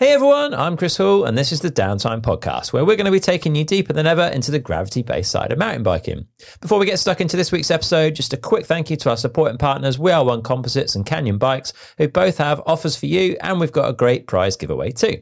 Hey 0.00 0.12
everyone, 0.12 0.54
I'm 0.54 0.78
Chris 0.78 0.96
Hall, 0.96 1.24
and 1.26 1.36
this 1.36 1.52
is 1.52 1.60
the 1.60 1.70
Downtime 1.70 2.22
Podcast, 2.22 2.72
where 2.72 2.86
we're 2.86 2.96
going 2.96 3.04
to 3.04 3.10
be 3.10 3.20
taking 3.20 3.54
you 3.54 3.64
deeper 3.64 3.92
than 3.92 4.06
ever 4.06 4.22
into 4.22 4.50
the 4.50 4.58
gravity 4.58 5.02
based 5.02 5.30
side 5.30 5.52
of 5.52 5.58
mountain 5.58 5.82
biking. 5.82 6.26
Before 6.62 6.78
we 6.78 6.86
get 6.86 6.98
stuck 6.98 7.20
into 7.20 7.36
this 7.36 7.52
week's 7.52 7.70
episode, 7.70 8.14
just 8.14 8.32
a 8.32 8.38
quick 8.38 8.64
thank 8.64 8.88
you 8.88 8.96
to 8.96 9.10
our 9.10 9.18
supporting 9.18 9.58
partners, 9.58 9.98
We 9.98 10.10
Are 10.10 10.24
One 10.24 10.40
Composites 10.40 10.94
and 10.94 11.04
Canyon 11.04 11.36
Bikes, 11.36 11.74
who 11.98 12.08
both 12.08 12.38
have 12.38 12.62
offers 12.64 12.96
for 12.96 13.04
you, 13.04 13.36
and 13.42 13.60
we've 13.60 13.72
got 13.72 13.90
a 13.90 13.92
great 13.92 14.26
prize 14.26 14.56
giveaway 14.56 14.90
too. 14.90 15.20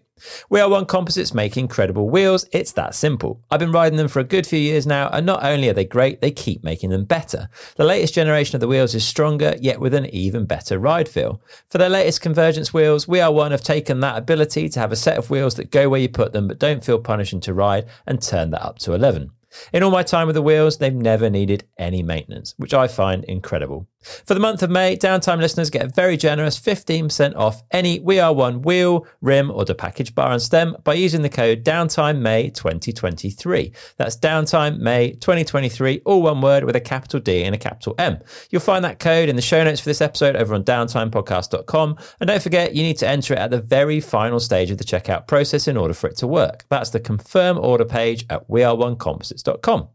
We 0.50 0.60
Are 0.60 0.68
One 0.68 0.86
Composites 0.86 1.34
make 1.34 1.56
incredible 1.56 2.08
wheels. 2.08 2.46
It's 2.52 2.72
that 2.72 2.94
simple. 2.94 3.40
I've 3.50 3.60
been 3.60 3.72
riding 3.72 3.96
them 3.96 4.08
for 4.08 4.20
a 4.20 4.24
good 4.24 4.46
few 4.46 4.58
years 4.58 4.86
now, 4.86 5.08
and 5.10 5.26
not 5.26 5.44
only 5.44 5.68
are 5.68 5.74
they 5.74 5.84
great, 5.84 6.20
they 6.20 6.30
keep 6.30 6.64
making 6.64 6.90
them 6.90 7.04
better. 7.04 7.48
The 7.76 7.84
latest 7.84 8.14
generation 8.14 8.56
of 8.56 8.60
the 8.60 8.68
wheels 8.68 8.94
is 8.94 9.06
stronger, 9.06 9.56
yet 9.60 9.80
with 9.80 9.94
an 9.94 10.06
even 10.06 10.46
better 10.46 10.78
ride 10.78 11.08
feel. 11.08 11.40
For 11.68 11.78
their 11.78 11.88
latest 11.88 12.20
convergence 12.20 12.72
wheels, 12.72 13.08
We 13.08 13.20
Are 13.20 13.32
One 13.32 13.50
have 13.50 13.62
taken 13.62 14.00
that 14.00 14.18
ability 14.18 14.68
to 14.70 14.80
have 14.80 14.92
a 14.92 14.96
set 14.96 15.18
of 15.18 15.30
wheels 15.30 15.54
that 15.56 15.70
go 15.70 15.88
where 15.88 16.00
you 16.00 16.08
put 16.08 16.32
them 16.32 16.48
but 16.48 16.58
don't 16.58 16.84
feel 16.84 16.98
punishing 16.98 17.40
to 17.40 17.54
ride 17.54 17.86
and 18.06 18.22
turn 18.22 18.50
that 18.50 18.64
up 18.64 18.78
to 18.80 18.94
11. 18.94 19.30
In 19.72 19.82
all 19.82 19.90
my 19.90 20.02
time 20.02 20.26
with 20.26 20.34
the 20.34 20.42
wheels, 20.42 20.76
they've 20.76 20.94
never 20.94 21.30
needed 21.30 21.64
any 21.78 22.02
maintenance, 22.02 22.54
which 22.58 22.74
I 22.74 22.86
find 22.86 23.24
incredible. 23.24 23.86
For 24.02 24.34
the 24.34 24.40
month 24.40 24.62
of 24.62 24.70
May, 24.70 24.96
Downtime 24.96 25.38
listeners 25.38 25.70
get 25.70 25.84
a 25.84 25.88
very 25.88 26.16
generous 26.16 26.58
15% 26.58 27.34
off 27.34 27.62
any 27.72 27.98
We 27.98 28.20
Are 28.20 28.32
One 28.32 28.62
wheel, 28.62 29.06
rim, 29.20 29.50
or 29.50 29.64
the 29.64 29.74
package 29.74 30.14
bar 30.14 30.30
and 30.32 30.40
stem 30.40 30.76
by 30.84 30.94
using 30.94 31.22
the 31.22 31.28
code 31.28 31.64
Downtime 31.64 32.20
May 32.20 32.50
2023. 32.50 33.72
That's 33.96 34.16
Downtime 34.16 34.78
May 34.78 35.12
2023, 35.12 36.02
all 36.04 36.22
one 36.22 36.40
word 36.40 36.64
with 36.64 36.76
a 36.76 36.80
capital 36.80 37.18
D 37.18 37.42
and 37.42 37.54
a 37.54 37.58
capital 37.58 37.96
M. 37.98 38.18
You'll 38.50 38.60
find 38.60 38.84
that 38.84 39.00
code 39.00 39.28
in 39.28 39.36
the 39.36 39.42
show 39.42 39.64
notes 39.64 39.80
for 39.80 39.88
this 39.88 40.00
episode 40.00 40.36
over 40.36 40.54
on 40.54 40.62
downtimepodcast.com. 40.62 41.96
And 42.20 42.28
don't 42.28 42.42
forget, 42.42 42.74
you 42.74 42.82
need 42.84 42.98
to 42.98 43.08
enter 43.08 43.34
it 43.34 43.40
at 43.40 43.50
the 43.50 43.60
very 43.60 44.00
final 44.00 44.38
stage 44.38 44.70
of 44.70 44.78
the 44.78 44.84
checkout 44.84 45.26
process 45.26 45.66
in 45.66 45.76
order 45.76 45.94
for 45.94 46.06
it 46.08 46.16
to 46.18 46.26
work. 46.26 46.64
That's 46.68 46.90
the 46.90 47.00
confirm 47.00 47.58
order 47.58 47.84
page 47.84 48.26
at 48.30 48.48
weareonecomposites.com. 48.48 49.88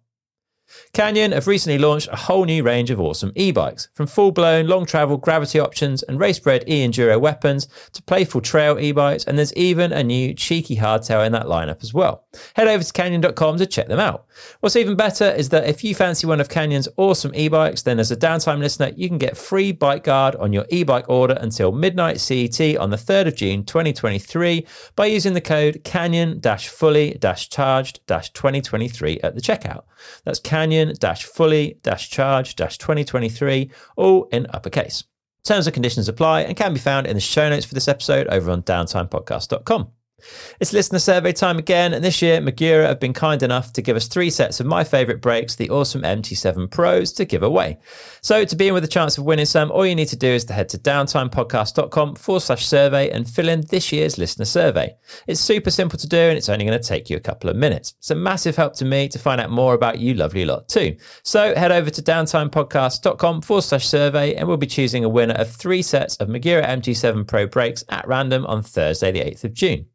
Canyon 0.94 1.32
have 1.32 1.48
recently 1.48 1.78
launched 1.78 2.08
a 2.12 2.16
whole 2.16 2.46
new 2.46 2.64
range 2.64 2.92
of 2.92 3.00
awesome 3.00 3.32
e 3.36 3.52
bikes, 3.52 3.90
from 3.94 4.08
full 4.08 4.32
blown 4.32 4.68
long 4.68 4.86
travel 4.86 5.18
gravity 5.18 5.60
options 5.60 6.04
and 6.04 6.20
race 6.20 6.40
bred 6.40 6.64
e 6.68 6.86
enduro 6.86 7.20
weapons 7.20 7.68
to 7.92 8.02
playful 8.04 8.42
trail 8.42 8.78
e 8.80 8.92
bikes, 8.92 9.24
and 9.24 9.38
there's 9.38 9.54
even 9.54 9.92
a 9.92 10.04
new 10.04 10.34
cheeky 10.34 10.78
hardtail 10.78 11.26
in 11.26 11.32
that 11.32 11.46
lineup 11.46 11.82
as 11.84 11.94
well. 11.94 12.26
Head 12.56 12.68
over 12.68 12.84
to 12.84 12.94
canyon.com 12.94 13.58
to 13.58 13.66
check 13.66 13.88
them 13.88 14.00
out. 14.00 14.26
What's 14.60 14.76
even 14.76 14.96
better 14.96 15.30
is 15.32 15.50
that 15.50 15.68
if 15.68 15.84
you 15.84 15.96
fancy 15.96 16.28
one 16.28 16.42
of 16.42 16.50
Canyon's 16.50 16.88
awesome 16.98 17.34
e 17.36 17.48
bikes, 17.48 17.84
then 17.84 18.00
as 18.00 18.12
a 18.12 18.18
downtime 18.18 18.60
listener, 18.60 18.92
you 18.96 19.08
can 19.08 19.18
get 19.18 19.38
free 19.38 19.72
bike 19.72 20.04
guard 20.04 20.36
on 20.36 20.54
your 20.54 20.66
e 20.70 20.84
bike 20.84 21.10
order 21.10 21.38
until 21.40 21.72
midnight 21.72 22.20
CET 22.20 22.78
on 22.78 22.90
the 22.90 22.98
3rd 22.98 23.28
of 23.28 23.36
June 23.36 23.64
2023 23.64 24.66
by 24.96 25.06
using 25.06 25.34
the 25.34 25.42
code 25.42 25.82
canyon 25.84 26.42
fully 26.42 27.18
charged 27.20 28.00
2023 28.08 29.20
at 29.22 29.36
the 29.36 29.42
checkout. 29.42 29.84
That's 30.26 30.40
canyon 30.40 30.63
fully 31.26 31.80
charged 32.10 32.58
2023, 32.80 33.70
all 33.98 34.26
in 34.32 34.48
uppercase. 34.52 35.04
Terms 35.44 35.68
and 35.68 35.74
conditions 35.74 36.08
apply 36.08 36.42
and 36.42 36.56
can 36.56 36.74
be 36.74 36.80
found 36.80 37.06
in 37.06 37.16
the 37.16 37.22
show 37.22 37.50
notes 37.50 37.66
for 37.66 37.74
this 37.74 37.88
episode 37.88 38.28
over 38.28 38.50
on 38.50 38.64
downtimepodcast.com. 38.64 39.92
It's 40.60 40.74
listener 40.74 41.00
survey 41.00 41.32
time 41.32 41.58
again, 41.58 41.94
and 41.94 42.04
this 42.04 42.22
year 42.22 42.40
Magura 42.42 42.88
have 42.88 43.00
been 43.00 43.14
kind 43.14 43.44
enough 43.44 43.74
to 43.74 43.82
give 43.82 43.96
us 43.96 44.08
three 44.08 44.30
sets 44.30 44.60
of 44.60 44.66
my 44.66 44.84
favourite 44.84 45.22
brakes, 45.22 45.56
the 45.56 45.70
awesome 45.70 46.02
MT7 46.02 46.70
Pros, 46.72 47.12
to 47.14 47.26
give 47.26 47.44
away. 47.44 47.80
So 48.22 48.46
to 48.46 48.56
be 48.56 48.68
in 48.68 48.74
with 48.74 48.84
a 48.84 48.88
chance 48.88 49.18
of 49.18 49.26
winning 49.26 49.46
some, 49.46 49.72
all 49.72 49.86
you 49.86 49.96
need 49.96 50.08
to 50.10 50.16
do 50.16 50.28
is 50.28 50.46
to 50.46 50.54
head 50.54 50.70
to 50.70 50.78
downtimepodcast.com 50.78 52.16
forward 52.16 52.42
slash 52.42 52.66
survey 52.66 53.10
and 53.10 53.30
fill 53.30 53.50
in 53.50 53.62
this 53.70 53.92
year's 53.92 54.18
listener 54.18 54.46
survey. 54.46 54.96
It's 55.28 55.40
super 55.40 55.72
simple 55.72 56.00
to 56.00 56.08
do, 56.08 56.18
and 56.18 56.38
it's 56.38 56.50
only 56.50 56.66
going 56.66 56.80
to 56.80 56.88
take 56.88 57.10
you 57.10 57.18
a 57.18 57.22
couple 57.22 57.50
of 57.50 57.56
minutes. 57.56 57.94
It's 58.00 58.12
a 58.12 58.16
massive 58.16 58.56
help 58.56 58.74
to 58.76 58.86
me 58.86 59.08
to 59.10 59.20
find 59.20 59.42
out 59.42 59.50
more 59.50 59.74
about 59.74 60.00
you 60.00 60.14
lovely 60.14 60.46
lot 60.46 60.68
too. 60.68 60.96
So 61.24 61.56
head 61.56 61.72
over 61.72 61.90
to 61.90 62.02
downtimepodcast.com 62.02 63.42
forward 63.42 63.62
slash 63.62 63.88
survey, 63.88 64.36
and 64.36 64.48
we'll 64.48 64.58
be 64.58 64.68
choosing 64.68 65.04
a 65.04 65.10
winner 65.10 65.36
of 65.36 65.52
three 65.52 65.82
sets 65.82 66.16
of 66.18 66.28
Magura 66.30 66.66
MT7 66.66 67.28
Pro 67.28 67.48
brakes 67.48 67.84
at 67.90 68.08
random 68.08 68.46
on 68.46 68.64
Thursday, 68.64 69.12
the 69.12 69.20
8th 69.20 69.44
of 69.44 69.54
June. 69.54 69.88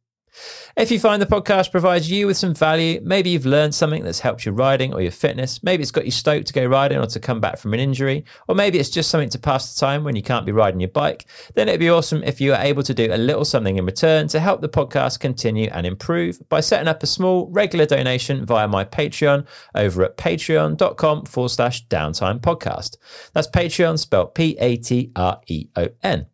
If 0.76 0.92
you 0.92 1.00
find 1.00 1.20
the 1.20 1.26
podcast 1.26 1.72
provides 1.72 2.08
you 2.08 2.28
with 2.28 2.36
some 2.36 2.54
value, 2.54 3.00
maybe 3.02 3.30
you've 3.30 3.46
learned 3.46 3.74
something 3.74 4.04
that's 4.04 4.20
helped 4.20 4.44
your 4.44 4.54
riding 4.54 4.94
or 4.94 5.00
your 5.00 5.10
fitness, 5.10 5.60
maybe 5.62 5.82
it's 5.82 5.90
got 5.90 6.04
you 6.04 6.12
stoked 6.12 6.46
to 6.46 6.52
go 6.52 6.64
riding 6.64 6.98
or 6.98 7.06
to 7.06 7.18
come 7.18 7.40
back 7.40 7.58
from 7.58 7.74
an 7.74 7.80
injury, 7.80 8.24
or 8.46 8.54
maybe 8.54 8.78
it's 8.78 8.88
just 8.88 9.10
something 9.10 9.28
to 9.30 9.38
pass 9.40 9.74
the 9.74 9.80
time 9.80 10.04
when 10.04 10.14
you 10.14 10.22
can't 10.22 10.46
be 10.46 10.52
riding 10.52 10.78
your 10.78 10.90
bike, 10.90 11.26
then 11.54 11.68
it'd 11.68 11.80
be 11.80 11.90
awesome 11.90 12.22
if 12.22 12.40
you 12.40 12.52
are 12.52 12.62
able 12.62 12.84
to 12.84 12.94
do 12.94 13.12
a 13.12 13.16
little 13.16 13.44
something 13.44 13.76
in 13.76 13.86
return 13.86 14.28
to 14.28 14.38
help 14.38 14.60
the 14.60 14.68
podcast 14.68 15.18
continue 15.18 15.68
and 15.72 15.84
improve 15.84 16.38
by 16.48 16.60
setting 16.60 16.86
up 16.86 17.02
a 17.02 17.06
small 17.06 17.48
regular 17.50 17.84
donation 17.84 18.46
via 18.46 18.68
my 18.68 18.84
Patreon 18.84 19.46
over 19.74 20.04
at 20.04 20.16
patreon.com 20.16 21.24
forward 21.24 21.48
slash 21.48 21.86
downtime 21.88 22.40
podcast. 22.40 22.96
That's 23.32 23.48
Patreon 23.48 23.98
spelled 23.98 24.34
P 24.34 24.56
A 24.60 24.76
T 24.76 25.10
R 25.16 25.40
E 25.48 25.66
O 25.74 25.88
N. 26.02 26.26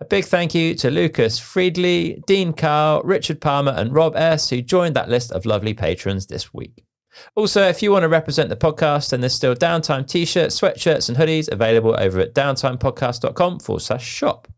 A 0.00 0.04
big 0.04 0.24
thank 0.24 0.54
you 0.54 0.74
to 0.76 0.90
Lucas 0.90 1.38
Friedley, 1.38 2.22
Dean 2.26 2.52
Carl, 2.52 3.02
Richard 3.02 3.40
Palmer, 3.40 3.72
and 3.76 3.94
Rob 3.94 4.16
S., 4.16 4.50
who 4.50 4.60
joined 4.60 4.96
that 4.96 5.08
list 5.08 5.32
of 5.32 5.46
lovely 5.46 5.74
patrons 5.74 6.26
this 6.26 6.52
week. 6.52 6.84
Also, 7.36 7.62
if 7.62 7.82
you 7.82 7.92
want 7.92 8.02
to 8.02 8.08
represent 8.08 8.48
the 8.48 8.56
podcast, 8.56 9.10
then 9.10 9.20
there's 9.20 9.34
still 9.34 9.54
downtime 9.54 10.06
t 10.06 10.24
shirts, 10.24 10.60
sweatshirts, 10.60 11.08
and 11.08 11.16
hoodies 11.16 11.50
available 11.50 11.94
over 11.98 12.20
at 12.20 12.34
downtimepodcast.com 12.34 13.60
forward 13.60 13.80
slash 13.80 14.04
shop. 14.06 14.48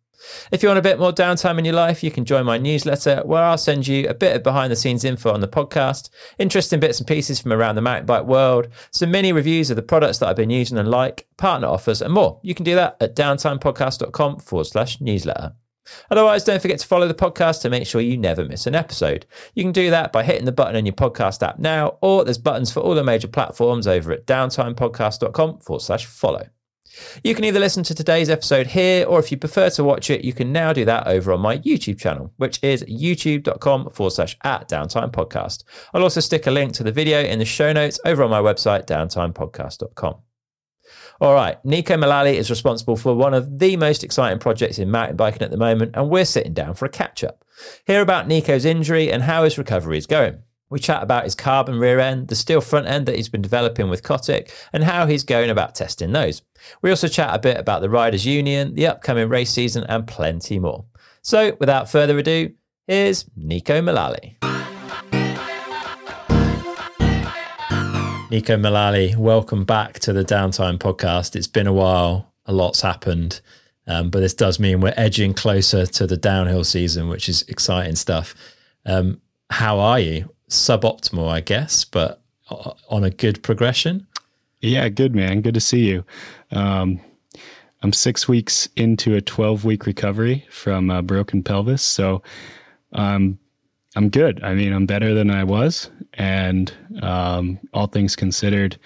If 0.50 0.62
you 0.62 0.68
want 0.68 0.78
a 0.78 0.82
bit 0.82 0.98
more 0.98 1.12
downtime 1.12 1.58
in 1.58 1.64
your 1.64 1.74
life, 1.74 2.02
you 2.02 2.10
can 2.10 2.24
join 2.24 2.46
my 2.46 2.58
newsletter 2.58 3.22
where 3.24 3.42
I'll 3.42 3.58
send 3.58 3.86
you 3.86 4.08
a 4.08 4.14
bit 4.14 4.36
of 4.36 4.42
behind 4.42 4.72
the 4.72 4.76
scenes 4.76 5.04
info 5.04 5.32
on 5.32 5.40
the 5.40 5.48
podcast, 5.48 6.10
interesting 6.38 6.80
bits 6.80 6.98
and 6.98 7.06
pieces 7.06 7.40
from 7.40 7.52
around 7.52 7.74
the 7.74 7.82
mountain 7.82 8.06
bike 8.06 8.24
world, 8.24 8.68
some 8.90 9.10
mini 9.10 9.32
reviews 9.32 9.70
of 9.70 9.76
the 9.76 9.82
products 9.82 10.18
that 10.18 10.28
I've 10.28 10.36
been 10.36 10.50
using 10.50 10.78
and 10.78 10.88
like, 10.88 11.26
partner 11.36 11.68
offers, 11.68 12.02
and 12.02 12.12
more. 12.12 12.40
You 12.42 12.54
can 12.54 12.64
do 12.64 12.74
that 12.74 12.96
at 13.00 13.16
downtimepodcast.com 13.16 14.40
forward 14.40 14.66
slash 14.66 15.00
newsletter. 15.00 15.52
Otherwise, 16.10 16.44
don't 16.44 16.60
forget 16.60 16.78
to 16.80 16.86
follow 16.86 17.06
the 17.06 17.14
podcast 17.14 17.62
to 17.62 17.70
make 17.70 17.86
sure 17.86 18.00
you 18.00 18.16
never 18.16 18.44
miss 18.44 18.66
an 18.66 18.74
episode. 18.74 19.26
You 19.54 19.62
can 19.62 19.72
do 19.72 19.90
that 19.90 20.12
by 20.12 20.24
hitting 20.24 20.44
the 20.44 20.52
button 20.52 20.76
on 20.76 20.86
your 20.86 20.94
podcast 20.94 21.46
app 21.46 21.58
now, 21.58 21.98
or 22.00 22.24
there's 22.24 22.38
buttons 22.38 22.72
for 22.72 22.80
all 22.80 22.94
the 22.94 23.04
major 23.04 23.28
platforms 23.28 23.86
over 23.86 24.12
at 24.12 24.26
downtimepodcast.com 24.26 25.60
forward 25.60 25.80
slash 25.80 26.06
follow. 26.06 26.48
You 27.22 27.34
can 27.34 27.44
either 27.44 27.60
listen 27.60 27.82
to 27.84 27.94
today's 27.94 28.30
episode 28.30 28.68
here, 28.68 29.06
or 29.06 29.18
if 29.18 29.30
you 29.30 29.38
prefer 29.38 29.70
to 29.70 29.84
watch 29.84 30.10
it, 30.10 30.24
you 30.24 30.32
can 30.32 30.52
now 30.52 30.72
do 30.72 30.84
that 30.84 31.06
over 31.06 31.32
on 31.32 31.40
my 31.40 31.58
YouTube 31.58 31.98
channel, 31.98 32.32
which 32.36 32.58
is 32.62 32.82
youtube.com 32.84 33.90
forward 33.90 34.10
slash 34.10 34.36
at 34.44 34.68
downtime 34.68 35.10
podcast. 35.10 35.64
I'll 35.92 36.02
also 36.02 36.20
stick 36.20 36.46
a 36.46 36.50
link 36.50 36.72
to 36.74 36.82
the 36.82 36.92
video 36.92 37.22
in 37.22 37.38
the 37.38 37.44
show 37.44 37.72
notes 37.72 38.00
over 38.04 38.22
on 38.22 38.30
my 38.30 38.40
website, 38.40 38.86
downtimepodcast.com. 38.86 40.16
All 41.20 41.32
right, 41.34 41.62
Neko 41.64 41.98
Mulally 41.98 42.34
is 42.34 42.50
responsible 42.50 42.96
for 42.96 43.14
one 43.14 43.32
of 43.32 43.58
the 43.58 43.76
most 43.76 44.04
exciting 44.04 44.38
projects 44.38 44.78
in 44.78 44.90
mountain 44.90 45.16
biking 45.16 45.42
at 45.42 45.50
the 45.50 45.56
moment, 45.56 45.92
and 45.94 46.10
we're 46.10 46.26
sitting 46.26 46.52
down 46.52 46.74
for 46.74 46.84
a 46.84 46.90
catch 46.90 47.24
up. 47.24 47.42
Hear 47.86 48.02
about 48.02 48.28
Neko's 48.28 48.66
injury 48.66 49.10
and 49.10 49.22
how 49.22 49.44
his 49.44 49.56
recovery 49.56 49.96
is 49.96 50.06
going. 50.06 50.42
We 50.68 50.80
chat 50.80 51.00
about 51.00 51.22
his 51.22 51.36
carbon 51.36 51.78
rear 51.78 52.00
end, 52.00 52.26
the 52.26 52.34
steel 52.34 52.60
front 52.60 52.88
end 52.88 53.06
that 53.06 53.14
he's 53.14 53.28
been 53.28 53.40
developing 53.40 53.88
with 53.88 54.02
Cotic, 54.02 54.50
and 54.72 54.82
how 54.82 55.06
he's 55.06 55.22
going 55.22 55.48
about 55.48 55.76
testing 55.76 56.10
those. 56.10 56.42
We 56.82 56.90
also 56.90 57.06
chat 57.06 57.32
a 57.32 57.38
bit 57.38 57.56
about 57.56 57.82
the 57.82 57.88
Riders 57.88 58.26
Union, 58.26 58.74
the 58.74 58.88
upcoming 58.88 59.28
race 59.28 59.52
season, 59.52 59.84
and 59.88 60.08
plenty 60.08 60.58
more. 60.58 60.84
So, 61.22 61.56
without 61.60 61.88
further 61.88 62.18
ado, 62.18 62.52
here's 62.88 63.22
Neko 63.38 63.80
Mulally. 63.80 64.38
Neko 68.32 68.60
Mulally, 68.60 69.14
welcome 69.14 69.64
back 69.64 70.00
to 70.00 70.12
the 70.12 70.24
Downtime 70.24 70.78
podcast. 70.78 71.36
It's 71.36 71.46
been 71.46 71.68
a 71.68 71.72
while, 71.72 72.32
a 72.44 72.52
lot's 72.52 72.80
happened, 72.80 73.40
um, 73.86 74.10
but 74.10 74.18
this 74.18 74.34
does 74.34 74.58
mean 74.58 74.80
we're 74.80 74.94
edging 74.96 75.32
closer 75.32 75.86
to 75.86 76.08
the 76.08 76.16
downhill 76.16 76.64
season, 76.64 77.06
which 77.06 77.28
is 77.28 77.42
exciting 77.42 77.94
stuff. 77.94 78.34
Um, 78.84 79.20
how 79.48 79.78
are 79.78 80.00
you? 80.00 80.28
Suboptimal, 80.48 81.28
I 81.28 81.40
guess, 81.40 81.84
but 81.84 82.20
on 82.88 83.04
a 83.04 83.10
good 83.10 83.42
progression. 83.42 84.06
Yeah, 84.60 84.88
good 84.88 85.14
man. 85.14 85.42
Good 85.42 85.54
to 85.54 85.60
see 85.60 85.86
you. 85.86 86.04
Um, 86.52 87.00
I'm 87.82 87.92
six 87.92 88.26
weeks 88.26 88.68
into 88.76 89.14
a 89.14 89.20
12 89.20 89.64
week 89.64 89.86
recovery 89.86 90.46
from 90.50 90.90
a 90.90 91.02
broken 91.02 91.42
pelvis, 91.42 91.82
so 91.82 92.22
um, 92.92 93.38
I'm 93.94 94.08
good. 94.08 94.42
I 94.42 94.54
mean, 94.54 94.72
I'm 94.72 94.86
better 94.86 95.14
than 95.14 95.30
I 95.30 95.44
was, 95.44 95.90
and 96.14 96.72
um, 97.02 97.58
all 97.74 97.86
things 97.86 98.16
considered, 98.16 98.78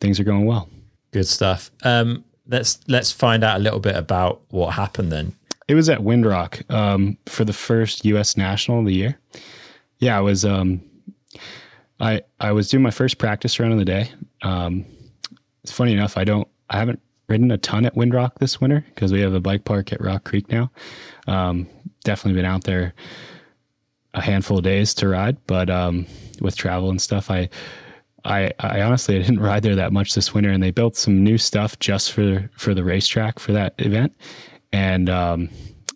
things 0.00 0.18
are 0.18 0.24
going 0.24 0.46
well. 0.46 0.68
Good 1.12 1.26
stuff. 1.26 1.70
Um, 1.84 2.24
let's 2.48 2.80
let's 2.88 3.12
find 3.12 3.44
out 3.44 3.56
a 3.56 3.62
little 3.62 3.80
bit 3.80 3.96
about 3.96 4.42
what 4.48 4.74
happened 4.74 5.12
then. 5.12 5.34
It 5.68 5.74
was 5.74 5.88
at 5.88 6.00
Windrock 6.00 6.70
um, 6.70 7.16
for 7.26 7.44
the 7.44 7.52
first 7.52 8.04
U.S. 8.04 8.36
National 8.36 8.80
of 8.80 8.86
the 8.86 8.94
year 8.94 9.18
yeah, 10.02 10.18
I 10.18 10.20
was 10.20 10.44
um, 10.44 10.82
I 12.00 12.22
I 12.40 12.50
was 12.50 12.68
doing 12.68 12.82
my 12.82 12.90
first 12.90 13.18
practice 13.18 13.60
run 13.60 13.70
of 13.70 13.78
the 13.78 13.84
day. 13.84 14.10
Um, 14.42 14.84
it's 15.62 15.70
funny 15.70 15.92
enough, 15.92 16.18
I 16.18 16.24
don't 16.24 16.48
I 16.68 16.78
haven't 16.78 17.00
ridden 17.28 17.52
a 17.52 17.56
ton 17.56 17.86
at 17.86 17.94
Windrock 17.94 18.34
this 18.40 18.60
winter 18.60 18.84
because 18.92 19.12
we 19.12 19.20
have 19.20 19.32
a 19.32 19.40
bike 19.40 19.64
park 19.64 19.92
at 19.92 20.00
Rock 20.00 20.24
Creek 20.24 20.50
now. 20.50 20.72
Um, 21.28 21.68
definitely 22.02 22.36
been 22.40 22.50
out 22.50 22.64
there 22.64 22.94
a 24.14 24.20
handful 24.20 24.58
of 24.58 24.64
days 24.64 24.92
to 24.94 25.08
ride, 25.08 25.36
but 25.46 25.70
um, 25.70 26.04
with 26.40 26.56
travel 26.56 26.90
and 26.90 27.00
stuff, 27.00 27.30
I, 27.30 27.48
I, 28.24 28.52
I 28.58 28.82
honestly 28.82 29.14
I 29.14 29.20
didn't 29.20 29.40
ride 29.50 29.62
there 29.62 29.76
that 29.76 29.92
much 29.92 30.14
this 30.14 30.34
winter, 30.34 30.50
and 30.50 30.60
they 30.60 30.72
built 30.72 30.96
some 30.96 31.22
new 31.22 31.38
stuff 31.38 31.78
just 31.78 32.10
for 32.10 32.50
for 32.56 32.74
the 32.74 32.82
racetrack 32.82 33.38
for 33.38 33.52
that 33.52 33.74
event, 33.78 34.16
and 34.72 35.08
um, 35.08 35.48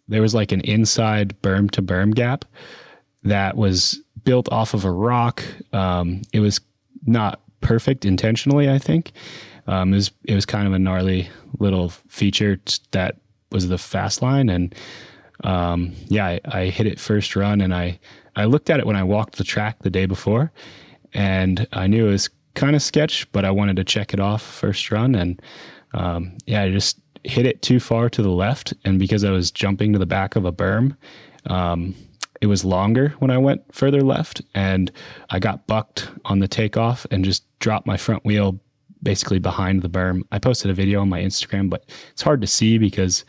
there 0.07 0.23
was 0.23 0.33
like 0.33 0.53
an 0.53 0.61
inside 0.61 1.35
berm 1.43 1.69
to 1.73 1.83
berm 1.83 2.15
gap 2.15 2.45
that 3.27 3.57
was 3.57 4.01
built 4.25 4.51
off 4.51 4.75
of 4.75 4.85
a 4.85 4.91
rock. 4.91 5.43
Um, 5.73 6.23
it 6.33 6.41
was 6.41 6.61
not 7.07 7.41
perfect 7.61 8.05
intentionally, 8.05 8.71
I 8.71 8.79
think. 8.79 9.13
Um, 9.67 9.93
it 9.93 9.97
was 9.97 10.11
it 10.25 10.35
was 10.35 10.47
kind 10.47 10.67
of 10.67 10.73
a 10.73 10.79
gnarly 10.79 11.29
little 11.59 11.89
feature 11.89 12.61
that 12.93 13.17
was 13.51 13.69
the 13.69 13.79
fast 13.79 14.23
line, 14.23 14.49
and 14.49 14.75
um, 15.45 15.93
yeah, 16.07 16.27
I, 16.27 16.41
I, 16.45 16.65
hit 16.67 16.87
it 16.87 17.01
first 17.01 17.35
run, 17.35 17.61
and 17.61 17.75
I 17.75 17.99
I 18.37 18.45
looked 18.45 18.71
at 18.71 18.79
it 18.79 18.87
when 18.87 18.97
I 18.97 19.03
walked 19.03 19.37
the 19.37 19.45
track 19.45 19.79
the 19.81 19.91
day 19.91 20.07
before, 20.07 20.53
and 21.13 21.67
I 21.73 21.89
knew 21.89 22.07
it 22.07 22.13
was 22.13 22.31
kind 22.55 22.77
of 22.77 22.83
sketch, 22.83 23.31
but 23.33 23.45
I 23.45 23.51
wanted 23.51 23.77
to 23.77 23.85
check 23.85 24.15
it 24.15 24.21
off 24.21 24.43
first 24.43 24.91
run, 24.93 25.17
and 25.17 25.43
um, 25.95 26.39
yeah, 26.47 26.63
I 26.63 26.71
just 26.71 27.01
hit 27.25 27.45
it 27.45 27.61
too 27.61 27.81
far 27.81 28.09
to 28.11 28.23
the 28.23 28.31
left, 28.31 28.73
and 28.85 29.01
because 29.01 29.25
I 29.25 29.31
was 29.31 29.51
jumping 29.51 29.93
to 29.95 29.99
the 29.99 30.07
back 30.07 30.37
of 30.37 30.45
a 30.45 30.53
berm, 30.53 30.97
um, 31.47 31.95
it 32.41 32.47
was 32.47 32.65
longer 32.65 33.15
when 33.19 33.31
I 33.31 33.39
went 33.39 33.63
further 33.73 34.03
left, 34.03 34.43
and 34.55 34.91
I 35.31 35.39
got 35.39 35.67
bucked 35.67 36.11
on 36.25 36.39
the 36.39 36.49
takeoff 36.49 37.07
and 37.11 37.25
just 37.25 37.45
dropped 37.59 37.87
my 37.87 37.97
front 37.97 38.25
wheel 38.25 38.59
basically 39.03 39.39
behind 39.39 39.83
the 39.83 39.89
berm. 39.89 40.23
I 40.33 40.39
posted 40.39 40.71
a 40.71 40.75
video 40.75 41.01
on 41.01 41.09
my 41.09 41.21
Instagram, 41.21 41.71
but 41.71 41.85
it's 42.11 42.23
hard 42.23 42.41
to 42.41 42.47
see 42.47 42.79
because 42.79 43.25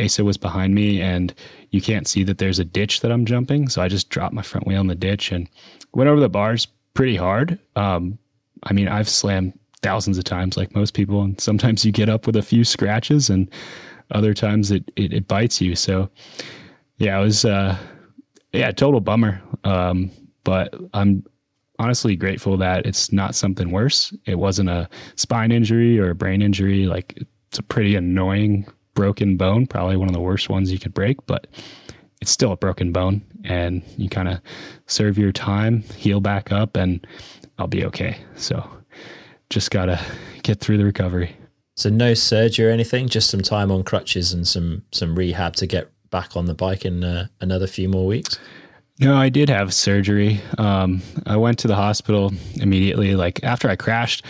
Asa 0.00 0.24
was 0.24 0.36
behind 0.36 0.74
me 0.74 1.00
and 1.00 1.32
you 1.70 1.80
can't 1.80 2.08
see 2.08 2.24
that 2.24 2.38
there's 2.38 2.58
a 2.58 2.64
ditch 2.64 3.00
that 3.00 3.12
I'm 3.12 3.24
jumping. 3.26 3.68
So 3.68 3.82
I 3.82 3.88
just 3.88 4.08
dropped 4.08 4.34
my 4.34 4.42
front 4.42 4.66
wheel 4.66 4.80
in 4.80 4.86
the 4.86 4.94
ditch 4.94 5.30
and 5.30 5.48
went 5.94 6.08
over 6.08 6.20
the 6.20 6.28
bars 6.28 6.66
pretty 6.94 7.16
hard. 7.16 7.58
Um, 7.76 8.18
I 8.64 8.72
mean, 8.72 8.88
I've 8.88 9.08
slammed 9.08 9.58
thousands 9.82 10.18
of 10.18 10.24
times 10.24 10.56
like 10.56 10.74
most 10.74 10.94
people, 10.94 11.22
and 11.22 11.40
sometimes 11.40 11.84
you 11.84 11.92
get 11.92 12.08
up 12.08 12.26
with 12.26 12.36
a 12.36 12.42
few 12.42 12.64
scratches 12.64 13.30
and 13.30 13.48
other 14.10 14.34
times 14.34 14.70
it, 14.70 14.90
it, 14.96 15.12
it 15.12 15.28
bites 15.28 15.60
you. 15.60 15.76
So 15.76 16.10
yeah, 16.98 17.16
I 17.16 17.20
was, 17.20 17.44
uh, 17.44 17.78
yeah, 18.52 18.70
total 18.72 19.00
bummer. 19.00 19.40
Um, 19.64 20.10
but 20.44 20.74
I'm 20.94 21.24
honestly 21.78 22.16
grateful 22.16 22.56
that 22.58 22.86
it's 22.86 23.12
not 23.12 23.34
something 23.34 23.70
worse. 23.70 24.14
It 24.26 24.36
wasn't 24.38 24.68
a 24.68 24.88
spine 25.16 25.52
injury 25.52 25.98
or 25.98 26.10
a 26.10 26.14
brain 26.14 26.42
injury. 26.42 26.86
Like 26.86 27.22
it's 27.48 27.58
a 27.58 27.62
pretty 27.62 27.96
annoying 27.96 28.66
broken 28.94 29.36
bone, 29.36 29.66
probably 29.66 29.96
one 29.96 30.08
of 30.08 30.14
the 30.14 30.20
worst 30.20 30.48
ones 30.48 30.72
you 30.72 30.78
could 30.78 30.94
break, 30.94 31.24
but 31.26 31.46
it's 32.20 32.30
still 32.30 32.52
a 32.52 32.56
broken 32.56 32.92
bone 32.92 33.22
and 33.44 33.82
you 33.96 34.08
kind 34.08 34.28
of 34.28 34.40
serve 34.86 35.16
your 35.16 35.32
time, 35.32 35.82
heal 35.96 36.20
back 36.20 36.52
up 36.52 36.76
and 36.76 37.06
I'll 37.58 37.66
be 37.66 37.84
okay. 37.86 38.18
So 38.36 38.68
just 39.48 39.70
got 39.70 39.86
to 39.86 40.00
get 40.42 40.60
through 40.60 40.78
the 40.78 40.84
recovery. 40.84 41.36
So 41.76 41.88
no 41.88 42.12
surgery 42.12 42.66
or 42.66 42.70
anything, 42.70 43.08
just 43.08 43.30
some 43.30 43.40
time 43.40 43.70
on 43.70 43.84
crutches 43.84 44.34
and 44.34 44.46
some 44.46 44.82
some 44.92 45.14
rehab 45.14 45.56
to 45.56 45.66
get 45.66 45.90
back 46.10 46.36
on 46.36 46.46
the 46.46 46.54
bike 46.54 46.84
in 46.84 47.04
uh, 47.04 47.26
another 47.40 47.66
few 47.66 47.88
more 47.88 48.06
weeks. 48.06 48.38
No, 49.00 49.16
I 49.16 49.30
did 49.30 49.48
have 49.48 49.72
surgery. 49.72 50.40
Um, 50.58 51.00
I 51.26 51.36
went 51.36 51.58
to 51.60 51.68
the 51.68 51.74
hospital 51.74 52.32
immediately. 52.56 53.14
Like 53.14 53.42
after 53.42 53.68
I 53.68 53.76
crashed, 53.76 54.24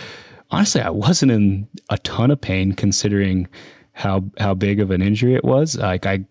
honestly, 0.51 0.81
I 0.81 0.91
wasn't 0.91 1.33
in 1.33 1.67
a 1.89 1.99
ton 1.99 2.31
of 2.31 2.41
pain 2.41 2.73
considering 2.73 3.49
how 3.93 4.25
how 4.39 4.55
big 4.55 4.81
of 4.81 4.93
an 4.93 5.03
injury 5.03 5.35
it 5.35 5.45
was. 5.45 5.77
Like 5.77 6.07
I, 6.07 6.25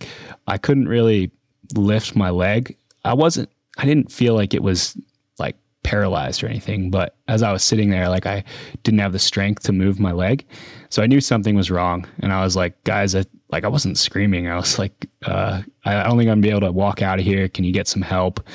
I 0.47 0.57
couldn't 0.57 0.87
really 0.87 1.31
lift 1.75 2.15
my 2.15 2.29
leg. 2.29 2.77
I 3.03 3.13
wasn't. 3.13 3.49
I 3.77 3.85
didn't 3.85 4.11
feel 4.11 4.35
like 4.35 4.53
it 4.53 4.63
was 4.63 4.97
like 5.37 5.57
paralyzed 5.83 6.41
or 6.41 6.47
anything. 6.47 6.91
But 6.91 7.17
as 7.27 7.43
I 7.43 7.51
was 7.51 7.63
sitting 7.63 7.89
there, 7.89 8.07
like 8.07 8.25
I 8.25 8.45
didn't 8.83 8.99
have 9.01 9.13
the 9.13 9.19
strength 9.19 9.63
to 9.63 9.73
move 9.73 9.99
my 9.99 10.13
leg, 10.13 10.45
so 10.89 11.03
I 11.03 11.07
knew 11.07 11.19
something 11.19 11.55
was 11.55 11.69
wrong. 11.69 12.07
And 12.19 12.31
I 12.31 12.41
was 12.43 12.55
like, 12.55 12.81
guys, 12.85 13.15
I, 13.15 13.25
like 13.49 13.63
I 13.63 13.67
wasn't 13.67 13.97
screaming. 13.97 14.47
I 14.47 14.55
was 14.55 14.77
like, 14.77 15.07
uh, 15.25 15.61
I 15.85 16.03
don't 16.03 16.17
think 16.17 16.29
I'm 16.29 16.39
gonna 16.39 16.41
be 16.41 16.49
able 16.49 16.61
to 16.61 16.71
walk 16.71 17.01
out 17.01 17.19
of 17.19 17.25
here. 17.25 17.49
Can 17.49 17.63
you 17.63 17.73
get 17.73 17.87
some 17.87 18.01
help? 18.01 18.45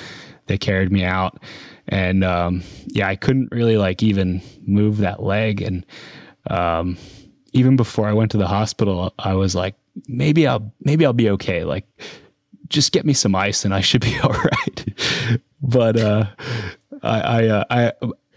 They 0.46 0.58
carried 0.58 0.93
me 0.93 1.05
out, 1.05 1.43
and 1.88 2.23
um, 2.23 2.62
yeah, 2.87 3.08
I 3.08 3.17
couldn't 3.17 3.50
really 3.50 3.76
like 3.76 4.02
even 4.02 4.43
move 4.67 4.99
that 4.99 5.23
leg. 5.23 5.62
And 5.62 5.87
um, 6.49 6.96
even 7.52 7.76
before 7.76 8.06
I 8.06 8.12
went 8.12 8.31
to 8.32 8.37
the 8.38 8.46
hospital, 8.46 9.12
I 9.19 9.35
was 9.35 9.55
like, 9.55 9.75
maybe 10.06 10.46
I'll 10.46 10.73
maybe 10.81 11.05
I'll 11.06 11.12
be 11.12 11.31
okay. 11.31 11.64
Like, 11.64 11.87
just 12.69 12.93
get 12.93 13.05
me 13.05 13.14
some 13.14 13.35
ice 13.35 13.64
and 13.64 13.75
I 13.75 13.81
should 13.81 14.02
be 14.02 14.19
all 14.23 14.31
right. 14.31 14.99
but 15.62 15.99
uh, 15.99 16.26
I 17.02 17.20
I, 17.20 17.46
uh, 17.49 17.64
I 17.70 17.93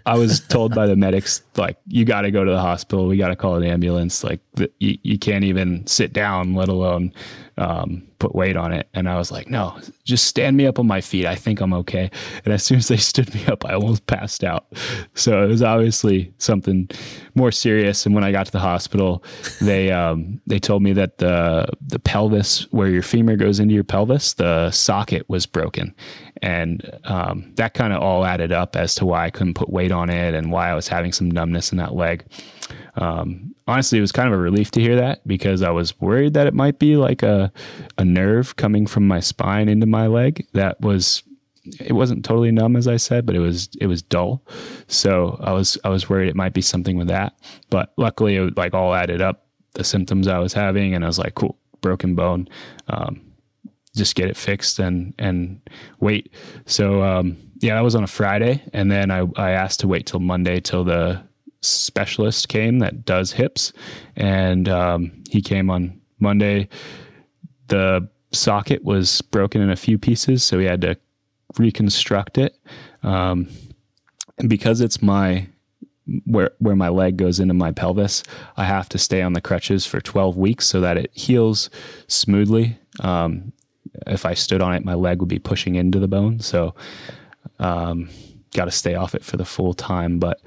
I 0.08 0.18
was 0.18 0.40
told 0.40 0.74
by 0.74 0.88
the 0.88 0.96
medics, 0.96 1.42
like, 1.58 1.78
you 1.86 2.06
got 2.06 2.22
to 2.22 2.32
go 2.32 2.46
to 2.46 2.52
the 2.52 2.62
hospital. 2.62 3.08
We 3.08 3.18
got 3.18 3.28
to 3.28 3.36
call 3.36 3.56
an 3.56 3.66
ambulance. 3.66 4.24
Like, 4.24 4.40
you, 4.80 4.98
you 5.04 5.20
can't 5.20 5.44
even 5.44 5.86
sit 5.88 6.14
down, 6.14 6.54
let 6.56 6.70
alone 6.70 7.14
um, 7.58 8.04
put 8.20 8.36
weight 8.36 8.56
on 8.56 8.72
it. 8.72 8.88
And 8.94 9.10
I 9.10 9.18
was 9.18 9.32
like, 9.32 9.50
no, 9.50 9.80
just 10.04 10.26
stand 10.26 10.58
me 10.58 10.68
up 10.68 10.80
on 10.80 10.88
my 10.88 11.02
feet. 11.02 11.26
I 11.26 11.36
think 11.36 11.60
I'm 11.60 11.74
okay. 11.74 12.12
And 12.46 12.54
as 12.54 12.64
soon 12.64 12.78
as 12.78 12.88
they 12.88 12.98
stood 12.98 13.34
me 13.34 13.46
up, 13.48 13.66
I 13.66 13.74
almost 13.74 14.06
passed 14.08 14.44
out. 14.44 14.68
So 15.16 15.44
it 15.44 15.48
was 15.48 15.64
obviously 15.64 16.34
something 16.38 16.90
more 17.36 17.52
serious. 17.52 18.06
And 18.06 18.14
when 18.14 18.24
I 18.24 18.32
got 18.32 18.46
to 18.46 18.52
the 18.52 18.60
hospital, 18.60 19.24
they 19.62 19.92
um, 19.98 20.40
they 20.46 20.60
told 20.60 20.84
me 20.84 20.94
that 20.94 21.18
the 21.18 21.68
the 21.86 22.00
pelvis 22.00 22.72
where 22.72 22.90
your 22.90 23.04
femur 23.04 23.36
goes 23.36 23.60
into 23.60 23.74
your 23.74 23.84
pelvis, 23.84 24.34
the 24.34 24.72
socket 24.72 25.28
was 25.30 25.46
broken, 25.46 25.96
and 26.42 26.90
um, 27.06 27.52
that 27.56 27.74
kind 27.74 27.94
of 27.94 28.02
all 28.02 28.26
added 28.26 28.52
up 28.52 28.76
as 28.76 28.94
to 28.96 29.06
why 29.06 29.26
I 29.26 29.30
couldn't 29.30 29.56
put 29.56 29.70
weight 29.70 29.92
on 29.92 30.10
it 30.10 30.34
and 30.34 30.52
why 30.52 30.70
I 30.70 30.76
was 30.76 30.88
having 30.88 31.12
some 31.12 31.30
numbness 31.30 31.72
in 31.72 31.78
that 31.80 31.96
leg. 31.96 32.26
Um, 32.96 33.56
honestly, 33.68 33.98
it 33.98 34.02
was 34.02 34.12
kind 34.12 34.28
of 34.28 34.34
a 34.34 34.42
relief 34.42 34.72
to 34.72 34.82
hear 34.82 34.96
that 34.96 35.28
because 35.28 35.62
I 35.62 35.70
was 35.70 36.00
worried 36.00 36.34
that 36.34 36.48
it 36.48 36.54
might 36.54 36.80
be 36.80 36.96
like 36.96 37.24
a, 37.24 37.52
a 37.98 38.06
nerve 38.06 38.56
coming 38.56 38.88
from 38.88 39.08
my 39.08 39.20
spine 39.20 39.70
into 39.70 39.86
my 39.86 40.08
leg 40.08 40.48
that 40.54 40.80
was 40.82 41.24
it 41.82 41.92
wasn't 41.92 42.24
totally 42.24 42.52
numb 42.52 42.78
as 42.78 42.88
I 42.88 42.96
said, 42.96 43.26
but 43.26 43.36
it 43.36 43.40
was 43.40 43.70
it 43.80 43.88
was 43.88 44.02
dull. 44.02 44.42
So 44.88 45.38
I 45.42 45.52
was 45.52 45.78
I 45.84 45.90
was 45.90 46.10
worried 46.10 46.30
it 46.30 46.36
might 46.36 46.54
be 46.54 46.62
something 46.62 46.98
with 46.98 47.08
that. 47.10 47.34
But 47.70 47.94
luckily 47.98 48.38
it 48.38 48.58
like 48.58 48.74
all 48.74 48.94
added 48.94 49.22
up 49.22 49.46
the 49.74 49.84
symptoms 49.84 50.28
I 50.28 50.40
was 50.40 50.54
having 50.54 50.96
and 50.96 51.04
I 51.04 51.08
was 51.08 51.20
like, 51.20 51.36
cool, 51.36 51.58
broken 51.82 52.16
bone. 52.16 52.48
Um, 52.88 53.22
just 53.96 54.16
get 54.16 54.30
it 54.30 54.38
fixed 54.38 54.80
and 54.80 55.14
and 55.20 55.60
wait. 56.00 56.32
So 56.66 57.02
um, 57.04 57.36
yeah, 57.60 57.76
that 57.76 57.84
was 57.84 57.96
on 57.96 58.04
a 58.04 58.08
Friday, 58.08 58.64
and 58.72 58.90
then 58.92 59.12
I 59.12 59.28
I 59.36 59.52
asked 59.52 59.82
to 59.82 59.88
wait 59.88 60.06
till 60.06 60.20
Monday 60.20 60.60
till 60.60 60.84
the 60.84 61.22
specialist 61.62 62.50
came 62.50 62.80
that 62.80 63.06
does 63.06 63.32
hips, 63.32 63.74
and 64.16 64.70
um, 64.70 65.24
he 65.30 65.42
came 65.42 65.70
on 65.70 66.00
Monday. 66.20 66.70
The 67.68 68.08
socket 68.32 68.84
was 68.84 69.22
broken 69.22 69.62
in 69.62 69.70
a 69.70 69.76
few 69.76 69.98
pieces, 69.98 70.44
so 70.44 70.58
we 70.58 70.66
had 70.66 70.82
to 70.82 70.98
reconstruct 71.58 72.38
it. 72.38 72.58
Um, 73.04 73.48
and 74.38 74.50
because 74.50 74.82
it's 74.82 75.02
my 75.02 75.48
where 76.26 76.52
where 76.60 76.76
my 76.76 76.90
leg 76.90 77.18
goes 77.18 77.40
into 77.40 77.54
my 77.54 77.72
pelvis, 77.72 78.24
I 78.56 78.64
have 78.64 78.88
to 78.90 78.98
stay 78.98 79.22
on 79.22 79.34
the 79.34 79.42
crutches 79.42 79.86
for 79.86 80.00
12 80.00 80.38
weeks 80.38 80.66
so 80.66 80.80
that 80.82 80.98
it 80.98 81.12
heals 81.14 81.70
smoothly. 82.08 82.78
Um, 83.02 83.52
if 84.06 84.26
I 84.26 84.34
stood 84.34 84.62
on 84.62 84.74
it, 84.74 84.86
my 84.86 84.94
leg 84.94 85.20
would 85.20 85.30
be 85.30 85.40
pushing 85.40 85.76
into 85.76 86.00
the 86.00 86.08
bone. 86.08 86.40
So, 86.40 86.76
um, 87.60 88.10
got 88.54 88.66
to 88.66 88.72
stay 88.72 88.96
off 88.96 89.16
it 89.16 89.24
for 89.24 89.38
the 89.38 89.46
full 89.46 89.74
time. 89.74 90.20
But 90.20 90.42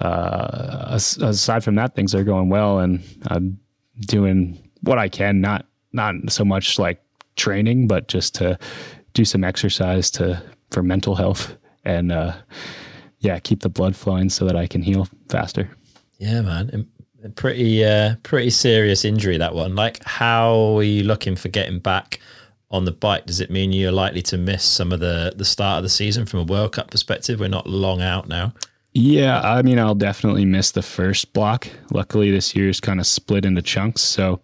uh, 0.00 0.88
aside 0.90 1.62
from 1.64 1.74
that, 1.76 1.94
things 1.94 2.14
are 2.14 2.24
going 2.24 2.48
well, 2.48 2.78
and 2.78 3.02
I'm 3.28 3.58
doing 4.00 4.58
what 4.82 4.98
I 4.98 5.08
can. 5.08 5.40
Not 5.40 5.66
not 5.92 6.14
so 6.28 6.44
much 6.44 6.78
like 6.78 7.02
training, 7.36 7.86
but 7.86 8.08
just 8.08 8.34
to 8.36 8.58
do 9.14 9.24
some 9.24 9.44
exercise 9.44 10.10
to 10.12 10.42
for 10.70 10.82
mental 10.82 11.14
health 11.14 11.56
and 11.84 12.12
uh, 12.12 12.34
yeah, 13.18 13.38
keep 13.38 13.60
the 13.60 13.68
blood 13.68 13.94
flowing 13.94 14.28
so 14.28 14.44
that 14.46 14.56
I 14.56 14.66
can 14.66 14.82
heal 14.82 15.06
faster. 15.28 15.70
Yeah, 16.18 16.40
man. 16.42 16.88
Pretty 17.36 17.84
uh, 17.84 18.16
pretty 18.22 18.50
serious 18.50 19.04
injury 19.04 19.38
that 19.38 19.54
one. 19.54 19.76
Like, 19.76 20.02
how 20.04 20.78
are 20.78 20.82
you 20.82 21.04
looking 21.04 21.36
for 21.36 21.48
getting 21.48 21.78
back 21.78 22.18
on 22.70 22.84
the 22.84 22.92
bike? 22.92 23.26
Does 23.26 23.40
it 23.40 23.50
mean 23.50 23.72
you're 23.72 23.92
likely 23.92 24.22
to 24.22 24.38
miss 24.38 24.64
some 24.64 24.92
of 24.92 25.00
the 25.00 25.32
the 25.36 25.44
start 25.44 25.78
of 25.78 25.82
the 25.84 25.88
season 25.88 26.26
from 26.26 26.40
a 26.40 26.44
World 26.44 26.72
Cup 26.72 26.90
perspective? 26.90 27.38
We're 27.38 27.48
not 27.48 27.68
long 27.68 28.00
out 28.02 28.28
now. 28.28 28.54
Yeah, 28.94 29.40
I 29.40 29.62
mean, 29.62 29.78
I'll 29.78 29.94
definitely 29.94 30.44
miss 30.44 30.72
the 30.72 30.82
first 30.82 31.32
block. 31.32 31.66
Luckily, 31.90 32.30
this 32.30 32.54
year 32.54 32.68
is 32.68 32.80
kind 32.80 33.00
of 33.00 33.06
split 33.06 33.44
into 33.46 33.62
chunks, 33.62 34.02
so 34.02 34.40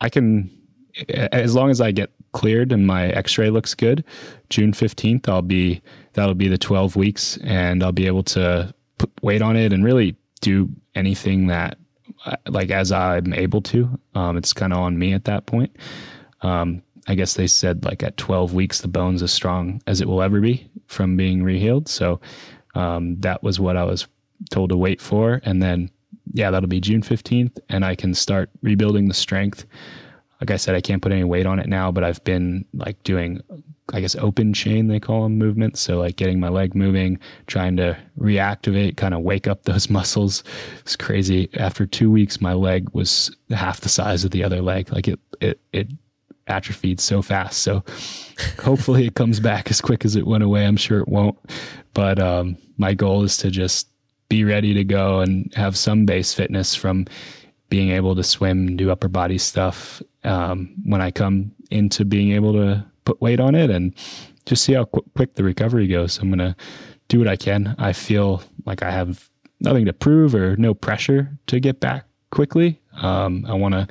I 0.00 0.10
can, 0.10 0.50
as 1.08 1.54
long 1.54 1.70
as 1.70 1.80
I 1.80 1.90
get 1.90 2.10
cleared 2.32 2.72
and 2.72 2.86
my 2.86 3.08
X-ray 3.08 3.48
looks 3.48 3.74
good, 3.74 4.04
June 4.50 4.74
fifteenth, 4.74 5.28
I'll 5.28 5.40
be 5.40 5.80
that'll 6.12 6.34
be 6.34 6.48
the 6.48 6.58
twelve 6.58 6.94
weeks, 6.94 7.38
and 7.38 7.82
I'll 7.82 7.92
be 7.92 8.06
able 8.06 8.22
to 8.24 8.74
put 8.98 9.10
weight 9.22 9.40
on 9.40 9.56
it 9.56 9.72
and 9.72 9.82
really 9.82 10.14
do 10.42 10.68
anything 10.94 11.46
that, 11.46 11.78
like, 12.48 12.70
as 12.70 12.92
I'm 12.92 13.32
able 13.32 13.62
to. 13.62 13.98
Um, 14.14 14.36
it's 14.36 14.52
kind 14.52 14.74
of 14.74 14.78
on 14.78 14.98
me 14.98 15.14
at 15.14 15.24
that 15.24 15.46
point. 15.46 15.74
Um, 16.42 16.82
I 17.06 17.14
guess 17.14 17.34
they 17.34 17.46
said 17.46 17.84
like 17.84 18.02
at 18.02 18.16
12 18.16 18.54
weeks, 18.54 18.80
the 18.80 18.88
bone's 18.88 19.22
as 19.22 19.32
strong 19.32 19.80
as 19.86 20.00
it 20.00 20.08
will 20.08 20.22
ever 20.22 20.40
be 20.40 20.68
from 20.86 21.16
being 21.16 21.42
rehealed. 21.42 21.88
So 21.88 22.20
um, 22.74 23.20
that 23.20 23.42
was 23.42 23.60
what 23.60 23.76
I 23.76 23.84
was 23.84 24.06
told 24.50 24.70
to 24.70 24.76
wait 24.76 25.00
for. 25.00 25.40
And 25.44 25.62
then, 25.62 25.90
yeah, 26.32 26.50
that'll 26.50 26.68
be 26.68 26.80
June 26.80 27.02
15th, 27.02 27.58
and 27.68 27.84
I 27.84 27.94
can 27.94 28.14
start 28.14 28.50
rebuilding 28.62 29.08
the 29.08 29.14
strength. 29.14 29.66
Like 30.40 30.50
I 30.50 30.56
said, 30.56 30.74
I 30.74 30.80
can't 30.80 31.00
put 31.00 31.12
any 31.12 31.24
weight 31.24 31.46
on 31.46 31.58
it 31.58 31.68
now, 31.68 31.90
but 31.90 32.04
I've 32.04 32.22
been 32.24 32.64
like 32.74 33.02
doing, 33.04 33.40
I 33.92 34.00
guess, 34.00 34.16
open 34.16 34.52
chain, 34.52 34.88
they 34.88 35.00
call 35.00 35.22
them 35.22 35.38
movements. 35.38 35.80
So, 35.80 35.98
like 35.98 36.16
getting 36.16 36.40
my 36.40 36.48
leg 36.48 36.74
moving, 36.74 37.18
trying 37.46 37.76
to 37.76 37.96
reactivate, 38.18 38.96
kind 38.96 39.14
of 39.14 39.20
wake 39.20 39.46
up 39.46 39.62
those 39.62 39.88
muscles. 39.98 40.42
It's 40.80 40.96
crazy. 40.96 41.48
After 41.54 41.86
two 41.86 42.10
weeks, 42.10 42.40
my 42.40 42.52
leg 42.52 42.90
was 42.92 43.34
half 43.50 43.80
the 43.80 43.88
size 43.88 44.24
of 44.24 44.32
the 44.32 44.44
other 44.44 44.60
leg. 44.60 44.92
Like 44.92 45.08
it, 45.08 45.20
it, 45.40 45.60
it 45.72 45.88
atrophied 46.46 47.00
so 47.00 47.22
fast. 47.22 47.60
So 47.62 47.82
hopefully 48.60 49.06
it 49.06 49.14
comes 49.14 49.40
back 49.40 49.70
as 49.70 49.80
quick 49.80 50.04
as 50.04 50.16
it 50.16 50.26
went 50.26 50.44
away. 50.44 50.66
I'm 50.66 50.76
sure 50.76 51.00
it 51.00 51.08
won't. 51.08 51.38
But 51.94 52.18
um, 52.18 52.56
my 52.76 52.94
goal 52.94 53.22
is 53.22 53.36
to 53.38 53.50
just 53.50 53.88
be 54.28 54.44
ready 54.44 54.74
to 54.74 54.84
go 54.84 55.20
and 55.20 55.52
have 55.54 55.76
some 55.76 56.06
base 56.06 56.34
fitness 56.34 56.74
from 56.74 57.06
being 57.68 57.90
able 57.90 58.14
to 58.14 58.22
swim 58.22 58.76
do 58.76 58.90
upper 58.90 59.08
body 59.08 59.38
stuff 59.38 60.02
um, 60.24 60.74
when 60.84 61.00
I 61.00 61.10
come 61.10 61.52
into 61.70 62.04
being 62.04 62.32
able 62.32 62.52
to 62.52 62.84
put 63.04 63.20
weight 63.20 63.40
on 63.40 63.54
it 63.54 63.70
and 63.70 63.94
just 64.46 64.64
see 64.64 64.74
how 64.74 64.84
qu- 64.84 65.04
quick 65.14 65.34
the 65.34 65.44
recovery 65.44 65.86
goes. 65.86 66.18
I'm 66.18 66.28
going 66.28 66.38
to 66.38 66.56
do 67.08 67.18
what 67.18 67.28
I 67.28 67.36
can. 67.36 67.74
I 67.78 67.92
feel 67.92 68.42
like 68.66 68.82
I 68.82 68.90
have 68.90 69.28
nothing 69.60 69.84
to 69.86 69.92
prove 69.92 70.34
or 70.34 70.56
no 70.56 70.74
pressure 70.74 71.36
to 71.46 71.60
get 71.60 71.80
back 71.80 72.06
quickly. 72.30 72.80
Um, 72.96 73.44
I 73.48 73.54
want 73.54 73.74
to 73.74 73.86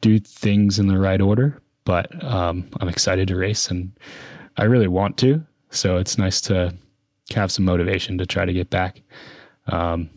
do 0.00 0.18
things 0.18 0.78
in 0.78 0.86
the 0.86 0.98
right 0.98 1.20
order, 1.20 1.60
but 1.88 2.22
um, 2.22 2.68
I'm 2.82 2.88
excited 2.90 3.28
to 3.28 3.36
race 3.36 3.70
and 3.70 3.90
I 4.58 4.64
really 4.64 4.88
want 4.88 5.16
to. 5.20 5.42
So 5.70 5.96
it's 5.96 6.18
nice 6.18 6.38
to 6.42 6.74
have 7.34 7.50
some 7.50 7.64
motivation 7.64 8.18
to 8.18 8.26
try 8.26 8.44
to 8.44 8.52
get 8.52 8.68
back. 8.68 9.00
Um, 9.68 10.10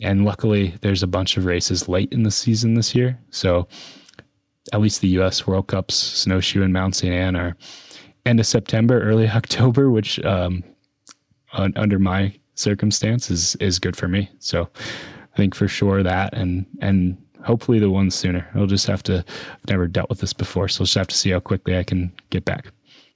and 0.00 0.24
luckily, 0.24 0.78
there's 0.80 1.02
a 1.02 1.06
bunch 1.06 1.36
of 1.36 1.44
races 1.44 1.90
late 1.90 2.10
in 2.10 2.22
the 2.22 2.30
season 2.30 2.72
this 2.72 2.94
year. 2.94 3.20
So 3.28 3.68
at 4.72 4.80
least 4.80 5.02
the 5.02 5.08
U.S. 5.08 5.46
World 5.46 5.66
Cups, 5.66 5.94
Snowshoe 5.94 6.62
and 6.62 6.72
Mount 6.72 6.96
St. 6.96 7.12
Anne 7.12 7.36
are 7.36 7.54
end 8.24 8.40
of 8.40 8.46
September, 8.46 9.02
early 9.02 9.28
October, 9.40 9.90
which 9.90 10.18
um, 10.24 10.64
un- 11.52 11.74
under 11.76 11.98
my 11.98 12.34
circumstances 12.54 13.56
is 13.56 13.78
good 13.78 13.94
for 13.94 14.08
me. 14.08 14.30
So 14.38 14.70
I 15.34 15.36
think 15.36 15.54
for 15.54 15.68
sure 15.68 16.02
that 16.02 16.32
and 16.32 16.64
and 16.80 17.22
hopefully 17.44 17.78
the 17.78 17.90
one 17.90 18.10
sooner. 18.10 18.48
I'll 18.54 18.66
just 18.66 18.86
have 18.86 19.02
to, 19.04 19.18
I've 19.18 19.68
never 19.68 19.86
dealt 19.86 20.08
with 20.08 20.20
this 20.20 20.32
before, 20.32 20.68
so 20.68 20.82
I'll 20.82 20.86
just 20.86 20.96
have 20.96 21.08
to 21.08 21.16
see 21.16 21.30
how 21.30 21.40
quickly 21.40 21.76
I 21.78 21.84
can 21.84 22.12
get 22.30 22.44
back. 22.44 22.66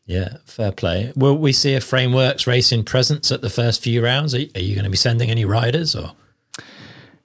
Yeah, 0.07 0.39
fair 0.47 0.73
play. 0.73 1.13
Will 1.17 1.37
we 1.37 1.53
see 1.53 1.75
a 1.75 1.81
Frameworks 1.81 2.47
racing 2.47 2.85
presence 2.85 3.31
at 3.31 3.43
the 3.43 3.51
first 3.51 3.83
few 3.83 4.03
rounds? 4.03 4.35
Are, 4.35 4.39
are 4.39 4.61
you 4.61 4.75
going 4.75 4.85
to 4.85 4.91
be 4.91 4.97
sending 4.97 5.31
any 5.31 5.45
riders 5.45 5.95
or? 5.95 6.13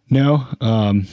No, 0.10 0.46
um, 0.60 1.08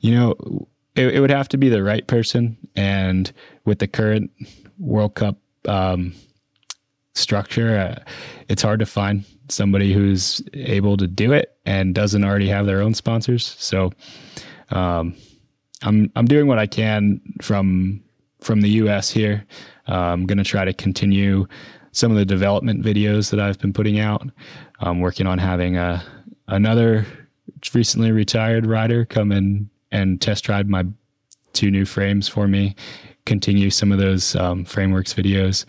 you 0.00 0.14
know, 0.14 0.68
it, 0.94 1.16
it, 1.16 1.20
would 1.20 1.30
have 1.30 1.48
to 1.48 1.58
be 1.58 1.68
the 1.68 1.82
right 1.82 2.06
person, 2.06 2.56
and 2.76 3.30
with 3.64 3.80
the 3.80 3.88
current 3.88 4.30
World 4.78 5.14
Cup 5.14 5.36
um, 5.66 6.14
structure, 7.14 7.76
uh, 7.76 8.02
it's 8.48 8.62
hard 8.62 8.78
to 8.80 8.86
find 8.86 9.24
somebody 9.48 9.92
who's 9.92 10.42
able 10.54 10.96
to 10.96 11.06
do 11.06 11.32
it 11.32 11.56
and 11.66 11.94
doesn't 11.94 12.24
already 12.24 12.48
have 12.48 12.66
their 12.66 12.80
own 12.80 12.94
sponsors. 12.94 13.56
So, 13.58 13.92
um, 14.70 15.14
I'm 15.82 16.10
I'm 16.16 16.26
doing 16.26 16.46
what 16.46 16.58
I 16.58 16.66
can 16.66 17.20
from 17.40 18.02
from 18.40 18.60
the 18.60 18.70
U.S. 18.70 19.10
here. 19.10 19.44
Uh, 19.88 19.94
I'm 19.94 20.26
going 20.26 20.38
to 20.38 20.44
try 20.44 20.64
to 20.64 20.72
continue 20.72 21.46
some 21.92 22.10
of 22.10 22.18
the 22.18 22.24
development 22.24 22.84
videos 22.84 23.30
that 23.30 23.40
I've 23.40 23.58
been 23.58 23.72
putting 23.72 23.98
out. 23.98 24.28
I'm 24.80 25.00
working 25.00 25.26
on 25.26 25.38
having 25.38 25.76
a 25.76 26.02
another 26.48 27.06
recently 27.74 28.12
retired 28.12 28.66
rider 28.66 29.04
come 29.04 29.32
in 29.32 29.68
and 29.90 30.20
test 30.20 30.48
ride 30.48 30.68
my 30.68 30.84
two 31.52 31.70
new 31.70 31.84
frames 31.84 32.28
for 32.28 32.46
me. 32.46 32.76
Continue 33.26 33.70
some 33.70 33.92
of 33.92 33.98
those 33.98 34.36
um, 34.36 34.64
frameworks 34.64 35.14
videos. 35.14 35.64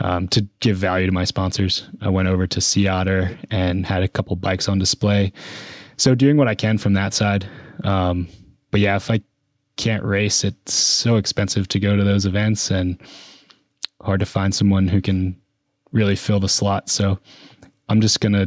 Um, 0.00 0.28
to 0.28 0.46
give 0.60 0.76
value 0.76 1.06
to 1.06 1.12
my 1.12 1.24
sponsors. 1.24 1.88
I 2.02 2.10
went 2.10 2.28
over 2.28 2.46
to 2.46 2.60
Sea 2.60 2.86
Otter 2.86 3.38
and 3.50 3.86
had 3.86 4.02
a 4.02 4.08
couple 4.08 4.36
bikes 4.36 4.68
on 4.68 4.78
display. 4.78 5.32
So 5.96 6.14
doing 6.14 6.36
what 6.36 6.48
I 6.48 6.54
can 6.54 6.76
from 6.76 6.92
that 6.92 7.14
side. 7.14 7.48
Um, 7.84 8.28
but 8.70 8.80
yeah, 8.80 8.96
if 8.96 9.10
I 9.10 9.20
can't 9.76 10.04
race, 10.04 10.44
it's 10.44 10.74
so 10.74 11.16
expensive 11.16 11.68
to 11.68 11.78
go 11.78 11.96
to 11.96 12.04
those 12.04 12.26
events 12.26 12.70
and 12.70 13.00
hard 14.00 14.20
to 14.20 14.26
find 14.26 14.54
someone 14.54 14.88
who 14.88 15.00
can 15.00 15.36
really 15.92 16.16
fill 16.16 16.40
the 16.40 16.48
slot. 16.48 16.88
So 16.88 17.18
I'm 17.88 18.00
just 18.00 18.20
gonna 18.20 18.46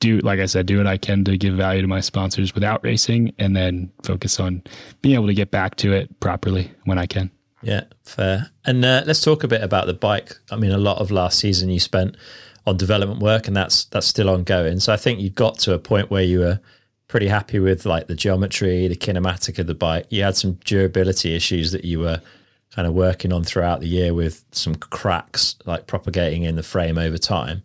do, 0.00 0.18
like 0.18 0.40
I 0.40 0.46
said, 0.46 0.66
do 0.66 0.78
what 0.78 0.86
I 0.86 0.98
can 0.98 1.24
to 1.24 1.36
give 1.36 1.54
value 1.54 1.82
to 1.82 1.88
my 1.88 2.00
sponsors 2.00 2.54
without 2.54 2.84
racing, 2.84 3.32
and 3.38 3.56
then 3.56 3.90
focus 4.02 4.38
on 4.38 4.62
being 5.02 5.14
able 5.14 5.26
to 5.26 5.34
get 5.34 5.50
back 5.50 5.76
to 5.76 5.92
it 5.92 6.20
properly 6.20 6.70
when 6.84 6.98
I 6.98 7.06
can. 7.06 7.30
Yeah, 7.62 7.84
fair. 8.04 8.50
And 8.64 8.84
uh, 8.84 9.02
let's 9.06 9.22
talk 9.22 9.42
a 9.42 9.48
bit 9.48 9.62
about 9.62 9.86
the 9.86 9.94
bike. 9.94 10.36
I 10.50 10.56
mean, 10.56 10.70
a 10.70 10.78
lot 10.78 10.98
of 10.98 11.10
last 11.10 11.38
season 11.38 11.70
you 11.70 11.80
spent 11.80 12.16
on 12.66 12.76
development 12.76 13.20
work, 13.20 13.48
and 13.48 13.56
that's 13.56 13.86
that's 13.86 14.06
still 14.06 14.28
ongoing. 14.28 14.80
So 14.80 14.92
I 14.92 14.96
think 14.96 15.20
you 15.20 15.30
got 15.30 15.58
to 15.60 15.74
a 15.74 15.78
point 15.78 16.10
where 16.10 16.22
you 16.22 16.40
were 16.40 16.60
pretty 17.08 17.28
happy 17.28 17.58
with 17.58 17.86
like 17.86 18.06
the 18.06 18.14
geometry, 18.14 18.88
the 18.88 18.96
kinematic 18.96 19.58
of 19.58 19.66
the 19.66 19.74
bike. 19.74 20.06
You 20.10 20.22
had 20.22 20.36
some 20.36 20.54
durability 20.64 21.34
issues 21.34 21.72
that 21.72 21.84
you 21.84 22.00
were 22.00 22.20
kind 22.74 22.86
of 22.86 22.94
working 22.94 23.32
on 23.32 23.44
throughout 23.44 23.80
the 23.80 23.88
year 23.88 24.12
with 24.12 24.44
some 24.52 24.74
cracks 24.74 25.56
like 25.64 25.86
propagating 25.86 26.42
in 26.42 26.56
the 26.56 26.62
frame 26.62 26.98
over 26.98 27.18
time. 27.18 27.62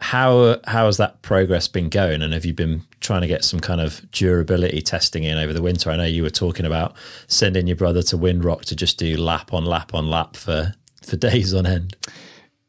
How 0.00 0.58
how 0.66 0.86
has 0.86 0.96
that 0.96 1.20
progress 1.20 1.68
been 1.68 1.90
going? 1.90 2.22
And 2.22 2.32
have 2.32 2.46
you 2.46 2.54
been 2.54 2.82
trying 3.00 3.20
to 3.20 3.26
get 3.26 3.44
some 3.44 3.60
kind 3.60 3.82
of 3.82 4.10
durability 4.12 4.80
testing 4.80 5.24
in 5.24 5.36
over 5.36 5.52
the 5.52 5.60
winter? 5.60 5.90
I 5.90 5.96
know 5.96 6.04
you 6.04 6.22
were 6.22 6.30
talking 6.30 6.64
about 6.64 6.96
sending 7.26 7.66
your 7.66 7.76
brother 7.76 8.02
to 8.04 8.16
Windrock 8.16 8.62
to 8.66 8.76
just 8.76 8.98
do 8.98 9.16
lap 9.18 9.52
on 9.52 9.66
lap 9.66 9.92
on 9.92 10.08
lap 10.08 10.36
for 10.36 10.72
for 11.04 11.16
days 11.28 11.52
on 11.52 11.66
end. 11.66 11.96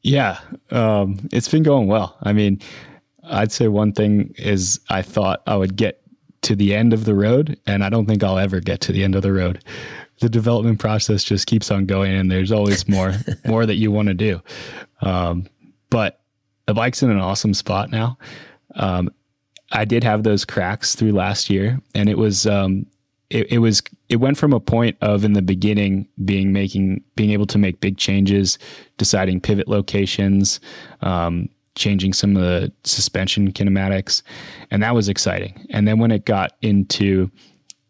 Yeah, 0.03 0.39
um, 0.72 1.30
it's 1.32 1.48
been 1.48 1.63
going 1.63 1.88
well. 1.88 2.18
I 2.22 2.34
mean, 2.34 2.60
I'd 3.24 3.51
say 3.51 3.68
one 3.70 3.94
thing 3.94 4.34
is 4.38 4.80
I 4.89 5.01
thought 5.01 5.41
I 5.48 5.56
would 5.56 5.75
get 5.75 6.00
to 6.43 6.55
the 6.55 6.75
end 6.75 6.93
of 6.93 7.05
the 7.05 7.15
road, 7.15 7.57
and 7.67 7.83
I 7.83 7.89
don't 7.89 8.05
think 8.05 8.24
I'll 8.24 8.39
ever 8.39 8.60
get 8.60 8.81
to 8.81 8.91
the 8.91 9.03
end 9.03 9.15
of 9.15 9.21
the 9.21 9.33
road. 9.33 9.63
The 10.19 10.29
development 10.29 10.79
process 10.79 11.24
just 11.24 11.48
keeps 11.48 11.71
on 11.71 11.86
going, 11.86 12.13
and 12.13 12.31
there's 12.31 12.51
always 12.51 12.88
more 12.88 13.13
more 13.45 13.65
that 13.65 13.75
you 13.75 13.91
want 13.91 14.07
to 14.07 14.13
do. 14.13 14.41
Um, 15.01 15.48
but 15.89 16.21
the 16.65 16.74
bike's 16.74 17.03
in 17.03 17.12
an 17.12 17.19
awesome 17.19 17.53
spot 17.53 17.91
now. 17.91 18.17
Um, 18.75 19.10
I 19.71 19.86
did 19.86 20.03
have 20.03 20.24
those 20.24 20.45
cracks 20.45 20.95
through 20.95 21.13
last 21.13 21.50
year, 21.50 21.79
and 21.95 22.10
it 22.10 22.17
was 22.17 22.45
um, 22.45 22.86
it, 23.29 23.51
it, 23.51 23.57
was 23.60 23.81
it 24.10 24.17
went 24.17 24.38
from 24.38 24.53
a 24.53 24.60
point 24.60 24.98
of 25.01 25.24
in 25.24 25.33
the 25.33 25.41
beginning 25.41 26.07
being 26.25 26.51
making 26.51 27.03
being 27.15 27.31
able 27.31 27.48
to 27.48 27.57
make 27.57 27.79
big 27.79 27.98
changes, 27.98 28.60
deciding 28.98 29.39
pivot 29.39 29.67
locations, 29.67 30.60
um, 31.01 31.50
changing 31.75 32.13
some 32.13 32.35
of 32.35 32.41
the 32.41 32.71
suspension 32.83 33.51
kinematics, 33.51 34.21
and 34.69 34.83
that 34.83 34.95
was 34.95 35.09
exciting. 35.09 35.65
And 35.69 35.87
then 35.87 35.99
when 35.99 36.11
it 36.11 36.25
got 36.25 36.53
into 36.61 37.31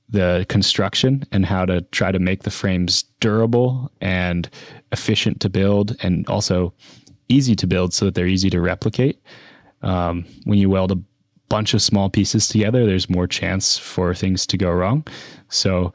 the 0.09 0.45
construction 0.50 1.23
and 1.31 1.45
how 1.45 1.65
to 1.65 1.81
try 1.91 2.11
to 2.11 2.19
make 2.19 2.43
the 2.43 2.51
frames 2.51 3.03
durable 3.21 3.89
and 4.01 4.50
efficient 4.91 5.39
to 5.39 5.50
build, 5.50 5.95
and 6.03 6.27
also 6.27 6.73
easy 7.29 7.55
to 7.55 7.65
build 7.65 7.93
so 7.93 8.05
that 8.05 8.15
they're 8.15 8.27
easy 8.27 8.50
to 8.50 8.59
replicate. 8.59 9.19
Um, 9.81 10.25
when 10.43 10.59
you 10.59 10.69
weld 10.69 10.91
a 10.91 11.00
bunch 11.47 11.73
of 11.73 11.81
small 11.81 12.09
pieces 12.09 12.47
together, 12.47 12.85
there's 12.85 13.09
more 13.09 13.27
chance 13.27 13.77
for 13.77 14.13
things 14.13 14.45
to 14.47 14.57
go 14.57 14.69
wrong. 14.69 15.05
So 15.50 15.93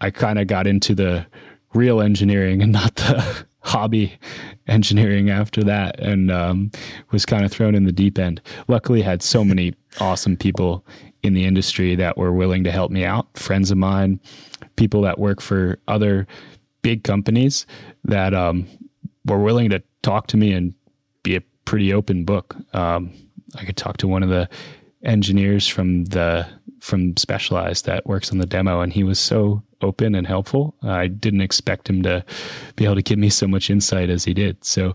I 0.00 0.10
kind 0.10 0.38
of 0.38 0.46
got 0.46 0.66
into 0.66 0.94
the 0.94 1.26
real 1.74 2.00
engineering 2.00 2.62
and 2.62 2.72
not 2.72 2.94
the 2.94 3.46
hobby 3.66 4.16
engineering 4.68 5.28
after 5.28 5.62
that 5.64 5.98
and 5.98 6.30
um, 6.30 6.70
was 7.10 7.26
kind 7.26 7.44
of 7.44 7.50
thrown 7.50 7.74
in 7.74 7.84
the 7.84 7.92
deep 7.92 8.18
end. 8.18 8.40
Luckily, 8.68 9.02
had 9.02 9.22
so 9.22 9.44
many 9.44 9.74
awesome 10.00 10.36
people 10.36 10.86
in 11.22 11.34
the 11.34 11.44
industry 11.44 11.96
that 11.96 12.16
were 12.16 12.32
willing 12.32 12.62
to 12.64 12.70
help 12.70 12.90
me 12.92 13.04
out. 13.04 13.26
Friends 13.36 13.70
of 13.72 13.78
mine, 13.78 14.20
people 14.76 15.02
that 15.02 15.18
work 15.18 15.40
for 15.40 15.78
other 15.88 16.26
big 16.82 17.02
companies 17.02 17.66
that 18.04 18.32
um, 18.32 18.66
were 19.24 19.40
willing 19.40 19.68
to 19.70 19.82
talk 20.02 20.28
to 20.28 20.36
me 20.36 20.52
and 20.52 20.72
be 21.24 21.34
a 21.34 21.40
pretty 21.64 21.92
open 21.92 22.24
book. 22.24 22.54
Um, 22.72 23.12
I 23.56 23.64
could 23.64 23.76
talk 23.76 23.96
to 23.98 24.08
one 24.08 24.22
of 24.22 24.28
the 24.28 24.48
engineers 25.06 25.66
from 25.66 26.04
the 26.06 26.46
from 26.80 27.16
Specialized 27.16 27.86
that 27.86 28.06
works 28.06 28.30
on 28.30 28.38
the 28.38 28.46
demo, 28.46 28.80
and 28.80 28.92
he 28.92 29.02
was 29.02 29.18
so 29.18 29.62
open 29.80 30.14
and 30.14 30.26
helpful. 30.26 30.74
I 30.82 31.06
didn't 31.06 31.40
expect 31.40 31.88
him 31.88 32.02
to 32.02 32.24
be 32.76 32.84
able 32.84 32.96
to 32.96 33.02
give 33.02 33.18
me 33.18 33.30
so 33.30 33.46
much 33.46 33.70
insight 33.70 34.10
as 34.10 34.24
he 34.24 34.34
did. 34.34 34.62
So 34.64 34.94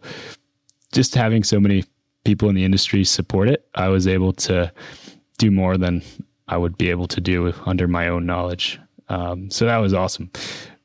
just 0.94 1.16
having 1.16 1.44
so 1.44 1.60
many 1.60 1.84
people 2.24 2.50
in 2.50 2.56
the 2.56 2.64
industry 2.64 3.04
support 3.04 3.50
it, 3.50 3.68
I 3.76 3.90
was 3.90 4.08
able 4.08 4.34
to 4.34 4.72
do 5.38 5.52
more 5.52 5.78
than 5.78 6.04
I 6.48 6.58
would 6.58 6.78
be 6.78 6.90
able 6.90 7.08
to 7.08 7.22
do 7.22 7.54
under 7.66 7.88
my 7.88 8.08
own 8.08 8.26
knowledge. 8.26 8.80
Um, 9.10 9.50
so 9.50 9.66
that 9.66 9.78
was 9.78 9.94
awesome. 9.94 10.30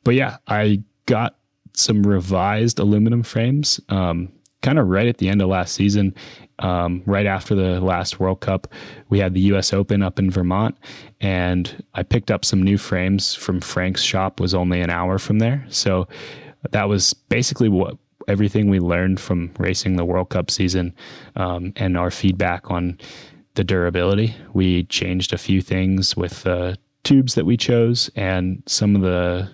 But 0.05 0.15
yeah, 0.15 0.39
I 0.49 0.83
got 1.07 1.37
some 1.75 2.03
revised 2.05 2.79
aluminum 2.79 3.23
frames 3.23 3.81
um, 3.89 4.33
kind 4.63 4.79
of 4.79 4.89
right 4.89 5.07
at 5.07 5.19
the 5.19 5.29
end 5.29 5.43
of 5.43 5.49
last 5.49 5.75
season. 5.75 6.15
Um, 6.59 7.03
right 7.05 7.27
after 7.27 7.55
the 7.55 7.81
last 7.81 8.19
World 8.19 8.41
Cup, 8.41 8.67
we 9.11 9.19
had 9.19 9.35
the 9.35 9.41
U.S. 9.43 9.73
Open 9.73 10.03
up 10.03 10.19
in 10.19 10.31
Vermont, 10.31 10.77
and 11.21 11.85
I 11.95 12.03
picked 12.03 12.31
up 12.31 12.45
some 12.45 12.63
new 12.63 12.79
frames 12.79 13.35
from 13.35 13.61
Frank's 13.61 14.03
shop. 14.03 14.41
Was 14.41 14.55
only 14.55 14.81
an 14.81 14.91
hour 14.91 15.19
from 15.19 15.39
there, 15.39 15.67
so 15.69 16.09
that 16.71 16.89
was 16.89 17.13
basically 17.13 17.69
what 17.69 17.97
everything 18.29 18.71
we 18.71 18.81
learned 18.81 19.21
from 19.21 19.53
racing 19.59 19.97
the 19.97 20.05
World 20.05 20.31
Cup 20.31 20.51
season 20.51 20.95
um, 21.37 21.73
and 21.77 21.97
our 21.97 22.11
feedback 22.11 22.71
on 22.71 22.99
the 23.55 23.65
durability. 23.65 24.35
We 24.53 24.85
changed 24.85 25.33
a 25.33 25.39
few 25.39 25.61
things 25.61 26.17
with 26.17 26.43
the 26.43 26.77
tubes 27.05 27.35
that 27.35 27.47
we 27.47 27.57
chose 27.57 28.11
and 28.17 28.63
some 28.67 28.97
of 28.97 29.03
the 29.03 29.49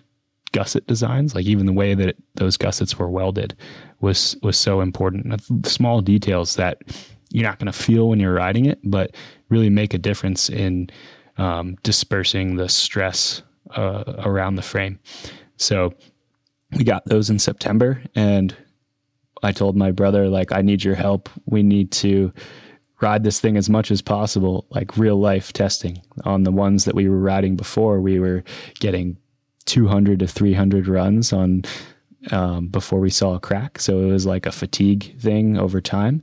gusset 0.53 0.87
designs, 0.87 1.35
like 1.35 1.47
even 1.47 1.67
the 1.67 1.73
way 1.73 1.95
that 1.95 2.09
it, 2.09 2.17
those 2.35 2.57
gussets 2.57 2.99
were 2.99 3.11
welded 3.11 3.55
was 4.03 4.37
was 4.43 4.59
so 4.59 4.81
important. 4.81 5.43
Small 5.67 6.03
details 6.03 6.57
that 6.57 6.83
you're 7.31 7.49
not 7.49 7.59
going 7.59 7.73
to 7.73 7.79
feel 7.79 8.11
when 8.11 8.21
you're 8.21 8.35
riding 8.35 8.67
it, 8.67 8.79
but 8.85 9.15
really 9.49 9.71
make 9.71 9.95
a 9.95 9.99
difference 9.99 10.51
in 10.51 10.91
um, 11.39 11.77
dispersing 11.83 12.57
the 12.57 12.69
stress 12.69 13.43
uh, 13.71 14.05
around 14.19 14.57
the 14.57 14.63
frame. 14.63 14.99
So 15.57 15.95
we 16.73 16.85
got 16.85 17.05
those 17.07 17.31
in 17.31 17.39
September, 17.39 18.03
and 18.15 18.55
I 19.43 19.53
told 19.53 19.77
my 19.77 19.91
brother 19.91 20.29
like, 20.29 20.53
I 20.53 20.63
need 20.63 20.85
your 20.85 20.95
help. 20.95 21.31
We 21.47 21.63
need 21.63 21.91
to 21.93 22.33
ride 23.01 23.25
this 23.25 23.41
thing 23.41 23.57
as 23.57 23.69
much 23.69 23.91
as 23.91 24.01
possible, 24.01 24.67
like 24.71 24.97
real 24.97 25.17
life 25.17 25.53
testing. 25.53 26.01
On 26.25 26.45
the 26.45 26.53
ones 26.53 26.85
that 26.85 26.95
we 26.95 27.09
were 27.09 27.19
riding 27.19 27.57
before, 27.57 28.01
we 28.01 28.21
were 28.21 28.45
getting 28.79 29.17
200 29.65 30.21
to 30.21 30.27
300 30.27 30.87
runs 30.87 31.33
on 31.33 31.63
um, 32.31 32.69
before 32.69 33.01
we 33.01 33.11
saw 33.11 33.35
a 33.35 33.41
crack. 33.41 33.81
So 33.81 34.01
it 34.01 34.07
was 34.07 34.27
like 34.27 34.47
a 34.47 34.53
fatigue 34.53 35.19
thing 35.21 35.59
over 35.59 35.81
time. 35.81 36.23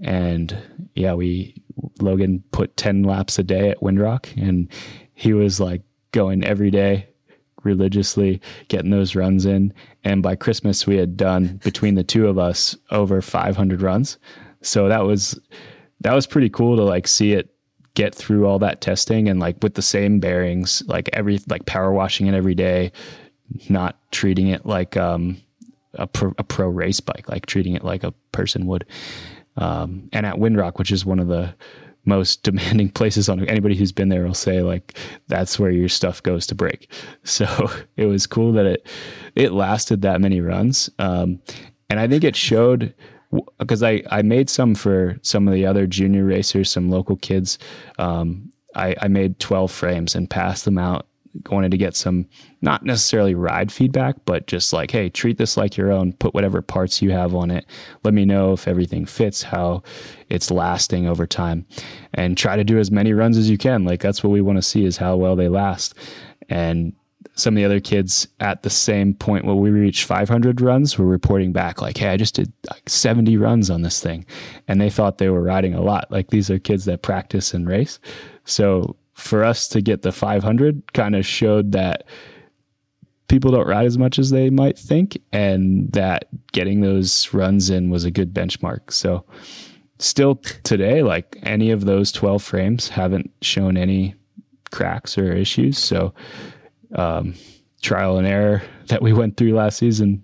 And 0.00 0.56
yeah, 0.94 1.14
we 1.14 1.54
Logan 2.00 2.42
put 2.52 2.76
10 2.76 3.02
laps 3.02 3.38
a 3.38 3.42
day 3.42 3.70
at 3.70 3.80
Windrock 3.80 4.34
and 4.36 4.68
he 5.14 5.32
was 5.32 5.60
like 5.60 5.82
going 6.12 6.44
every 6.44 6.70
day 6.70 7.08
religiously 7.62 8.40
getting 8.68 8.90
those 8.90 9.14
runs 9.14 9.44
in. 9.44 9.74
And 10.04 10.22
by 10.22 10.36
Christmas, 10.36 10.86
we 10.86 10.96
had 10.96 11.16
done 11.16 11.60
between 11.64 11.96
the 11.96 12.04
two 12.04 12.28
of 12.28 12.38
us 12.38 12.76
over 12.90 13.20
500 13.20 13.82
runs. 13.82 14.18
So 14.62 14.88
that 14.88 15.04
was 15.04 15.38
that 16.00 16.14
was 16.14 16.26
pretty 16.26 16.50
cool 16.50 16.76
to 16.76 16.82
like 16.82 17.08
see 17.08 17.32
it 17.32 17.50
get 17.94 18.14
through 18.14 18.46
all 18.46 18.58
that 18.58 18.80
testing 18.80 19.28
and 19.28 19.40
like 19.40 19.56
with 19.62 19.74
the 19.74 19.82
same 19.82 20.20
bearings, 20.20 20.82
like 20.86 21.08
every 21.12 21.40
like 21.48 21.66
power 21.66 21.92
washing 21.92 22.26
it 22.26 22.34
every 22.34 22.54
day, 22.54 22.92
not 23.68 23.98
treating 24.12 24.48
it 24.48 24.66
like 24.66 24.96
um, 24.96 25.36
a 25.94 26.06
pro, 26.06 26.32
a 26.38 26.44
pro 26.44 26.68
race 26.68 27.00
bike, 27.00 27.28
like 27.28 27.46
treating 27.46 27.74
it 27.74 27.84
like 27.84 28.04
a 28.04 28.12
person 28.32 28.66
would. 28.66 28.84
Um, 29.56 30.08
and 30.12 30.26
at 30.26 30.36
Windrock, 30.36 30.78
which 30.78 30.90
is 30.90 31.06
one 31.06 31.18
of 31.18 31.28
the 31.28 31.54
most 32.04 32.42
demanding 32.42 32.88
places 32.90 33.28
on 33.28 33.46
anybody 33.48 33.74
who's 33.74 33.92
been 33.92 34.08
there 34.08 34.24
will 34.24 34.34
say 34.34 34.62
like 34.62 34.96
that's 35.28 35.58
where 35.58 35.70
your 35.70 35.88
stuff 35.88 36.22
goes 36.22 36.46
to 36.46 36.54
break. 36.54 36.90
So 37.24 37.70
it 37.96 38.06
was 38.06 38.26
cool 38.26 38.52
that 38.52 38.66
it 38.66 38.86
it 39.34 39.52
lasted 39.52 40.02
that 40.02 40.20
many 40.20 40.40
runs, 40.40 40.88
um, 41.00 41.40
and 41.90 41.98
I 41.98 42.06
think 42.06 42.22
it 42.22 42.36
showed 42.36 42.94
because 43.58 43.82
I 43.82 44.02
I 44.10 44.22
made 44.22 44.48
some 44.48 44.76
for 44.76 45.16
some 45.22 45.48
of 45.48 45.54
the 45.54 45.66
other 45.66 45.86
junior 45.88 46.24
racers, 46.24 46.70
some 46.70 46.88
local 46.88 47.16
kids. 47.16 47.58
Um, 47.98 48.52
I, 48.76 48.94
I 49.02 49.08
made 49.08 49.40
twelve 49.40 49.72
frames 49.72 50.14
and 50.14 50.30
passed 50.30 50.64
them 50.64 50.78
out 50.78 51.06
wanted 51.50 51.70
to 51.70 51.76
get 51.76 51.96
some 51.96 52.26
not 52.62 52.84
necessarily 52.84 53.34
ride 53.34 53.70
feedback, 53.70 54.16
but 54.24 54.46
just 54.46 54.72
like, 54.72 54.90
hey, 54.90 55.08
treat 55.08 55.38
this 55.38 55.56
like 55.56 55.76
your 55.76 55.92
own. 55.92 56.12
Put 56.14 56.34
whatever 56.34 56.62
parts 56.62 57.02
you 57.02 57.10
have 57.10 57.34
on 57.34 57.50
it. 57.50 57.66
Let 58.04 58.14
me 58.14 58.24
know 58.24 58.52
if 58.52 58.66
everything 58.68 59.06
fits, 59.06 59.42
how 59.42 59.82
it's 60.28 60.50
lasting 60.50 61.06
over 61.06 61.26
time, 61.26 61.66
and 62.14 62.36
try 62.36 62.56
to 62.56 62.64
do 62.64 62.78
as 62.78 62.90
many 62.90 63.12
runs 63.12 63.36
as 63.36 63.50
you 63.50 63.58
can. 63.58 63.84
Like 63.84 64.00
that's 64.00 64.22
what 64.22 64.30
we 64.30 64.40
want 64.40 64.56
to 64.56 64.62
see 64.62 64.84
is 64.84 64.96
how 64.96 65.16
well 65.16 65.36
they 65.36 65.48
last. 65.48 65.94
And 66.48 66.92
some 67.34 67.54
of 67.54 67.56
the 67.56 67.64
other 67.64 67.80
kids 67.80 68.26
at 68.40 68.62
the 68.62 68.70
same 68.70 69.12
point 69.14 69.44
when 69.44 69.58
we 69.58 69.70
reached 69.70 70.04
500 70.04 70.60
runs 70.60 70.98
were 70.98 71.06
reporting 71.06 71.52
back 71.52 71.82
like 71.82 71.96
hey 71.98 72.08
i 72.08 72.16
just 72.16 72.34
did 72.34 72.52
like 72.70 72.88
70 72.88 73.36
runs 73.36 73.68
on 73.68 73.82
this 73.82 74.00
thing 74.00 74.24
and 74.68 74.80
they 74.80 74.90
thought 74.90 75.18
they 75.18 75.28
were 75.28 75.42
riding 75.42 75.74
a 75.74 75.82
lot 75.82 76.10
like 76.10 76.30
these 76.30 76.50
are 76.50 76.58
kids 76.58 76.86
that 76.86 77.02
practice 77.02 77.52
and 77.52 77.68
race 77.68 77.98
so 78.44 78.96
for 79.16 79.42
us 79.42 79.66
to 79.66 79.80
get 79.80 80.02
the 80.02 80.12
500 80.12 80.92
kind 80.92 81.16
of 81.16 81.26
showed 81.26 81.72
that 81.72 82.04
people 83.28 83.50
don't 83.50 83.66
ride 83.66 83.86
as 83.86 83.96
much 83.96 84.18
as 84.18 84.30
they 84.30 84.50
might 84.50 84.78
think 84.78 85.20
and 85.32 85.90
that 85.92 86.28
getting 86.52 86.82
those 86.82 87.32
runs 87.32 87.70
in 87.70 87.88
was 87.88 88.04
a 88.04 88.10
good 88.10 88.34
benchmark. 88.34 88.92
So 88.92 89.24
still 89.98 90.36
today 90.64 91.02
like 91.02 91.38
any 91.42 91.70
of 91.70 91.86
those 91.86 92.12
12 92.12 92.42
frames 92.42 92.90
haven't 92.90 93.30
shown 93.40 93.78
any 93.78 94.14
cracks 94.70 95.16
or 95.16 95.32
issues. 95.32 95.78
So 95.78 96.12
um, 96.94 97.34
trial 97.80 98.18
and 98.18 98.26
error 98.26 98.62
that 98.88 99.00
we 99.00 99.14
went 99.14 99.38
through 99.38 99.54
last 99.54 99.78
season 99.78 100.22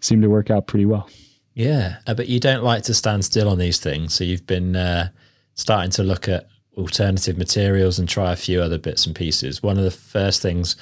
seemed 0.00 0.22
to 0.22 0.30
work 0.30 0.50
out 0.50 0.66
pretty 0.66 0.86
well. 0.86 1.08
Yeah 1.54 1.98
but 2.06 2.28
you 2.28 2.40
don't 2.40 2.64
like 2.64 2.84
to 2.84 2.94
stand 2.94 3.26
still 3.26 3.50
on 3.50 3.58
these 3.58 3.78
things. 3.78 4.14
So 4.14 4.24
you've 4.24 4.46
been 4.46 4.74
uh, 4.74 5.10
starting 5.54 5.90
to 5.92 6.02
look 6.02 6.28
at 6.28 6.48
alternative 6.76 7.36
materials 7.36 7.98
and 7.98 8.08
try 8.08 8.32
a 8.32 8.36
few 8.36 8.60
other 8.60 8.78
bits 8.78 9.06
and 9.06 9.14
pieces. 9.14 9.62
One 9.62 9.78
of 9.78 9.84
the 9.84 9.90
first 9.90 10.40
things 10.42 10.76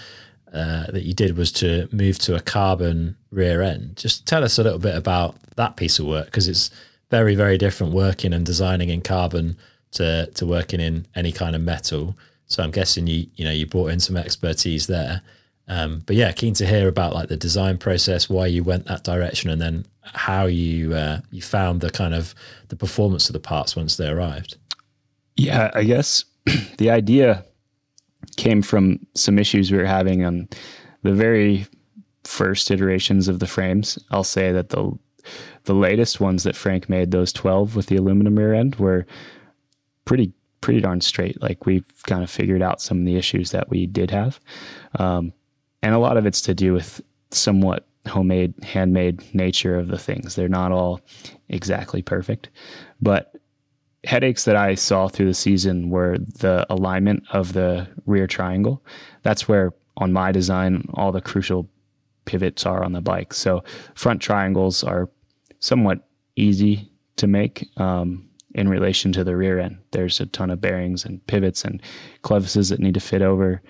uh, 0.52 0.90
that 0.90 1.04
you 1.04 1.14
did 1.14 1.36
was 1.36 1.52
to 1.52 1.88
move 1.92 2.18
to 2.20 2.34
a 2.34 2.40
carbon 2.40 3.16
rear 3.30 3.62
end. 3.62 3.96
Just 3.96 4.26
tell 4.26 4.44
us 4.44 4.58
a 4.58 4.62
little 4.62 4.78
bit 4.78 4.96
about 4.96 5.36
that 5.56 5.76
piece 5.76 5.98
of 5.98 6.06
work 6.06 6.26
because 6.26 6.48
it's 6.48 6.70
very, 7.10 7.34
very 7.34 7.58
different 7.58 7.92
working 7.92 8.32
and 8.32 8.46
designing 8.46 8.88
in 8.88 9.00
carbon 9.00 9.56
to 9.92 10.26
to 10.34 10.46
working 10.46 10.80
in 10.80 11.06
any 11.14 11.32
kind 11.32 11.56
of 11.56 11.62
metal. 11.62 12.16
So 12.46 12.62
I'm 12.62 12.70
guessing 12.70 13.06
you 13.06 13.26
you 13.36 13.44
know 13.44 13.52
you 13.52 13.66
brought 13.66 13.90
in 13.90 14.00
some 14.00 14.16
expertise 14.16 14.86
there. 14.86 15.22
Um, 15.68 16.02
but 16.04 16.16
yeah, 16.16 16.32
keen 16.32 16.54
to 16.54 16.66
hear 16.66 16.88
about 16.88 17.14
like 17.14 17.28
the 17.28 17.36
design 17.36 17.78
process, 17.78 18.28
why 18.28 18.46
you 18.46 18.64
went 18.64 18.86
that 18.86 19.04
direction, 19.04 19.50
and 19.50 19.60
then 19.60 19.86
how 20.02 20.46
you 20.46 20.94
uh, 20.94 21.20
you 21.30 21.42
found 21.42 21.80
the 21.80 21.90
kind 21.90 22.14
of 22.14 22.34
the 22.68 22.76
performance 22.76 23.28
of 23.28 23.34
the 23.34 23.40
parts 23.40 23.76
once 23.76 23.96
they 23.96 24.08
arrived. 24.08 24.56
Yeah, 25.40 25.70
I 25.74 25.84
guess 25.84 26.24
the 26.76 26.90
idea 26.90 27.44
came 28.36 28.60
from 28.60 28.98
some 29.14 29.38
issues 29.38 29.72
we 29.72 29.78
were 29.78 29.86
having 29.86 30.22
on 30.22 30.48
the 31.02 31.14
very 31.14 31.66
first 32.24 32.70
iterations 32.70 33.26
of 33.26 33.38
the 33.38 33.46
frames. 33.46 33.98
I'll 34.10 34.24
say 34.24 34.52
that 34.52 34.68
the 34.68 34.92
the 35.64 35.74
latest 35.74 36.20
ones 36.20 36.42
that 36.44 36.56
Frank 36.56 36.88
made, 36.90 37.10
those 37.10 37.32
twelve 37.32 37.74
with 37.74 37.86
the 37.86 37.96
aluminum 37.96 38.38
rear 38.38 38.52
end, 38.52 38.76
were 38.76 39.06
pretty 40.04 40.32
pretty 40.60 40.80
darn 40.80 41.00
straight. 41.00 41.40
Like 41.40 41.64
we've 41.64 41.90
kind 42.06 42.22
of 42.22 42.30
figured 42.30 42.60
out 42.60 42.82
some 42.82 43.00
of 43.00 43.06
the 43.06 43.16
issues 43.16 43.50
that 43.52 43.70
we 43.70 43.86
did 43.86 44.10
have, 44.10 44.40
um, 44.98 45.32
and 45.82 45.94
a 45.94 45.98
lot 45.98 46.18
of 46.18 46.26
it's 46.26 46.42
to 46.42 46.54
do 46.54 46.74
with 46.74 47.00
somewhat 47.30 47.86
homemade, 48.06 48.52
handmade 48.62 49.22
nature 49.34 49.78
of 49.78 49.88
the 49.88 49.98
things. 49.98 50.34
They're 50.34 50.48
not 50.48 50.70
all 50.70 51.00
exactly 51.48 52.02
perfect, 52.02 52.50
but 53.00 53.34
headaches 54.04 54.44
that 54.44 54.56
I 54.56 54.74
saw 54.74 55.08
through 55.08 55.26
the 55.26 55.34
season 55.34 55.90
were 55.90 56.18
the 56.18 56.66
alignment 56.70 57.24
of 57.30 57.52
the 57.52 57.88
rear 58.06 58.26
triangle. 58.26 58.82
That's 59.22 59.48
where 59.48 59.72
on 59.96 60.12
my 60.12 60.32
design 60.32 60.84
all 60.94 61.12
the 61.12 61.20
crucial 61.20 61.68
pivots 62.24 62.64
are 62.64 62.82
on 62.82 62.92
the 62.92 63.00
bike. 63.00 63.34
So 63.34 63.62
front 63.94 64.22
triangles 64.22 64.82
are 64.82 65.10
somewhat 65.58 66.08
easy 66.36 66.90
to 67.16 67.26
make 67.26 67.68
um, 67.76 68.28
in 68.54 68.68
relation 68.68 69.12
to 69.12 69.24
the 69.24 69.36
rear 69.36 69.58
end. 69.58 69.78
There's 69.90 70.20
a 70.20 70.26
ton 70.26 70.50
of 70.50 70.60
bearings 70.60 71.04
and 71.04 71.24
pivots 71.26 71.64
and 71.64 71.82
clevises 72.22 72.70
that 72.70 72.80
need 72.80 72.94
to 72.94 73.00
fit 73.00 73.22
over 73.22 73.60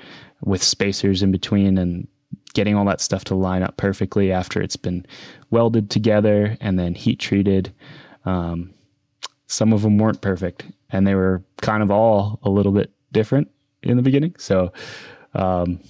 with 0.43 0.63
spacers 0.63 1.23
in 1.23 1.33
between 1.33 1.77
and 1.77 2.07
getting 2.55 2.75
all 2.75 2.85
that 2.85 3.01
stuff 3.01 3.25
to 3.25 3.35
line 3.35 3.63
up 3.63 3.77
perfectly 3.77 4.33
after 4.33 4.61
it's 4.61 4.77
been 4.77 5.05
welded 5.51 5.91
together 5.91 6.57
and 6.61 6.79
then 6.79 6.95
heat 6.95 7.19
treated. 7.19 7.73
Um, 8.25 8.73
some 9.51 9.73
of 9.73 9.83
them 9.83 9.99
weren't 9.99 10.21
perfect 10.21 10.65
and 10.91 11.07
they 11.07 11.17
were 11.17 11.43
kind 11.61 11.83
of 11.83 11.91
all 11.91 12.39
a 12.45 12.51
little 12.51 12.71
bit 12.71 12.93
different 13.11 13.51
in 13.83 13.97
the 13.97 14.03
beginning. 14.03 14.35
So, 14.39 14.73
um, 15.35 15.81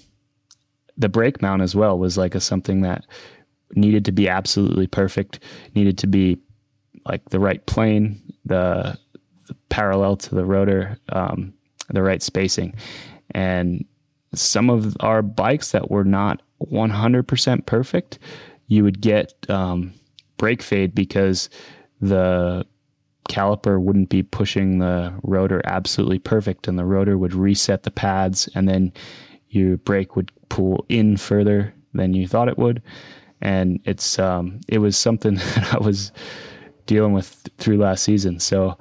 the 0.96 1.10
brake 1.10 1.42
mount 1.42 1.62
as 1.62 1.74
well 1.74 1.98
was 1.98 2.16
like 2.16 2.34
a 2.34 2.40
something 2.40 2.80
that 2.82 3.04
needed 3.74 4.04
to 4.06 4.12
be 4.12 4.28
absolutely 4.28 4.86
perfect, 4.86 5.40
needed 5.74 5.98
to 5.98 6.06
be 6.06 6.38
like 7.06 7.26
the 7.30 7.38
right 7.38 7.64
plane, 7.66 8.20
the, 8.46 8.98
the 9.46 9.54
parallel 9.68 10.16
to 10.16 10.34
the 10.34 10.44
rotor, 10.44 10.98
um, 11.10 11.52
the 11.90 12.02
right 12.02 12.22
spacing. 12.22 12.74
And 13.32 13.84
some 14.34 14.70
of 14.70 14.96
our 15.00 15.22
bikes 15.22 15.72
that 15.72 15.90
were 15.90 16.04
not 16.04 16.42
100% 16.64 17.66
perfect, 17.66 18.18
you 18.68 18.84
would 18.84 19.00
get 19.00 19.32
um, 19.48 19.92
brake 20.36 20.62
fade 20.62 20.94
because 20.94 21.48
the 22.00 22.66
caliper 23.28 23.80
wouldn't 23.80 24.08
be 24.08 24.22
pushing 24.22 24.78
the 24.78 25.12
rotor 25.22 25.60
absolutely 25.64 26.18
perfect 26.18 26.66
and 26.66 26.78
the 26.78 26.84
rotor 26.84 27.16
would 27.16 27.34
reset 27.34 27.82
the 27.84 27.90
pads 27.90 28.48
and 28.54 28.68
then 28.68 28.92
your 29.50 29.76
brake 29.78 30.16
would 30.16 30.32
pull 30.48 30.84
in 30.88 31.16
further 31.16 31.72
than 31.94 32.14
you 32.14 32.26
thought 32.26 32.48
it 32.48 32.58
would 32.58 32.82
and 33.40 33.80
it's 33.84 34.18
um, 34.18 34.60
it 34.68 34.78
was 34.78 34.96
something 34.96 35.34
that 35.54 35.74
I 35.74 35.78
was 35.78 36.12
dealing 36.86 37.12
with 37.12 37.48
through 37.58 37.78
last 37.78 38.02
season. 38.02 38.40
So 38.40 38.76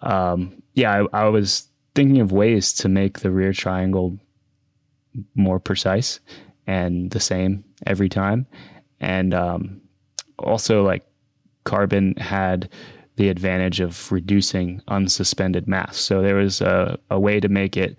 um, 0.00 0.62
yeah, 0.74 1.04
I, 1.12 1.24
I 1.24 1.28
was 1.28 1.68
thinking 1.94 2.20
of 2.20 2.32
ways 2.32 2.72
to 2.74 2.88
make 2.88 3.20
the 3.20 3.30
rear 3.30 3.52
triangle 3.52 4.18
more 5.34 5.60
precise 5.60 6.20
and 6.66 7.10
the 7.10 7.20
same 7.20 7.64
every 7.86 8.08
time, 8.08 8.46
and 9.00 9.34
um, 9.34 9.80
also 10.38 10.82
like 10.82 11.04
carbon 11.64 12.14
had 12.16 12.68
the 13.22 13.28
advantage 13.28 13.78
of 13.78 14.10
reducing 14.10 14.82
unsuspended 14.88 15.68
mass. 15.68 15.96
So 15.96 16.22
there 16.22 16.34
was 16.34 16.60
a, 16.60 16.98
a 17.08 17.20
way 17.20 17.38
to 17.38 17.48
make 17.48 17.76
it 17.76 17.96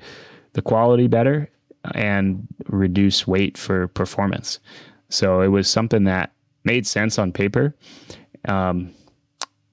the 0.51 0.61
quality 0.61 1.07
better 1.07 1.49
and 1.95 2.45
reduce 2.67 3.25
weight 3.25 3.57
for 3.57 3.87
performance. 3.87 4.59
So 5.07 5.39
it 5.39 5.47
was 5.47 5.69
something 5.69 6.03
that 6.03 6.33
made 6.65 6.85
sense 6.85 7.17
on 7.17 7.31
paper, 7.31 7.73
um, 8.49 8.93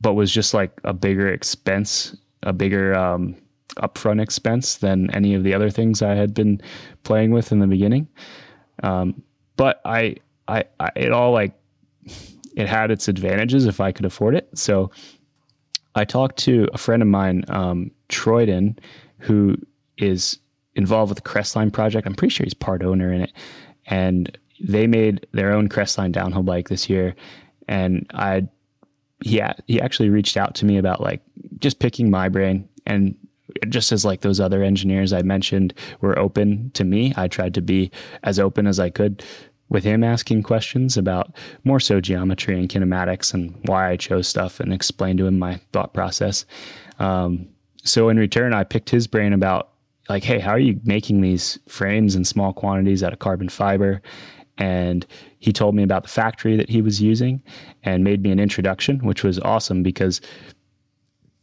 but 0.01 0.15
was 0.15 0.31
just 0.31 0.55
like 0.55 0.71
a 0.85 0.93
bigger 0.93 1.27
expense, 1.27 2.17
a 2.45 2.53
bigger 2.53 2.95
um, 2.95 3.35
upfront 3.79 4.23
expense 4.23 4.77
than 4.77 5.11
any 5.11 5.35
of 5.35 5.43
the 5.43 5.53
other 5.53 5.69
things 5.69 6.01
I 6.01 6.15
had 6.15 6.33
been 6.33 6.61
playing 7.03 7.33
with 7.33 7.51
in 7.51 7.59
the 7.59 7.67
beginning. 7.67 8.07
Um, 8.85 9.21
but 9.57 9.81
I, 9.85 10.15
I, 10.47 10.63
I, 10.79 10.91
it 10.95 11.11
all 11.11 11.33
like 11.33 11.55
it 12.55 12.69
had 12.69 12.93
its 12.93 13.09
advantages 13.09 13.67
if 13.67 13.81
I 13.81 13.91
could 13.91 14.07
afford 14.07 14.37
it. 14.37 14.49
So 14.55 14.93
I 16.01 16.05
talked 16.05 16.39
to 16.39 16.67
a 16.73 16.79
friend 16.79 17.03
of 17.03 17.09
mine, 17.09 17.45
um, 17.49 17.91
Troyden, 18.09 18.79
who 19.19 19.57
is 19.99 20.39
involved 20.75 21.11
with 21.11 21.23
the 21.23 21.29
Crestline 21.29 21.71
project. 21.71 22.07
I'm 22.07 22.15
pretty 22.15 22.33
sure 22.33 22.45
he's 22.45 22.55
part 22.55 22.83
owner 22.83 23.13
in 23.13 23.21
it. 23.21 23.33
And 23.87 24.37
they 24.59 24.87
made 24.87 25.27
their 25.33 25.53
own 25.53 25.69
Crestline 25.69 26.11
downhill 26.11 26.43
bike 26.43 26.71
this 26.71 26.89
year. 26.89 27.15
And 27.69 28.07
I, 28.15 28.49
he, 29.23 29.43
he 29.67 29.79
actually 29.79 30.09
reached 30.09 30.39
out 30.39 30.55
to 30.57 30.65
me 30.65 30.79
about 30.79 31.03
like 31.03 31.21
just 31.59 31.81
picking 31.81 32.11
my 32.11 32.31
brain 32.31 32.67
and 32.87 33.15
just 33.69 33.93
as 33.93 34.05
like 34.05 34.23
those 34.23 34.41
other 34.41 34.63
engineers 34.63 35.13
I 35.13 35.21
mentioned 35.21 35.75
were 36.01 36.19
open 36.19 36.71
to 36.75 36.85
me, 36.85 37.13
I 37.17 37.29
tried 37.29 37.53
to 37.55 37.61
be 37.61 37.91
as 38.23 38.39
open 38.39 38.67
as 38.67 38.81
I 38.81 38.89
could 38.89 39.23
with 39.71 39.85
him 39.85 40.05
asking 40.05 40.43
questions 40.43 40.97
about 40.97 41.35
more 41.65 41.81
so 41.81 42.01
geometry 42.01 42.59
and 42.59 42.69
kinematics 42.69 43.33
and 43.33 43.57
why 43.67 43.91
I 43.91 43.97
chose 43.97 44.29
stuff 44.29 44.61
and 44.61 44.73
explain 44.73 45.17
to 45.17 45.27
him 45.27 45.39
my 45.39 45.61
thought 45.73 45.95
process. 45.95 46.45
Um, 46.99 47.49
so 47.83 48.09
in 48.11 48.19
return, 48.19 48.53
I 48.53 48.65
picked 48.65 48.91
his 48.91 49.07
brain 49.07 49.33
about 49.33 49.71
like, 50.09 50.25
hey, 50.25 50.41
how 50.41 50.51
are 50.51 50.59
you 50.59 50.79
making 50.85 51.21
these 51.21 51.59
frames 51.69 52.17
in 52.17 52.25
small 52.25 52.53
quantities 52.53 53.03
out 53.03 53.13
of 53.13 53.21
carbon 53.21 53.49
fiber? 53.49 54.03
And 54.59 55.07
he 55.39 55.53
told 55.53 55.75
me 55.75 55.83
about 55.83 56.03
the 56.03 56.09
factory 56.09 56.57
that 56.57 56.69
he 56.69 56.83
was 56.83 57.01
using 57.01 57.43
and 57.85 58.05
made 58.05 58.23
me 58.23 58.31
an 58.31 58.41
introduction, 58.41 58.99
which 59.07 59.23
was 59.23 59.39
awesome 59.39 59.83
because 59.83 60.21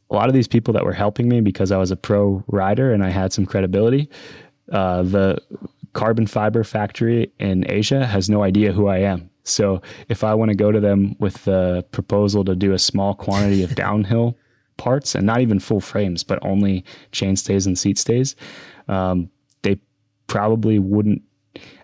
a 0.10 0.16
lot 0.16 0.28
of 0.28 0.34
these 0.34 0.48
people 0.48 0.74
that 0.74 0.86
were 0.86 0.94
helping 0.94 1.28
me 1.28 1.42
because 1.42 1.72
I 1.72 1.78
was 1.78 1.92
a 1.92 1.96
pro 1.96 2.44
rider 2.48 2.94
and 2.94 3.04
I 3.04 3.10
had 3.10 3.34
some 3.34 3.46
credibility, 3.46 4.10
uh, 4.72 5.02
the 5.04 5.42
carbon 5.94 6.28
fiber 6.28 6.64
factory 6.64 7.32
in 7.40 7.70
Asia 7.70 8.06
has 8.06 8.30
no 8.30 8.44
idea 8.44 8.72
who 8.72 8.88
I 8.88 9.00
am. 9.00 9.30
So 9.44 9.82
if 10.10 10.24
I 10.24 10.34
want 10.34 10.50
to 10.50 10.56
go 10.56 10.72
to 10.72 10.80
them 10.80 11.16
with 11.20 11.46
the 11.46 11.86
proposal 11.92 12.44
to 12.46 12.56
do 12.56 12.74
a 12.74 12.80
small 12.80 13.16
quantity 13.16 13.64
of 13.64 13.76
downhill 13.86 14.38
parts 14.78 15.16
and 15.16 15.26
not 15.26 15.42
even 15.42 15.60
full 15.60 15.80
frames, 15.80 16.24
but 16.24 16.40
only 16.42 16.84
chain 17.12 17.36
stays 17.36 17.66
and 17.66 17.78
seat 17.78 17.98
stays, 17.98 18.36
um, 18.88 19.30
they 19.64 19.80
probably 20.28 20.80
wouldn't 20.80 21.22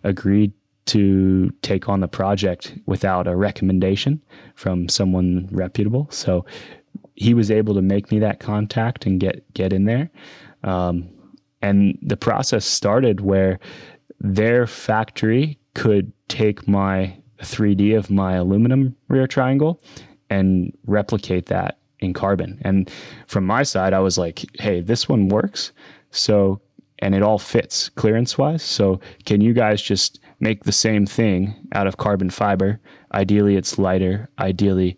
agree 0.03 0.51
to 0.85 1.49
take 1.61 1.87
on 1.87 2.01
the 2.01 2.07
project 2.07 2.77
without 2.85 3.27
a 3.27 3.35
recommendation 3.35 4.21
from 4.55 4.89
someone 4.89 5.47
reputable. 5.51 6.07
So 6.11 6.45
he 7.15 7.33
was 7.33 7.49
able 7.49 7.73
to 7.75 7.81
make 7.81 8.11
me 8.11 8.19
that 8.19 8.39
contact 8.39 9.05
and 9.05 9.19
get 9.19 9.51
get 9.53 9.71
in 9.71 9.85
there. 9.85 10.09
Um, 10.63 11.09
and 11.61 11.97
the 12.01 12.17
process 12.17 12.65
started 12.65 13.21
where 13.21 13.59
their 14.23 14.65
factory 14.65 15.59
could 15.75 16.11
take 16.29 16.67
my 16.67 17.15
3D 17.41 17.95
of 17.97 18.09
my 18.09 18.35
aluminum 18.35 18.95
rear 19.09 19.27
triangle 19.27 19.81
and 20.29 20.75
replicate 20.87 21.47
that 21.47 21.77
in 21.99 22.13
carbon. 22.13 22.59
And 22.61 22.89
from 23.27 23.45
my 23.45 23.63
side, 23.63 23.93
I 23.93 23.99
was 23.99 24.17
like, 24.17 24.45
hey, 24.59 24.81
this 24.81 25.07
one 25.07 25.27
works. 25.27 25.71
So, 26.11 26.61
and 26.99 27.13
it 27.13 27.21
all 27.21 27.37
fits 27.37 27.89
clearance 27.89 28.37
wise. 28.37 28.63
So, 28.63 28.99
can 29.25 29.41
you 29.41 29.53
guys 29.53 29.81
just 29.81 30.19
make 30.39 30.63
the 30.63 30.71
same 30.71 31.05
thing 31.05 31.55
out 31.73 31.87
of 31.87 31.97
carbon 31.97 32.29
fiber? 32.29 32.79
Ideally, 33.13 33.57
it's 33.57 33.77
lighter. 33.77 34.29
Ideally, 34.39 34.97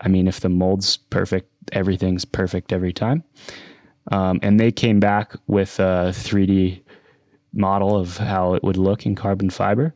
I 0.00 0.08
mean, 0.08 0.26
if 0.26 0.40
the 0.40 0.48
mold's 0.48 0.96
perfect, 0.96 1.50
everything's 1.72 2.24
perfect 2.24 2.72
every 2.72 2.92
time. 2.92 3.22
Um, 4.12 4.38
and 4.42 4.60
they 4.60 4.70
came 4.70 5.00
back 5.00 5.34
with 5.46 5.78
a 5.78 6.12
3D 6.12 6.83
model 7.54 7.96
of 7.96 8.16
how 8.16 8.54
it 8.54 8.62
would 8.62 8.76
look 8.76 9.06
in 9.06 9.14
carbon 9.14 9.50
fiber. 9.50 9.94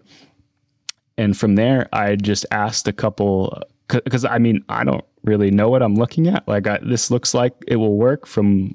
And 1.16 1.36
from 1.36 1.56
there, 1.56 1.88
I 1.92 2.16
just 2.16 2.46
asked 2.50 2.86
a 2.86 2.92
couple, 2.92 3.60
because 3.88 4.24
I 4.24 4.38
mean, 4.38 4.64
I 4.68 4.84
don't 4.84 5.04
really 5.24 5.50
know 5.50 5.68
what 5.68 5.82
I'm 5.82 5.96
looking 5.96 6.28
at. 6.28 6.46
Like, 6.46 6.66
I, 6.66 6.78
this 6.82 7.10
looks 7.10 7.34
like 7.34 7.54
it 7.66 7.76
will 7.76 7.96
work 7.96 8.26
from 8.26 8.74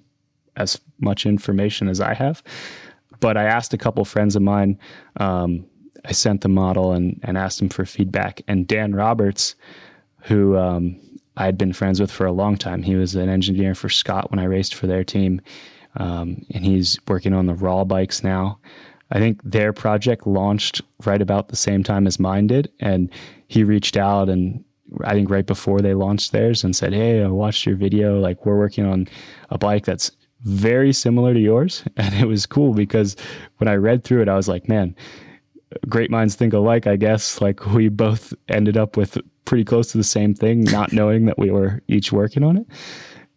as 0.58 0.80
much 1.00 1.26
information 1.26 1.88
as 1.88 2.02
I 2.02 2.14
have. 2.14 2.44
But 3.20 3.38
I 3.38 3.44
asked 3.44 3.74
a 3.74 3.78
couple 3.78 4.04
friends 4.06 4.36
of 4.36 4.42
mine. 4.42 4.78
Um, 5.18 5.66
I 6.06 6.12
sent 6.12 6.42
the 6.42 6.50
model 6.50 6.92
and, 6.92 7.20
and 7.24 7.38
asked 7.38 7.60
them 7.60 7.70
for 7.70 7.86
feedback. 7.86 8.42
And 8.48 8.68
Dan 8.68 8.94
Roberts, 8.94 9.56
who 10.24 10.58
um, 10.58 11.00
I 11.38 11.46
had 11.46 11.58
been 11.58 11.72
friends 11.72 12.02
with 12.02 12.12
for 12.12 12.26
a 12.26 12.34
long 12.34 12.58
time, 12.58 12.84
he 12.84 12.96
was 12.96 13.16
an 13.16 13.30
engineer 13.30 13.74
for 13.74 13.88
Scott 13.88 14.30
when 14.30 14.40
I 14.40 14.46
raced 14.46 14.76
for 14.76 14.88
their 14.88 15.06
team. 15.06 15.42
Um, 15.98 16.46
and 16.54 16.66
he's 16.66 17.00
working 17.08 17.34
on 17.34 17.46
the 17.46 17.54
raw 17.56 17.84
bikes 17.84 18.24
now. 18.24 18.60
I 19.12 19.20
think 19.20 19.42
their 19.44 19.74
project 19.74 20.26
launched 20.26 20.82
right 21.06 21.22
about 21.22 21.50
the 21.50 21.56
same 21.56 21.84
time 21.84 22.08
as 22.08 22.20
mine 22.20 22.48
did, 22.48 22.72
and 22.80 23.10
he 23.48 23.64
reached 23.64 23.96
out 23.96 24.28
and 24.30 24.64
I 25.04 25.14
think 25.14 25.30
right 25.30 25.46
before 25.46 25.82
they 25.82 25.94
launched 25.94 26.32
theirs 26.32 26.64
and 26.64 26.76
said, 26.76 26.94
"Hey, 26.94 27.24
I 27.24 27.28
watched 27.28 27.66
your 27.66 27.76
video. 27.76 28.20
Like 28.20 28.46
we're 28.46 28.58
working 28.58 28.86
on 28.86 29.08
a 29.50 29.58
bike 29.58 29.86
that's 29.86 30.12
very 30.42 30.94
similar 30.94 31.34
to 31.34 31.40
yours." 31.40 31.84
And 31.98 32.14
it 32.16 32.28
was 32.28 32.46
cool 32.46 32.74
because 32.74 33.16
when 33.58 33.68
I 33.68 33.76
read 33.76 34.04
through 34.04 34.22
it, 34.24 34.30
I 34.30 34.36
was 34.36 34.48
like, 34.48 34.68
"Man, 34.70 34.96
great 35.90 36.12
minds 36.12 36.36
think 36.36 36.54
alike." 36.54 36.88
I 36.88 36.96
guess 36.96 37.42
like 37.46 37.66
we 37.68 37.90
both 37.90 38.34
ended 38.50 38.78
up 38.78 38.98
with 38.98 39.18
pretty 39.46 39.64
close 39.66 39.92
to 39.92 39.98
the 39.98 40.04
same 40.04 40.34
thing, 40.34 40.64
not 40.64 40.94
knowing 40.94 41.26
that 41.26 41.38
we 41.40 41.52
were 41.52 41.82
each 41.88 42.12
working 42.12 42.44
on 42.44 42.58
it 42.58 42.68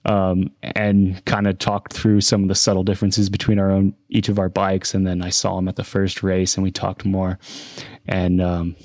um, 0.06 0.52
and 0.62 1.22
kind 1.24 1.48
of 1.48 1.58
talked 1.58 1.92
through 1.92 2.20
some 2.20 2.42
of 2.42 2.48
the 2.48 2.54
subtle 2.54 2.84
differences 2.84 3.28
between 3.28 3.58
our 3.58 3.70
own 3.70 3.92
each 4.08 4.28
of 4.28 4.38
our 4.38 4.48
bikes. 4.48 4.94
And 4.94 5.06
then 5.06 5.20
I 5.20 5.30
saw 5.30 5.58
him 5.58 5.68
at 5.68 5.76
the 5.76 5.84
first 5.84 6.22
race, 6.22 6.56
and 6.56 6.64
we 6.64 6.70
talked 6.70 7.04
more. 7.04 7.38
And 8.06 8.40
um, 8.40 8.76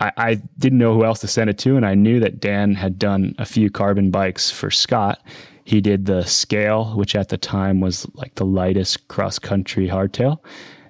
I, 0.00 0.12
I, 0.16 0.34
didn't 0.58 0.78
know 0.78 0.94
who 0.94 1.04
else 1.04 1.20
to 1.20 1.28
send 1.28 1.50
it 1.50 1.58
to, 1.58 1.76
and 1.76 1.84
I 1.84 1.94
knew 1.94 2.18
that 2.20 2.40
Dan 2.40 2.74
had 2.74 2.98
done 2.98 3.34
a 3.38 3.44
few 3.44 3.70
carbon 3.70 4.10
bikes 4.10 4.50
for 4.50 4.70
Scott. 4.70 5.20
He 5.64 5.82
did 5.82 6.06
the 6.06 6.24
scale, 6.24 6.96
which 6.96 7.14
at 7.14 7.28
the 7.28 7.36
time 7.36 7.80
was 7.80 8.06
like 8.14 8.36
the 8.36 8.46
lightest 8.46 9.08
cross 9.08 9.38
country 9.38 9.86
hardtail. 9.86 10.38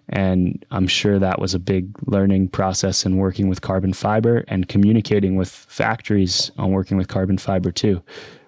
And 0.08 0.64
I'm 0.70 0.86
sure 0.86 1.18
that 1.18 1.40
was 1.40 1.52
a 1.52 1.58
big 1.58 1.90
learning 2.06 2.50
process 2.50 3.04
in 3.04 3.16
working 3.16 3.48
with 3.48 3.60
carbon 3.60 3.92
fiber 3.92 4.44
and 4.46 4.68
communicating 4.68 5.34
with 5.34 5.48
factories 5.48 6.52
on 6.58 6.70
working 6.70 6.96
with 6.96 7.08
carbon 7.08 7.38
fiber 7.38 7.72
too 7.72 8.00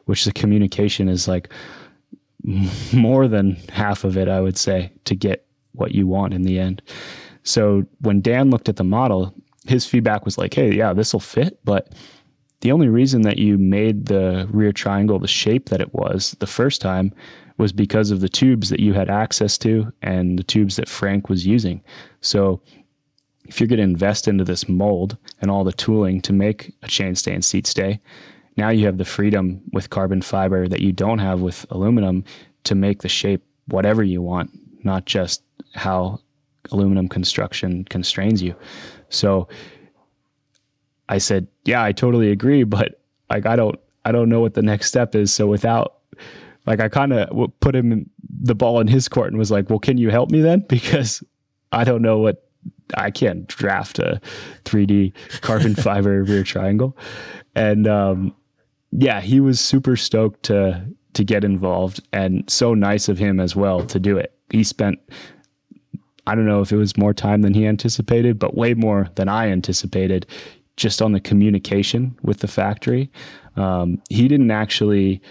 which 0.09 0.25
the 0.25 0.33
communication 0.33 1.07
is 1.07 1.29
like 1.29 1.51
more 2.95 3.29
than 3.29 3.57
half 3.69 4.05
of 4.05 4.17
it, 4.17 4.27
I 4.27 4.41
would 4.41 4.57
say, 4.57 4.91
to 5.05 5.15
get 5.15 5.47
what 5.73 5.93
you 5.93 6.07
want 6.07 6.33
in 6.33 6.43
the 6.43 6.59
end. 6.59 6.81
So 7.43 7.85
when 8.01 8.23
Dan 8.23 8.49
looked 8.49 8.71
at 8.71 8.77
the 8.77 8.85
model, 8.85 9.35
his 9.67 9.85
feedback 9.85 10.25
was 10.25 10.39
like, 10.39 10.55
hey, 10.55 10.73
yeah, 10.73 10.95
this 10.95 11.13
will 11.13 11.21
fit. 11.21 11.61
But 11.63 11.93
the 12.63 12.73
only 12.73 12.89
reason 12.89 13.21
that 13.23 13.37
you 13.37 13.59
made 13.59 14.07
the 14.07 14.49
rear 14.51 14.73
triangle 14.73 15.19
the 15.19 15.29
shape 15.29 15.69
that 15.69 15.83
it 15.83 15.93
was 15.93 16.35
the 16.41 16.47
first 16.47 16.81
time 16.81 17.13
was 17.59 17.71
because 17.71 18.11
of 18.11 18.21
the 18.21 18.31
tubes 18.31 18.71
that 18.71 18.81
you 18.81 18.95
had 18.95 19.11
access 19.11 19.59
to 19.59 19.93
and 20.01 20.39
the 20.39 20.43
tubes 20.43 20.77
that 20.77 20.89
Frank 20.89 21.29
was 21.29 21.47
using. 21.47 21.83
So 22.23 22.63
if 23.45 23.61
you're 23.61 23.69
going 23.69 23.77
to 23.77 23.83
invest 23.83 24.27
into 24.27 24.45
this 24.45 24.71
mold 24.71 25.19
and 25.43 25.51
all 25.51 25.65
the 25.65 25.73
tooling 25.73 26.23
to 26.23 26.33
make 26.33 26.75
a 26.83 26.87
chainstay 26.87 27.35
and 27.35 27.45
seat 27.45 27.67
stay, 27.67 28.01
now 28.59 28.71
you 28.71 28.85
have 28.87 28.99
the 28.99 29.05
freedom 29.05 29.63
with 29.73 29.89
carbon 29.89 30.21
fiber 30.21 30.67
that 30.67 30.81
you 30.81 30.93
don't 30.93 31.21
have 31.21 31.41
with 31.41 31.65
aluminum 31.71 32.25
to 32.65 32.75
make 32.75 33.03
the 33.03 33.09
shape 33.09 33.43
whatever 33.69 34.03
you 34.03 34.21
want, 34.21 34.51
not 34.85 35.07
just 35.07 35.43
how 35.75 36.21
aluminum 36.73 37.09
construction 37.09 37.85
constrains 37.85 38.43
you. 38.43 38.55
So 39.11 39.49
I 41.09 41.19
said, 41.19 41.47
"Yeah, 41.65 41.83
I 41.83 41.93
totally 41.93 42.31
agree, 42.33 42.65
but 42.77 43.01
like 43.31 43.47
I 43.47 43.55
don't 43.55 43.79
I 44.05 44.13
don't 44.13 44.29
know 44.29 44.41
what 44.41 44.55
the 44.55 44.63
next 44.63 44.89
step 44.89 45.15
is." 45.15 45.33
So 45.33 45.47
without 45.47 45.95
like 46.67 46.81
I 46.81 46.89
kind 46.89 47.13
of 47.13 47.53
put 47.61 47.77
him 47.77 48.11
the 48.43 48.57
ball 48.57 48.81
in 48.81 48.89
his 48.89 49.09
court 49.09 49.29
and 49.29 49.39
was 49.39 49.53
like, 49.53 49.71
"Well, 49.71 49.79
can 49.79 49.99
you 49.99 50.11
help 50.11 50.31
me 50.31 50.41
then?" 50.41 50.61
Because 50.69 51.23
I 51.71 51.85
don't 51.85 52.03
know 52.03 52.19
what 52.19 52.45
I 52.97 53.13
can't 53.13 53.47
draft 53.47 54.01
a 54.01 54.21
3D 54.65 55.13
carbon 55.43 55.75
fiber 55.87 56.25
rear 56.25 56.43
triangle. 56.43 56.97
And 57.55 57.87
um, 57.87 58.35
yeah, 58.91 59.21
he 59.21 59.41
was 59.41 59.61
super 59.61 59.97
stoked 59.97 60.45
to 60.45 60.85
to 61.15 61.25
get 61.25 61.43
involved 61.43 62.01
and 62.13 62.49
so 62.49 62.75
nice 62.75 63.09
of 63.09 63.19
him 63.19 63.41
as 63.41 63.57
well 63.57 63.85
to 63.87 63.99
do 63.99 64.17
it. 64.17 64.35
He 64.51 64.63
spent 64.63 64.99
I 66.27 66.35
don't 66.35 66.47
know 66.47 66.61
if 66.61 66.73
it 66.73 66.77
was 66.77 66.97
more 66.97 67.15
time 67.15 67.41
than 67.41 67.55
he 67.55 67.67
anticipated, 67.67 68.39
but 68.39 68.55
way 68.55 68.75
more 68.75 69.09
than 69.15 69.29
I 69.29 69.49
anticipated 69.49 70.27
just 70.77 71.01
on 71.01 71.13
the 71.13 71.21
communication 71.21 72.17
with 72.23 72.41
the 72.41 72.49
factory. 72.49 73.11
Um, 73.57 74.03
he 74.11 74.29
didn't 74.29 74.51
actually 74.51 75.23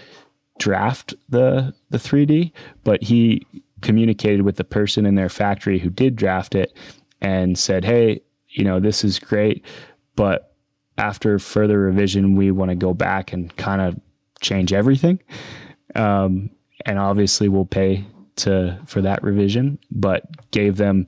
draft 0.58 1.14
the 1.28 1.72
the 1.90 1.98
3D, 1.98 2.52
but 2.84 3.02
he 3.02 3.46
communicated 3.80 4.42
with 4.42 4.56
the 4.56 4.64
person 4.64 5.06
in 5.06 5.14
their 5.14 5.28
factory 5.28 5.78
who 5.78 5.88
did 5.88 6.16
draft 6.16 6.54
it 6.54 6.76
and 7.20 7.56
said, 7.56 7.84
"Hey, 7.84 8.20
you 8.48 8.64
know, 8.64 8.80
this 8.80 9.04
is 9.04 9.18
great, 9.18 9.64
but 10.16 10.56
after 10.98 11.38
further 11.38 11.78
revision, 11.78 12.36
we 12.36 12.50
want 12.50 12.70
to 12.70 12.74
go 12.74 12.92
back 12.92 13.32
and 13.32 13.54
kind 13.56 13.80
of 13.80 13.98
change 14.40 14.72
everything." 14.72 15.20
Um, 15.94 16.50
and 16.84 16.98
obviously, 16.98 17.48
we'll 17.48 17.64
pay 17.64 18.04
to 18.36 18.78
for 18.86 19.00
that 19.02 19.22
revision, 19.22 19.78
but 19.90 20.24
gave 20.50 20.76
them 20.76 21.06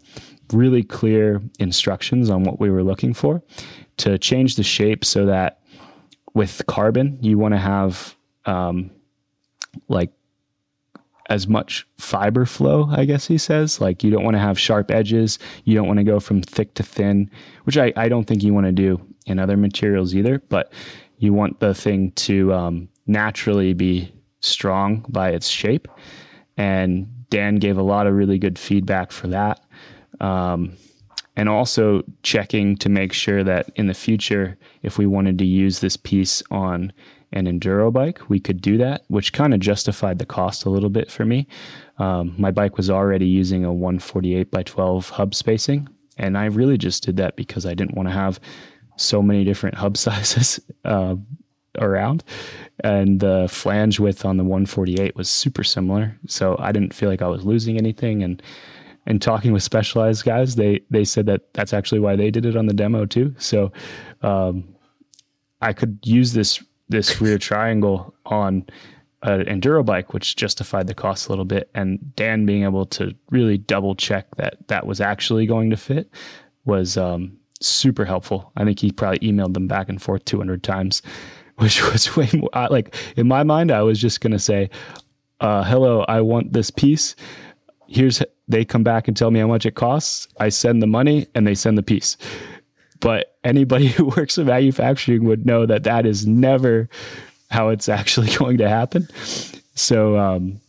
really 0.53 0.83
clear 0.83 1.41
instructions 1.59 2.31
on 2.31 2.45
what 2.45 2.61
we 2.61 2.71
were 2.71 2.83
looking 2.83 3.15
for 3.15 3.43
to 3.99 4.19
change 4.19 4.57
the 4.57 4.63
shape 4.63 5.05
so 5.05 5.27
that 5.27 5.61
with 6.35 6.63
carbon, 6.67 7.19
you 7.21 7.39
want 7.39 7.55
to 7.55 7.59
have 7.59 8.17
um, 8.47 8.91
like 9.89 10.11
as 11.29 11.47
much 11.47 11.87
fiber 11.99 12.45
flow, 12.45 12.89
I 12.91 13.05
guess 13.05 13.27
he 13.27 13.39
says. 13.39 13.81
Like 13.81 14.03
you 14.03 14.11
don't 14.11 14.25
want 14.25 14.35
to 14.35 14.41
have 14.41 14.59
sharp 14.59 14.91
edges. 14.91 15.39
You 15.65 15.75
don't 15.75 15.87
want 15.87 15.99
to 15.99 16.05
go 16.05 16.19
from 16.19 16.43
thick 16.43 16.75
to 16.75 16.83
thin, 16.83 17.31
which 17.65 17.77
I, 17.79 17.93
I 17.97 18.09
don't 18.09 18.25
think 18.25 18.43
you 18.43 18.53
want 18.53 18.67
to 18.67 18.73
do 18.73 19.01
in 19.27 19.39
other 19.39 19.57
materials 19.57 20.15
either, 20.15 20.41
but 20.49 20.73
you 21.19 21.33
want 21.33 21.61
the 21.61 21.75
thing 21.75 22.13
to 22.13 22.53
um, 22.53 22.89
naturally 23.07 23.73
be 23.75 24.13
strong 24.41 25.05
by 25.09 25.31
its 25.31 25.49
shape. 25.49 25.87
And 26.57 27.07
Dan 27.29 27.57
gave 27.57 27.79
a 27.79 27.83
lot 27.83 28.07
of 28.07 28.15
really 28.15 28.39
good 28.39 28.59
feedback 28.59 29.13
for 29.13 29.29
that. 29.29 29.61
Um, 30.21 30.77
and 31.37 31.49
also 31.49 32.03
checking 32.23 32.77
to 32.77 32.89
make 32.89 33.13
sure 33.13 33.45
that 33.45 33.71
in 33.77 33.87
the 33.87 33.95
future, 33.95 34.59
if 34.83 34.99
we 34.99 35.07
wanted 35.07 35.39
to 35.39 35.45
use 35.45 35.79
this 35.79 35.97
piece 35.97 36.43
on 36.51 36.93
an 37.33 37.47
enduro 37.47 37.93
bike, 37.93 38.29
we 38.29 38.41
could 38.41 38.61
do 38.61 38.77
that, 38.79 39.05
which 39.09 39.33
kind 39.33 39.55
of 39.55 39.61
justified 39.61 40.19
the 40.19 40.27
cost 40.27 40.65
a 40.65 40.71
little 40.71 40.91
bit 40.91 41.11
for 41.11 41.25
me. 41.25 41.47
Um, 41.99 42.35
my 42.37 42.51
bike 42.51 42.77
was 42.77 42.91
already 42.91 43.27
using 43.27 43.65
a 43.65 43.73
148 43.73 44.51
by 44.51 44.63
12 44.65 45.11
hub 45.11 45.35
spacing, 45.35 45.89
and 46.19 46.37
I 46.37 46.47
really 46.47 46.77
just 46.77 47.05
did 47.05 47.17
that 47.19 47.37
because 47.37 47.65
I 47.65 47.75
didn't 47.75 47.97
want 47.97 48.09
to 48.09 48.15
have 48.15 48.41
so 49.01 49.23
many 49.23 49.45
different 49.45 49.77
hub 49.77 49.97
sizes 50.05 50.61
uh, 50.85 51.17
around. 51.79 52.25
And 52.83 53.21
the 53.21 53.47
flange 53.51 54.01
width 54.01 54.25
on 54.25 54.37
the 54.37 54.45
148 54.45 55.15
was 55.15 55.29
super 55.29 55.63
similar, 55.63 56.17
so 56.27 56.57
I 56.59 56.73
didn't 56.73 56.95
feel 56.95 57.11
like 57.11 57.23
I 57.23 57.29
was 57.29 57.45
losing 57.45 57.77
anything. 57.77 58.23
And 58.23 58.43
and 59.07 59.21
talking 59.21 59.53
with 59.53 59.63
specialized 59.63 60.25
guys, 60.25 60.57
they 60.57 60.81
they 60.91 61.05
said 61.05 61.27
that 61.27 61.53
that's 61.53 61.73
actually 61.73 62.01
why 62.01 62.17
they 62.17 62.31
did 62.31 62.47
it 62.47 62.57
on 62.57 62.67
the 62.67 62.73
demo 62.73 63.05
too. 63.05 63.35
So 63.39 63.73
um, 64.23 64.65
I 65.61 65.73
could 65.73 65.99
use 66.05 66.33
this 66.33 66.63
this 66.89 67.21
rear 67.21 67.39
triangle 67.39 68.15
on 68.27 68.67
an 69.23 69.45
enduro 69.45 69.85
bike, 69.85 70.15
which 70.15 70.37
justified 70.37 70.87
the 70.87 70.95
cost 70.95 71.27
a 71.27 71.31
little 71.31 71.45
bit. 71.45 71.71
And 71.75 72.15
Dan 72.17 72.47
being 72.47 72.65
able 72.65 72.87
to 72.87 73.15
really 73.31 73.59
double 73.59 73.95
check 73.95 74.35
that 74.37 74.57
that 74.69 74.87
was 74.87 75.01
actually 75.01 75.47
going 75.47 75.71
to 75.71 75.77
fit 75.77 76.11
was 76.65 76.97
um, 76.97 77.37
super 77.61 78.05
helpful. 78.05 78.53
I 78.57 78.65
think 78.65 78.81
he 78.81 78.93
probably 78.93 79.21
emailed 79.21 79.55
them 79.55 79.69
back 79.69 79.89
and 79.89 80.01
forth 80.01 80.25
200 80.25 80.63
times, 80.63 81.03
which 81.57 81.83
was 81.91 82.17
way 82.17 82.29
more. 82.35 82.51
Like 82.71 82.95
in 83.17 83.29
my 83.29 83.43
mind, 83.43 83.71
I 83.71 83.83
was 83.83 84.01
just 84.01 84.21
going 84.21 84.33
to 84.33 84.39
say, 84.39 84.71
uh, 85.41 85.65
"Hello, 85.65 86.05
I 86.09 86.21
want 86.21 86.53
this 86.53 86.71
piece. 86.71 87.17
Here's." 87.87 88.23
They 88.49 88.65
come 88.65 88.83
back 88.83 89.07
and 89.07 89.17
tell 89.17 89.31
me 89.31 89.39
how 89.39 89.47
much 89.47 89.65
it 89.65 89.77
costs. 89.77 90.27
I 90.41 90.49
send 90.49 90.83
the 90.83 90.89
money, 90.89 91.29
and 91.37 91.47
they 91.47 91.55
send 91.55 91.79
the 91.79 91.85
piece 91.85 92.17
but 93.01 93.37
anybody 93.45 93.89
who 93.97 94.07
works 94.07 94.39
in 94.39 94.47
manufacturing 94.47 95.25
would 95.25 95.45
know 95.45 95.67
that 95.67 95.83
that 95.85 96.07
is 96.07 96.27
never 96.27 96.89
how 97.51 97.69
it's 97.71 97.89
actually 97.99 98.35
going 98.37 98.59
to 98.59 98.69
happen. 98.69 99.09
So 99.75 100.19
um, 100.19 100.61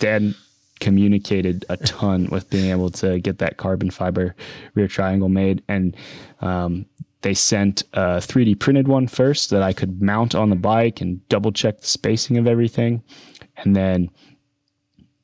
Dan 0.00 0.34
communicated 0.80 1.64
a 1.68 1.76
ton 1.86 2.28
with 2.30 2.50
being 2.50 2.70
able 2.70 2.90
to 2.90 3.18
get 3.20 3.38
that 3.38 3.56
carbon 3.56 3.90
fiber 3.90 4.34
rear 4.74 4.88
triangle 4.88 5.28
made, 5.28 5.62
and 5.68 5.96
um, 6.40 6.86
they 7.22 7.34
sent 7.34 7.84
a 7.94 8.18
3D 8.18 8.58
printed 8.58 8.86
one 8.86 9.06
first 9.06 9.50
that 9.50 9.62
I 9.62 9.72
could 9.72 10.02
mount 10.02 10.34
on 10.34 10.50
the 10.50 10.56
bike 10.56 11.00
and 11.00 11.26
double 11.28 11.52
check 11.52 11.80
the 11.80 11.86
spacing 11.86 12.36
of 12.36 12.46
everything, 12.46 13.02
and 13.56 13.74
then 13.74 14.10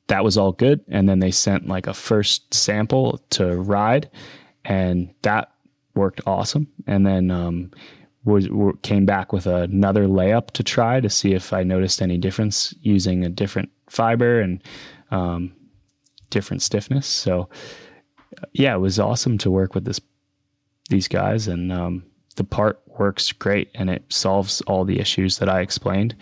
that 0.07 0.23
was 0.23 0.37
all 0.37 0.51
good. 0.51 0.83
And 0.89 1.07
then 1.07 1.19
they 1.19 1.31
sent 1.31 1.67
like 1.67 1.87
a 1.87 1.93
first 1.93 2.53
sample 2.53 3.21
to 3.31 3.55
ride, 3.55 4.09
and 4.65 5.13
that 5.21 5.51
worked 5.95 6.21
awesome. 6.25 6.67
And 6.87 7.05
then 7.05 7.31
um, 7.31 7.71
was, 8.23 8.47
came 8.81 9.05
back 9.05 9.33
with 9.33 9.47
another 9.47 10.07
layup 10.07 10.51
to 10.51 10.63
try 10.63 10.99
to 10.99 11.09
see 11.09 11.33
if 11.33 11.53
I 11.53 11.63
noticed 11.63 12.01
any 12.01 12.17
difference 12.17 12.73
using 12.81 13.23
a 13.23 13.29
different 13.29 13.69
fiber 13.89 14.41
and 14.41 14.61
um, 15.11 15.53
different 16.29 16.61
stiffness. 16.61 17.05
So 17.05 17.49
yeah, 18.53 18.73
it 18.75 18.79
was 18.79 18.99
awesome 18.99 19.37
to 19.39 19.51
work 19.51 19.75
with 19.75 19.85
this 19.85 19.99
these 20.89 21.07
guys, 21.07 21.47
and 21.47 21.71
um, 21.71 22.03
the 22.35 22.43
part 22.43 22.81
works 22.85 23.31
great, 23.31 23.69
and 23.75 23.89
it 23.89 24.03
solves 24.09 24.61
all 24.61 24.83
the 24.83 24.99
issues 24.99 25.37
that 25.37 25.49
I 25.49 25.61
explained. 25.61 26.15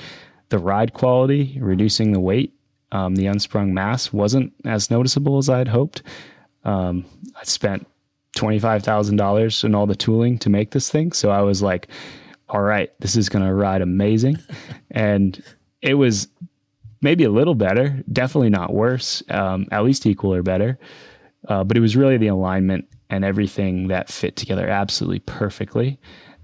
The 0.49 0.59
ride 0.59 0.93
quality, 0.93 1.57
reducing 1.59 2.11
the 2.11 2.19
weight, 2.19 2.53
um, 2.91 3.15
the 3.15 3.27
unsprung 3.27 3.73
mass 3.73 4.11
wasn't 4.11 4.53
as 4.65 4.91
noticeable 4.91 5.37
as 5.37 5.49
I 5.49 5.59
had 5.59 5.67
hoped. 5.67 6.03
Um, 6.63 7.05
I 7.35 7.43
spent 7.43 7.87
$25,000 8.35 9.63
in 9.63 9.75
all 9.75 9.85
the 9.85 9.95
tooling 9.95 10.37
to 10.39 10.49
make 10.49 10.71
this 10.71 10.89
thing. 10.89 11.11
So 11.11 11.29
I 11.29 11.41
was 11.41 11.61
like, 11.61 11.87
all 12.47 12.61
right, 12.61 12.91
this 12.99 13.15
is 13.15 13.29
going 13.29 13.45
to 13.45 13.53
ride 13.53 13.81
amazing. 13.81 14.37
and 14.91 15.41
it 15.81 15.95
was 15.95 16.27
maybe 17.01 17.23
a 17.23 17.29
little 17.29 17.55
better, 17.55 18.03
definitely 18.11 18.49
not 18.49 18.73
worse, 18.73 19.23
um, 19.29 19.67
at 19.71 19.83
least 19.83 20.05
equal 20.05 20.33
or 20.33 20.43
better. 20.43 20.77
Uh, 21.47 21.63
but 21.63 21.77
it 21.77 21.79
was 21.79 21.95
really 21.95 22.17
the 22.17 22.27
alignment 22.27 22.85
and 23.09 23.23
everything 23.23 23.87
that 23.87 24.09
fit 24.09 24.35
together 24.35 24.67
absolutely 24.67 25.19
perfectly 25.19 25.99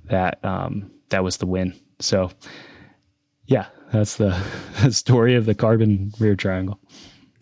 that 0.06 0.44
um, 0.44 0.90
that 1.10 1.24
was 1.24 1.38
the 1.38 1.46
win. 1.46 1.74
So, 2.00 2.32
yeah, 3.46 3.68
that's 3.92 4.16
the 4.18 4.34
story 4.92 5.36
of 5.36 5.46
the 5.46 5.56
carbon 5.56 6.12
rear 6.20 6.36
triangle. 6.36 6.80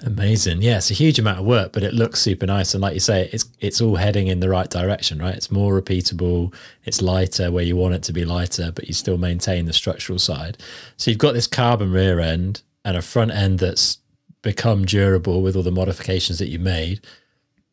Amazing. 0.06 0.62
Yeah, 0.62 0.78
it's 0.78 0.92
a 0.92 0.96
huge 0.96 1.18
amount 1.18 1.40
of 1.40 1.46
work, 1.46 1.72
but 1.72 1.84
it 1.84 1.94
looks 1.94 2.20
super 2.20 2.46
nice. 2.46 2.74
And 2.74 2.82
like 2.82 2.94
you 2.94 3.00
say, 3.00 3.30
it's 3.32 3.46
it's 3.62 3.80
all 3.80 3.96
heading 3.96 4.28
in 4.28 4.42
the 4.42 4.50
right 4.50 4.70
direction, 4.70 5.20
right? 5.20 5.36
It's 5.36 5.50
more 5.50 5.80
repeatable, 5.80 6.54
it's 6.84 7.02
lighter 7.02 7.52
where 7.52 7.64
you 7.64 7.78
want 7.78 7.94
it 7.94 8.04
to 8.04 8.14
be 8.14 8.26
lighter, 8.26 8.72
but 8.74 8.88
you 8.88 8.94
still 8.94 9.18
maintain 9.18 9.66
the 9.66 9.72
structural 9.72 10.20
side. 10.20 10.58
So 10.98 11.10
you've 11.10 11.20
got 11.20 11.36
this 11.36 11.48
carbon 11.48 11.92
rear 11.92 12.20
end 12.20 12.64
and 12.86 12.98
a 12.98 13.02
front 13.02 13.32
end 13.32 13.60
that's 13.60 14.00
become 14.42 14.86
durable 14.86 15.42
with 15.42 15.56
all 15.56 15.64
the 15.64 15.72
modifications 15.72 16.40
that 16.40 16.50
you 16.50 16.60
made. 16.60 17.06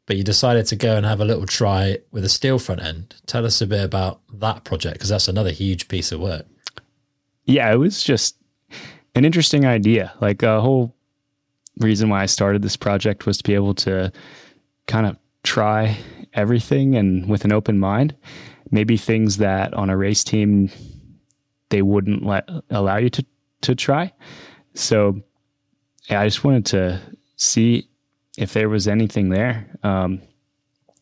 But 0.07 0.17
you 0.17 0.25
decided 0.25 0.67
to 0.67 0.77
go 0.77 0.97
and 0.97 1.07
have 1.07 1.21
a 1.21 1.25
little 1.25 1.47
try 1.47 1.99
with 2.11 2.25
a 2.25 2.29
steel 2.29 2.59
front 2.59 2.83
end. 2.83 3.15
Tell 3.27 3.47
us 3.47 3.61
a 3.61 3.67
bit 3.67 3.85
about 3.85 4.21
that 4.35 4.65
project 4.65 4.95
because 4.95 5.11
that's 5.11 5.29
another 5.29 5.51
huge 5.51 5.89
piece 5.89 6.11
of 6.11 6.21
work. 6.21 6.47
Yeah, 7.45 7.73
it 7.73 7.77
was 7.77 8.03
just 8.03 8.37
an 9.15 9.25
interesting 9.25 9.67
idea. 9.67 10.13
Like 10.21 10.43
a 10.43 10.61
whole 10.61 10.95
reason 11.79 12.09
why 12.09 12.23
I 12.23 12.27
started 12.27 12.63
this 12.63 12.77
project 12.77 13.27
was 13.27 13.39
to 13.39 13.45
be 13.45 13.55
able 13.55 13.75
to 13.75 14.13
kind 14.87 15.07
of 15.07 15.17
try 15.43 15.97
everything 16.35 16.97
and 16.97 17.29
with 17.29 17.45
an 17.45 17.53
open 17.53 17.79
mind. 17.79 18.15
Maybe 18.71 18.97
things 18.97 19.39
that 19.39 19.75
on 19.75 19.91
a 19.91 19.97
race 19.97 20.23
team 20.23 20.71
they 21.71 21.83
wouldn't 21.83 22.25
let 22.25 22.49
allow 22.71 22.97
you 22.97 23.11
to 23.11 23.25
to 23.63 23.75
try. 23.75 24.13
So 24.75 25.23
yeah, 26.09 26.21
I 26.21 26.27
just 26.27 26.45
wanted 26.45 26.67
to 26.67 27.01
see 27.37 27.89
if 28.37 28.53
there 28.53 28.69
was 28.69 28.89
anything 28.89 29.31
there. 29.31 29.67
Um, 29.83 30.21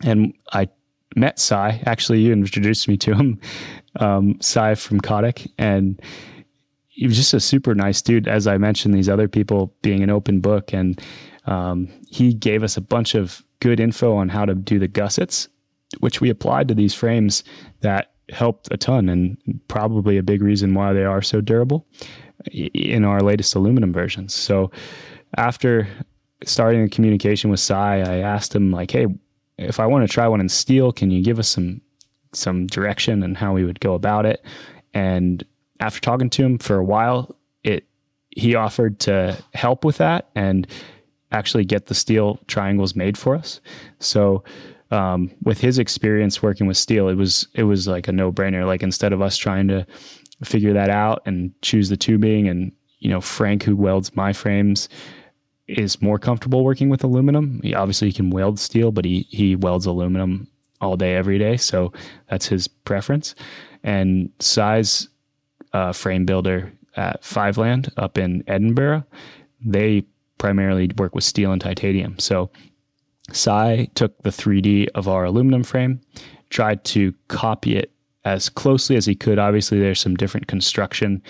and 0.04 0.34
I 0.52 0.68
met 1.16 1.38
Cy. 1.38 1.82
Actually, 1.86 2.20
you 2.20 2.32
introduced 2.32 2.88
me 2.88 2.96
to 2.98 3.14
him, 3.14 3.40
um, 3.96 4.40
Cy 4.40 4.74
from 4.74 5.00
Cotic, 5.00 5.50
and 5.58 6.00
he 6.88 7.06
was 7.06 7.16
just 7.16 7.34
a 7.34 7.40
super 7.40 7.74
nice 7.74 8.02
dude. 8.02 8.28
As 8.28 8.46
I 8.46 8.58
mentioned, 8.58 8.94
these 8.94 9.08
other 9.08 9.28
people 9.28 9.74
being 9.82 10.02
an 10.02 10.10
open 10.10 10.40
book, 10.40 10.72
and 10.72 11.00
um, 11.46 11.88
he 12.08 12.34
gave 12.34 12.62
us 12.62 12.76
a 12.76 12.80
bunch 12.82 13.14
of 13.14 13.42
good 13.60 13.80
info 13.80 14.16
on 14.16 14.28
how 14.28 14.44
to 14.44 14.54
do 14.54 14.78
the 14.78 14.88
gussets, 14.88 15.48
which 16.00 16.20
we 16.20 16.30
applied 16.30 16.68
to 16.68 16.74
these 16.74 16.94
frames 16.94 17.42
that 17.80 18.12
helped 18.30 18.68
a 18.70 18.76
ton, 18.76 19.08
and 19.08 19.38
probably 19.68 20.18
a 20.18 20.22
big 20.22 20.42
reason 20.42 20.74
why 20.74 20.92
they 20.92 21.04
are 21.04 21.22
so 21.22 21.40
durable 21.40 21.86
in 22.52 23.04
our 23.04 23.20
latest 23.20 23.54
aluminum 23.54 23.92
versions. 23.92 24.34
So 24.34 24.70
after 25.36 25.88
starting 26.44 26.82
a 26.82 26.88
communication 26.88 27.50
with 27.50 27.60
Cy, 27.60 27.98
I 27.98 28.18
asked 28.18 28.54
him 28.54 28.70
like, 28.70 28.90
"Hey, 28.90 29.06
if 29.58 29.80
I 29.80 29.86
want 29.86 30.08
to 30.08 30.12
try 30.12 30.28
one 30.28 30.40
in 30.40 30.48
steel, 30.48 30.92
can 30.92 31.10
you 31.10 31.22
give 31.22 31.38
us 31.38 31.48
some 31.48 31.80
some 32.32 32.66
direction 32.66 33.22
and 33.22 33.36
how 33.36 33.52
we 33.52 33.64
would 33.64 33.80
go 33.80 33.94
about 33.94 34.26
it? 34.26 34.44
And 34.94 35.44
after 35.80 36.00
talking 36.00 36.30
to 36.30 36.44
him 36.44 36.58
for 36.58 36.76
a 36.76 36.84
while, 36.84 37.34
it 37.64 37.84
he 38.30 38.54
offered 38.54 39.00
to 39.00 39.36
help 39.54 39.84
with 39.84 39.98
that 39.98 40.28
and 40.34 40.66
actually 41.32 41.64
get 41.64 41.86
the 41.86 41.94
steel 41.94 42.38
triangles 42.46 42.96
made 42.96 43.18
for 43.18 43.34
us. 43.34 43.60
So 43.98 44.44
um, 44.90 45.30
with 45.42 45.60
his 45.60 45.78
experience 45.78 46.42
working 46.42 46.66
with 46.66 46.76
steel, 46.76 47.08
it 47.08 47.14
was 47.14 47.46
it 47.54 47.64
was 47.64 47.86
like 47.86 48.08
a 48.08 48.12
no 48.12 48.32
brainer. 48.32 48.66
Like 48.66 48.82
instead 48.82 49.12
of 49.12 49.20
us 49.20 49.36
trying 49.36 49.68
to 49.68 49.86
figure 50.44 50.72
that 50.72 50.90
out 50.90 51.22
and 51.26 51.52
choose 51.62 51.88
the 51.88 51.96
tubing, 51.96 52.48
and 52.48 52.72
you 52.98 53.10
know 53.10 53.20
Frank 53.20 53.62
who 53.62 53.76
welds 53.76 54.14
my 54.16 54.32
frames 54.32 54.88
is 55.66 56.00
more 56.00 56.18
comfortable 56.18 56.64
working 56.64 56.88
with 56.88 57.04
aluminum. 57.04 57.60
He 57.62 57.74
obviously 57.74 58.08
he 58.08 58.14
can 58.14 58.30
weld 58.30 58.58
steel, 58.58 58.92
but 58.92 59.04
he 59.04 59.26
he 59.30 59.56
welds 59.56 59.86
aluminum 59.86 60.48
all 60.80 60.96
day 60.96 61.16
every 61.16 61.38
day, 61.38 61.56
so 61.56 61.92
that's 62.30 62.46
his 62.46 62.68
preference. 62.68 63.34
And 63.82 64.30
Cy's 64.38 65.08
uh, 65.72 65.92
frame 65.92 66.24
builder 66.24 66.72
at 66.96 67.24
Five 67.24 67.58
Land 67.58 67.92
up 67.96 68.18
in 68.18 68.42
Edinburgh, 68.46 69.04
they 69.64 70.04
primarily 70.38 70.90
work 70.96 71.14
with 71.14 71.24
steel 71.24 71.52
and 71.52 71.60
titanium. 71.60 72.18
So 72.18 72.50
Cy 73.32 73.88
took 73.94 74.22
the 74.22 74.30
3D 74.30 74.88
of 74.94 75.08
our 75.08 75.24
aluminum 75.24 75.62
frame, 75.62 76.00
tried 76.50 76.84
to 76.84 77.12
copy 77.28 77.76
it 77.76 77.92
as 78.28 78.48
closely 78.48 78.96
as 78.96 79.06
he 79.06 79.14
could. 79.14 79.38
Obviously, 79.38 79.78
there's 79.78 80.00
some 80.00 80.14
different 80.14 80.46
construction 80.46 81.22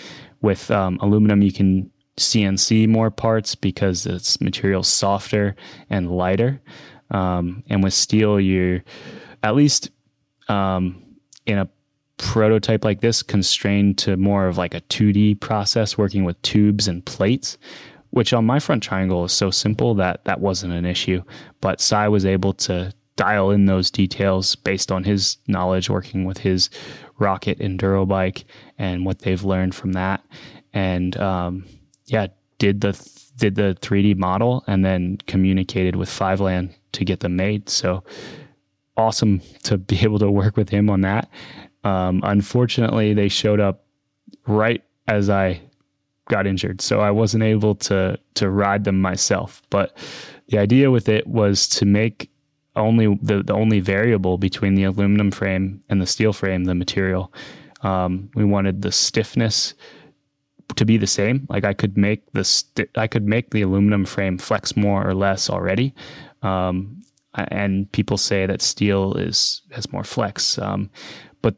with 0.42 0.70
um, 0.70 0.98
aluminum. 1.00 1.42
You 1.42 1.52
can 1.52 1.90
CNC 2.16 2.88
more 2.88 3.10
parts 3.10 3.54
because 3.54 4.04
its 4.04 4.40
material 4.40 4.82
softer 4.82 5.54
and 5.88 6.10
lighter. 6.10 6.60
Um, 7.10 7.62
and 7.68 7.82
with 7.82 7.94
steel, 7.94 8.40
you're 8.40 8.82
at 9.42 9.54
least 9.54 9.90
um, 10.48 11.02
in 11.46 11.58
a 11.58 11.68
prototype 12.16 12.84
like 12.84 13.00
this 13.00 13.22
constrained 13.22 13.96
to 13.98 14.16
more 14.16 14.48
of 14.48 14.58
like 14.58 14.74
a 14.74 14.80
2D 14.82 15.40
process 15.40 15.96
working 15.96 16.24
with 16.24 16.40
tubes 16.42 16.88
and 16.88 17.04
plates, 17.04 17.56
which 18.10 18.32
on 18.32 18.44
my 18.44 18.58
front 18.58 18.82
triangle 18.82 19.24
is 19.24 19.32
so 19.32 19.52
simple 19.52 19.94
that 19.94 20.24
that 20.24 20.40
wasn't 20.40 20.72
an 20.72 20.84
issue. 20.84 21.22
But 21.60 21.80
Cy 21.80 22.08
was 22.08 22.26
able 22.26 22.54
to 22.54 22.92
dial 23.18 23.50
in 23.50 23.66
those 23.66 23.90
details 23.90 24.54
based 24.54 24.90
on 24.90 25.04
his 25.04 25.36
knowledge 25.48 25.90
working 25.90 26.24
with 26.24 26.38
his 26.38 26.70
rocket 27.18 27.58
enduro 27.58 28.06
bike 28.06 28.44
and 28.78 29.04
what 29.04 29.18
they've 29.18 29.44
learned 29.44 29.74
from 29.74 29.92
that. 29.92 30.24
And 30.72 31.16
um, 31.18 31.66
yeah, 32.06 32.28
did 32.58 32.80
the 32.80 32.92
did 33.36 33.56
the 33.56 33.76
3D 33.82 34.16
model 34.16 34.64
and 34.66 34.84
then 34.84 35.18
communicated 35.26 35.96
with 35.96 36.08
Fiveland 36.08 36.74
to 36.92 37.04
get 37.04 37.20
them 37.20 37.36
made. 37.36 37.68
So 37.68 38.02
awesome 38.96 39.40
to 39.64 39.76
be 39.76 39.98
able 40.02 40.18
to 40.20 40.30
work 40.30 40.56
with 40.56 40.68
him 40.68 40.88
on 40.88 41.02
that. 41.02 41.28
Um, 41.84 42.20
unfortunately, 42.24 43.14
they 43.14 43.28
showed 43.28 43.60
up 43.60 43.84
right 44.46 44.82
as 45.06 45.28
I 45.28 45.60
got 46.28 46.46
injured, 46.46 46.80
so 46.80 47.00
I 47.00 47.10
wasn't 47.10 47.42
able 47.42 47.74
to 47.76 48.18
to 48.34 48.50
ride 48.50 48.84
them 48.84 49.00
myself. 49.00 49.62
But 49.70 49.96
the 50.48 50.58
idea 50.58 50.90
with 50.90 51.08
it 51.08 51.26
was 51.26 51.66
to 51.68 51.84
make 51.84 52.30
only 52.78 53.18
the, 53.22 53.42
the 53.42 53.52
only 53.54 53.80
variable 53.80 54.38
between 54.38 54.74
the 54.74 54.84
aluminum 54.84 55.30
frame 55.30 55.82
and 55.88 56.00
the 56.00 56.06
steel 56.06 56.32
frame, 56.32 56.64
the 56.64 56.74
material. 56.74 57.32
Um, 57.82 58.30
we 58.34 58.44
wanted 58.44 58.82
the 58.82 58.92
stiffness 58.92 59.74
to 60.76 60.84
be 60.84 60.96
the 60.96 61.06
same. 61.06 61.46
Like 61.48 61.64
I 61.64 61.72
could 61.72 61.96
make 61.96 62.22
the 62.32 62.44
st- 62.44 62.90
I 62.96 63.06
could 63.06 63.26
make 63.26 63.50
the 63.50 63.62
aluminum 63.62 64.04
frame 64.04 64.38
flex 64.38 64.76
more 64.76 65.06
or 65.06 65.14
less 65.14 65.48
already. 65.50 65.94
Um, 66.42 67.02
and 67.34 67.90
people 67.92 68.16
say 68.16 68.46
that 68.46 68.62
steel 68.62 69.14
is 69.14 69.62
has 69.70 69.92
more 69.92 70.04
flex. 70.04 70.58
Um, 70.58 70.90
but 71.42 71.54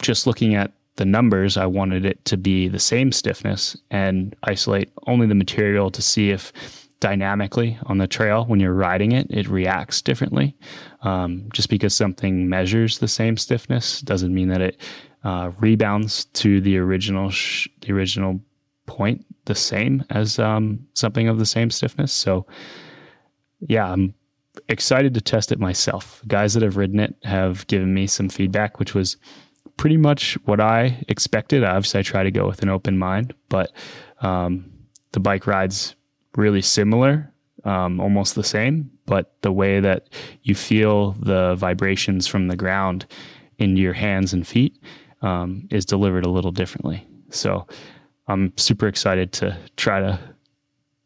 just 0.00 0.26
looking 0.26 0.54
at 0.54 0.72
the 0.96 1.04
numbers, 1.04 1.56
I 1.56 1.66
wanted 1.66 2.04
it 2.04 2.24
to 2.26 2.36
be 2.36 2.68
the 2.68 2.78
same 2.78 3.12
stiffness 3.12 3.76
and 3.90 4.34
isolate 4.42 4.90
only 5.06 5.26
the 5.26 5.34
material 5.34 5.90
to 5.90 6.02
see 6.02 6.30
if 6.30 6.52
dynamically 7.00 7.78
on 7.86 7.98
the 7.98 8.06
trail 8.06 8.44
when 8.46 8.60
you're 8.60 8.72
riding 8.72 9.12
it, 9.12 9.26
it 9.30 9.48
reacts 9.48 10.02
differently. 10.02 10.56
Um, 11.02 11.48
just 11.52 11.68
because 11.68 11.94
something 11.94 12.48
measures 12.48 12.98
the 12.98 13.08
same 13.08 13.36
stiffness 13.36 14.00
doesn't 14.00 14.34
mean 14.34 14.48
that 14.48 14.60
it 14.60 14.80
uh, 15.24 15.52
rebounds 15.58 16.26
to 16.26 16.60
the 16.60 16.78
original 16.78 17.30
sh- 17.30 17.68
the 17.80 17.92
original 17.92 18.40
point 18.86 19.24
the 19.44 19.54
same 19.54 20.04
as 20.10 20.38
um, 20.38 20.86
something 20.94 21.28
of 21.28 21.38
the 21.38 21.46
same 21.46 21.70
stiffness. 21.70 22.12
So, 22.12 22.46
yeah, 23.60 23.92
I'm 23.92 24.14
excited 24.68 25.14
to 25.14 25.20
test 25.20 25.52
it 25.52 25.58
myself. 25.58 26.22
Guys 26.26 26.54
that 26.54 26.62
have 26.62 26.76
ridden 26.76 27.00
it 27.00 27.14
have 27.24 27.66
given 27.66 27.94
me 27.94 28.06
some 28.06 28.28
feedback, 28.28 28.78
which 28.78 28.94
was 28.94 29.16
pretty 29.76 29.96
much 29.96 30.34
what 30.44 30.60
I 30.60 31.04
expected. 31.08 31.64
Obviously, 31.64 32.00
I 32.00 32.02
try 32.02 32.22
to 32.22 32.30
go 32.30 32.46
with 32.46 32.62
an 32.62 32.68
open 32.68 32.98
mind, 32.98 33.34
but 33.48 33.72
um, 34.20 34.70
the 35.12 35.20
bike 35.20 35.46
rides 35.46 35.94
really 36.38 36.62
similar, 36.62 37.30
um, 37.64 38.00
almost 38.00 38.34
the 38.36 38.44
same, 38.44 38.90
but 39.04 39.34
the 39.42 39.52
way 39.52 39.80
that 39.80 40.08
you 40.44 40.54
feel 40.54 41.12
the 41.12 41.56
vibrations 41.56 42.26
from 42.26 42.46
the 42.46 42.56
ground 42.56 43.04
into 43.58 43.82
your 43.82 43.92
hands 43.92 44.32
and 44.32 44.46
feet 44.46 44.80
um, 45.20 45.66
is 45.70 45.84
delivered 45.84 46.24
a 46.24 46.30
little 46.30 46.52
differently. 46.52 47.04
So 47.30 47.66
I'm 48.28 48.52
super 48.56 48.86
excited 48.86 49.32
to 49.32 49.58
try 49.76 50.00
to 50.00 50.18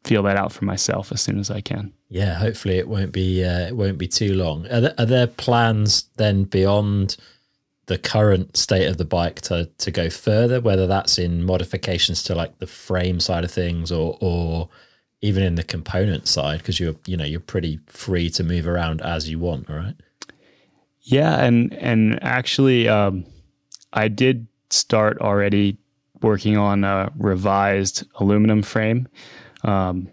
feel 0.05 0.23
that 0.25 0.37
out 0.37 0.53
for 0.53 0.67
myself 0.67 1.13
as 1.13 1.23
soon 1.23 1.39
as 1.39 1.51
I 1.51 1.63
can. 1.63 1.93
Yeah, 2.09 2.35
hopefully 2.35 2.77
it 2.77 2.89
won't 2.89 3.13
be 3.13 3.43
uh, 3.43 3.69
it 3.69 3.77
won't 3.77 3.97
be 3.97 4.09
too 4.09 4.35
long. 4.35 4.67
Are 4.67 4.81
there, 4.83 4.95
are 4.99 5.07
there 5.07 5.27
plans 5.27 6.05
then 6.17 6.45
beyond 6.45 7.17
the 7.87 7.97
current 7.97 8.57
state 8.57 8.87
of 8.87 8.99
the 8.99 9.07
bike 9.07 9.41
to 9.43 9.71
to 9.79 9.91
go 9.91 10.11
further? 10.11 10.61
Whether 10.61 10.87
that's 10.87 11.19
in 11.19 11.43
modifications 11.43 12.23
to 12.25 12.35
like 12.35 12.59
the 12.59 12.67
frame 12.67 13.19
side 13.19 13.45
of 13.45 13.51
things, 13.51 13.91
or 13.91 14.19
or 14.21 14.69
even 15.23 15.43
in 15.43 15.55
the 15.55 15.63
component 15.63 16.29
side, 16.29 16.59
because 16.59 16.79
you're 16.79 16.97
you 17.07 17.17
know 17.17 17.25
you're 17.25 17.41
pretty 17.41 17.79
free 17.87 18.29
to 18.31 18.45
move 18.45 18.67
around 18.67 19.01
as 19.01 19.29
you 19.29 19.39
want, 19.39 19.69
right? 19.69 19.95
Yeah, 21.01 21.43
and 21.43 21.73
and 21.75 22.23
actually, 22.23 22.89
um, 22.89 23.25
I 23.93 24.09
did 24.09 24.47
start 24.71 25.19
already 25.21 25.79
working 26.21 26.57
on 26.57 26.85
a 26.85 27.11
revised 27.17 28.05
aluminum 28.17 28.63
frame. 28.63 29.09
Um, 29.65 30.09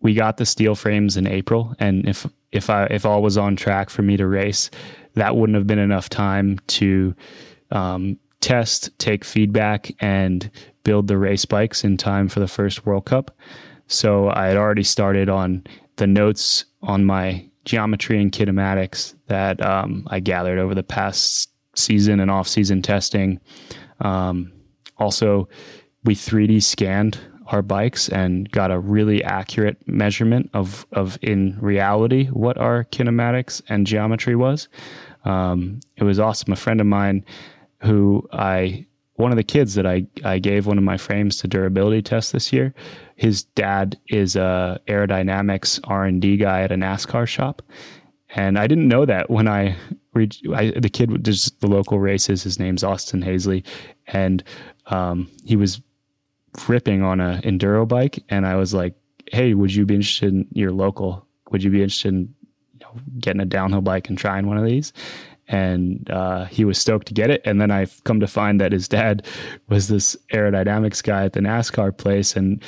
we 0.00 0.14
got 0.14 0.36
the 0.36 0.46
steel 0.46 0.74
frames 0.74 1.16
in 1.16 1.26
April, 1.26 1.74
and 1.78 2.08
if 2.08 2.26
if 2.52 2.70
I 2.70 2.84
if 2.86 3.06
all 3.06 3.22
was 3.22 3.38
on 3.38 3.56
track 3.56 3.90
for 3.90 4.02
me 4.02 4.16
to 4.16 4.26
race, 4.26 4.70
that 5.14 5.36
wouldn't 5.36 5.56
have 5.56 5.66
been 5.66 5.78
enough 5.78 6.08
time 6.08 6.58
to 6.68 7.14
um, 7.70 8.18
test, 8.40 8.90
take 8.98 9.24
feedback, 9.24 9.90
and 10.00 10.50
build 10.84 11.06
the 11.06 11.16
race 11.16 11.44
bikes 11.44 11.84
in 11.84 11.96
time 11.96 12.28
for 12.28 12.40
the 12.40 12.48
first 12.48 12.84
World 12.84 13.06
Cup. 13.06 13.34
So 13.92 14.30
I 14.30 14.46
had 14.46 14.56
already 14.56 14.82
started 14.82 15.28
on 15.28 15.64
the 15.96 16.06
notes 16.06 16.64
on 16.82 17.04
my 17.04 17.48
geometry 17.64 18.20
and 18.20 18.32
kinematics 18.32 19.14
that 19.26 19.64
um, 19.64 20.06
I 20.10 20.20
gathered 20.20 20.58
over 20.58 20.74
the 20.74 20.82
past 20.82 21.50
season 21.76 22.20
and 22.20 22.30
off-season 22.30 22.82
testing. 22.82 23.40
Um, 24.00 24.52
also, 24.98 25.48
we 26.04 26.14
3D 26.14 26.62
scanned 26.62 27.18
our 27.48 27.62
bikes 27.62 28.08
and 28.08 28.50
got 28.50 28.70
a 28.70 28.78
really 28.78 29.22
accurate 29.22 29.76
measurement 29.86 30.48
of 30.54 30.86
of 30.92 31.18
in 31.22 31.58
reality 31.60 32.26
what 32.28 32.56
our 32.56 32.84
kinematics 32.84 33.60
and 33.68 33.86
geometry 33.86 34.36
was. 34.36 34.68
Um, 35.24 35.80
it 35.96 36.04
was 36.04 36.18
awesome. 36.18 36.52
A 36.52 36.56
friend 36.56 36.80
of 36.80 36.86
mine 36.86 37.24
who 37.82 38.26
I 38.32 38.86
one 39.16 39.30
of 39.30 39.36
the 39.36 39.44
kids 39.44 39.74
that 39.74 39.86
I, 39.86 40.06
I 40.24 40.38
gave 40.38 40.66
one 40.66 40.78
of 40.78 40.84
my 40.84 40.96
frames 40.96 41.36
to 41.38 41.48
durability 41.48 42.02
test 42.02 42.32
this 42.32 42.52
year, 42.52 42.74
his 43.16 43.42
dad 43.42 43.98
is 44.08 44.36
a 44.36 44.80
aerodynamics 44.88 45.80
R 45.84 46.04
and 46.04 46.20
D 46.20 46.36
guy 46.36 46.62
at 46.62 46.72
a 46.72 46.76
NASCAR 46.76 47.26
shop, 47.26 47.62
and 48.34 48.58
I 48.58 48.66
didn't 48.66 48.88
know 48.88 49.04
that 49.04 49.30
when 49.30 49.48
I 49.48 49.76
reached. 50.14 50.46
I, 50.48 50.70
the 50.70 50.88
kid 50.88 51.22
does 51.22 51.52
the 51.60 51.66
local 51.68 52.00
races. 52.00 52.42
His 52.42 52.58
name's 52.58 52.82
Austin 52.82 53.22
Hazley, 53.22 53.64
and 54.06 54.42
um, 54.86 55.30
he 55.44 55.56
was 55.56 55.80
ripping 56.68 57.02
on 57.02 57.20
a 57.20 57.40
enduro 57.44 57.86
bike, 57.86 58.22
and 58.28 58.46
I 58.46 58.56
was 58.56 58.72
like, 58.72 58.94
"Hey, 59.30 59.54
would 59.54 59.74
you 59.74 59.84
be 59.84 59.94
interested 59.94 60.32
in 60.32 60.48
your 60.52 60.72
local? 60.72 61.26
Would 61.50 61.62
you 61.62 61.70
be 61.70 61.82
interested 61.82 62.08
in 62.08 62.34
you 62.72 62.80
know, 62.80 63.00
getting 63.18 63.42
a 63.42 63.46
downhill 63.46 63.82
bike 63.82 64.08
and 64.08 64.16
trying 64.16 64.46
one 64.46 64.58
of 64.58 64.64
these?" 64.64 64.92
And 65.48 66.08
uh, 66.10 66.46
he 66.46 66.64
was 66.64 66.78
stoked 66.78 67.08
to 67.08 67.14
get 67.14 67.30
it. 67.30 67.42
And 67.44 67.60
then 67.60 67.70
I've 67.70 68.02
come 68.04 68.20
to 68.20 68.26
find 68.26 68.60
that 68.60 68.72
his 68.72 68.88
dad 68.88 69.26
was 69.68 69.88
this 69.88 70.16
aerodynamics 70.32 71.02
guy 71.02 71.24
at 71.24 71.32
the 71.32 71.40
NASCAR 71.40 71.96
place, 71.96 72.36
and 72.36 72.62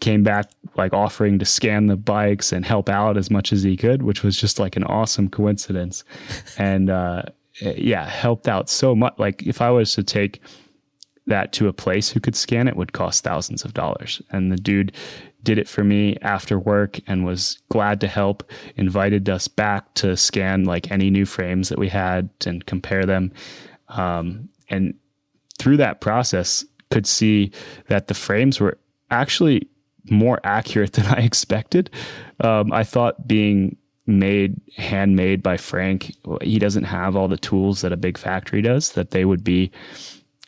came 0.00 0.24
back 0.24 0.50
like 0.74 0.92
offering 0.92 1.38
to 1.38 1.44
scan 1.44 1.86
the 1.86 1.96
bikes 1.96 2.50
and 2.50 2.66
help 2.66 2.88
out 2.88 3.16
as 3.16 3.30
much 3.30 3.52
as 3.52 3.62
he 3.62 3.76
could, 3.76 4.02
which 4.02 4.24
was 4.24 4.36
just 4.36 4.58
like 4.58 4.76
an 4.76 4.84
awesome 4.84 5.28
coincidence. 5.28 6.02
and 6.58 6.90
uh, 6.90 7.22
yeah, 7.60 8.08
helped 8.08 8.48
out 8.48 8.68
so 8.68 8.94
much. 8.94 9.14
Like 9.16 9.42
if 9.44 9.60
I 9.60 9.70
was 9.70 9.94
to 9.94 10.02
take 10.02 10.40
that 11.26 11.52
to 11.52 11.68
a 11.68 11.72
place 11.72 12.10
who 12.10 12.18
could 12.18 12.34
scan 12.34 12.66
it 12.66 12.76
would 12.76 12.92
cost 12.92 13.22
thousands 13.22 13.64
of 13.64 13.74
dollars. 13.74 14.20
And 14.30 14.50
the 14.50 14.56
dude 14.56 14.92
did 15.42 15.58
it 15.58 15.68
for 15.68 15.84
me 15.84 16.16
after 16.22 16.58
work 16.58 17.00
and 17.06 17.24
was 17.24 17.58
glad 17.68 18.00
to 18.00 18.08
help, 18.08 18.48
invited 18.76 19.28
us 19.28 19.48
back 19.48 19.92
to 19.94 20.16
scan 20.16 20.64
like 20.64 20.90
any 20.90 21.10
new 21.10 21.26
frames 21.26 21.68
that 21.68 21.78
we 21.78 21.88
had 21.88 22.30
and 22.46 22.64
compare 22.66 23.04
them. 23.04 23.32
Um, 23.88 24.48
and 24.68 24.94
through 25.58 25.76
that 25.78 26.00
process, 26.00 26.64
could 26.92 27.06
see 27.06 27.50
that 27.88 28.08
the 28.08 28.14
frames 28.14 28.60
were 28.60 28.78
actually 29.10 29.66
more 30.10 30.40
accurate 30.44 30.92
than 30.94 31.06
I 31.06 31.20
expected. 31.20 31.90
Um, 32.40 32.72
I 32.72 32.84
thought 32.84 33.26
being 33.26 33.76
made 34.06 34.60
handmade 34.76 35.42
by 35.42 35.56
Frank, 35.56 36.14
he 36.42 36.58
doesn't 36.58 36.84
have 36.84 37.16
all 37.16 37.28
the 37.28 37.36
tools 37.36 37.80
that 37.80 37.92
a 37.92 37.96
big 37.96 38.18
factory 38.18 38.60
does, 38.60 38.92
that 38.92 39.10
they 39.12 39.24
would 39.24 39.42
be 39.42 39.70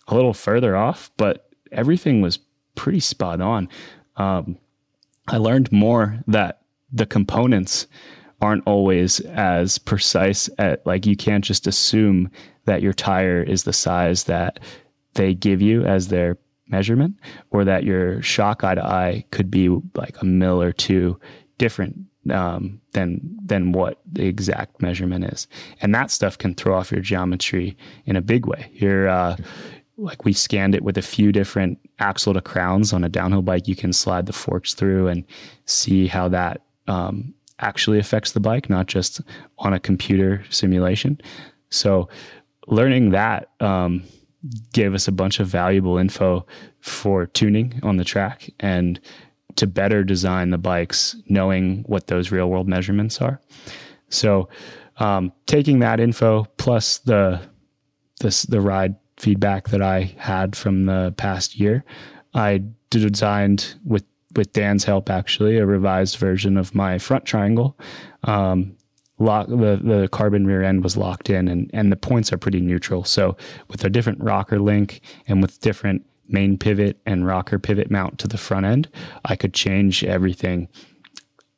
a 0.08 0.14
little 0.14 0.34
further 0.34 0.76
off, 0.76 1.10
but 1.16 1.48
everything 1.72 2.20
was 2.20 2.38
pretty 2.74 3.00
spot 3.00 3.40
on. 3.40 3.68
Um, 4.16 4.58
I 5.28 5.38
learned 5.38 5.72
more 5.72 6.18
that 6.26 6.60
the 6.92 7.06
components 7.06 7.86
aren't 8.40 8.66
always 8.66 9.20
as 9.20 9.78
precise 9.78 10.50
at 10.58 10.84
like 10.86 11.06
you 11.06 11.16
can't 11.16 11.44
just 11.44 11.66
assume 11.66 12.30
that 12.66 12.82
your 12.82 12.92
tire 12.92 13.42
is 13.42 13.64
the 13.64 13.72
size 13.72 14.24
that 14.24 14.60
they 15.14 15.34
give 15.34 15.62
you 15.62 15.84
as 15.84 16.08
their 16.08 16.36
measurement 16.68 17.16
or 17.50 17.64
that 17.64 17.84
your 17.84 18.20
shock 18.22 18.64
eye 18.64 18.74
to 18.74 18.84
eye 18.84 19.24
could 19.30 19.50
be 19.50 19.68
like 19.94 20.20
a 20.20 20.24
mil 20.24 20.60
or 20.60 20.72
two 20.72 21.18
different 21.58 21.98
um, 22.30 22.80
than 22.92 23.20
than 23.44 23.72
what 23.72 24.00
the 24.10 24.26
exact 24.26 24.80
measurement 24.80 25.24
is, 25.26 25.46
and 25.82 25.94
that 25.94 26.10
stuff 26.10 26.38
can 26.38 26.54
throw 26.54 26.76
off 26.76 26.90
your 26.90 27.02
geometry 27.02 27.76
in 28.06 28.16
a 28.16 28.22
big 28.22 28.46
way. 28.46 28.70
You're 28.72 29.08
uh, 29.08 29.36
like 29.96 30.24
we 30.24 30.32
scanned 30.32 30.74
it 30.74 30.82
with 30.82 30.98
a 30.98 31.02
few 31.02 31.32
different 31.32 31.78
axle 31.98 32.34
to 32.34 32.40
crowns 32.40 32.92
on 32.92 33.04
a 33.04 33.08
downhill 33.08 33.42
bike. 33.42 33.68
You 33.68 33.76
can 33.76 33.92
slide 33.92 34.26
the 34.26 34.32
forks 34.32 34.74
through 34.74 35.08
and 35.08 35.24
see 35.66 36.06
how 36.06 36.28
that 36.28 36.62
um, 36.88 37.34
actually 37.60 37.98
affects 37.98 38.32
the 38.32 38.40
bike, 38.40 38.68
not 38.68 38.86
just 38.86 39.20
on 39.58 39.72
a 39.72 39.80
computer 39.80 40.44
simulation. 40.50 41.20
So, 41.70 42.08
learning 42.66 43.10
that 43.10 43.50
um, 43.60 44.02
gave 44.72 44.94
us 44.94 45.06
a 45.06 45.12
bunch 45.12 45.38
of 45.38 45.46
valuable 45.46 45.98
info 45.98 46.46
for 46.80 47.26
tuning 47.26 47.78
on 47.82 47.96
the 47.96 48.04
track 48.04 48.50
and 48.60 49.00
to 49.56 49.66
better 49.66 50.02
design 50.02 50.50
the 50.50 50.58
bikes, 50.58 51.14
knowing 51.28 51.84
what 51.86 52.08
those 52.08 52.32
real 52.32 52.50
world 52.50 52.68
measurements 52.68 53.20
are. 53.20 53.40
So, 54.08 54.48
um, 54.98 55.32
taking 55.46 55.80
that 55.80 56.00
info 56.00 56.44
plus 56.56 56.98
the 56.98 57.40
this 58.20 58.42
the 58.42 58.60
ride 58.60 58.94
feedback 59.16 59.68
that 59.68 59.82
I 59.82 60.14
had 60.18 60.56
from 60.56 60.86
the 60.86 61.14
past 61.16 61.58
year, 61.58 61.84
I 62.34 62.62
designed 62.90 63.74
with 63.84 64.04
with 64.36 64.52
Dan's 64.52 64.84
help 64.84 65.10
actually 65.10 65.58
a 65.58 65.66
revised 65.66 66.16
version 66.16 66.56
of 66.56 66.74
my 66.74 66.98
front 66.98 67.24
triangle. 67.24 67.78
Um, 68.24 68.76
lock 69.18 69.46
the 69.46 69.80
the 69.82 70.08
carbon 70.10 70.46
rear 70.46 70.62
end 70.62 70.82
was 70.82 70.96
locked 70.96 71.30
in 71.30 71.48
and 71.48 71.70
and 71.72 71.92
the 71.92 71.96
points 71.96 72.32
are 72.32 72.38
pretty 72.38 72.60
neutral. 72.60 73.04
So 73.04 73.36
with 73.68 73.84
a 73.84 73.90
different 73.90 74.22
rocker 74.22 74.58
link 74.58 75.00
and 75.28 75.40
with 75.40 75.60
different 75.60 76.04
main 76.28 76.58
pivot 76.58 76.98
and 77.06 77.26
rocker 77.26 77.58
pivot 77.58 77.90
mount 77.90 78.18
to 78.18 78.26
the 78.26 78.38
front 78.38 78.64
end 78.64 78.88
i 79.26 79.36
could 79.36 79.52
change 79.52 80.02
everything 80.04 80.66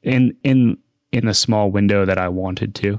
in 0.02 0.36
in 0.42 0.76
in 1.12 1.26
the 1.26 1.34
small 1.34 1.70
window 1.70 2.04
that 2.04 2.18
i 2.18 2.28
wanted 2.28 2.74
to. 2.74 2.98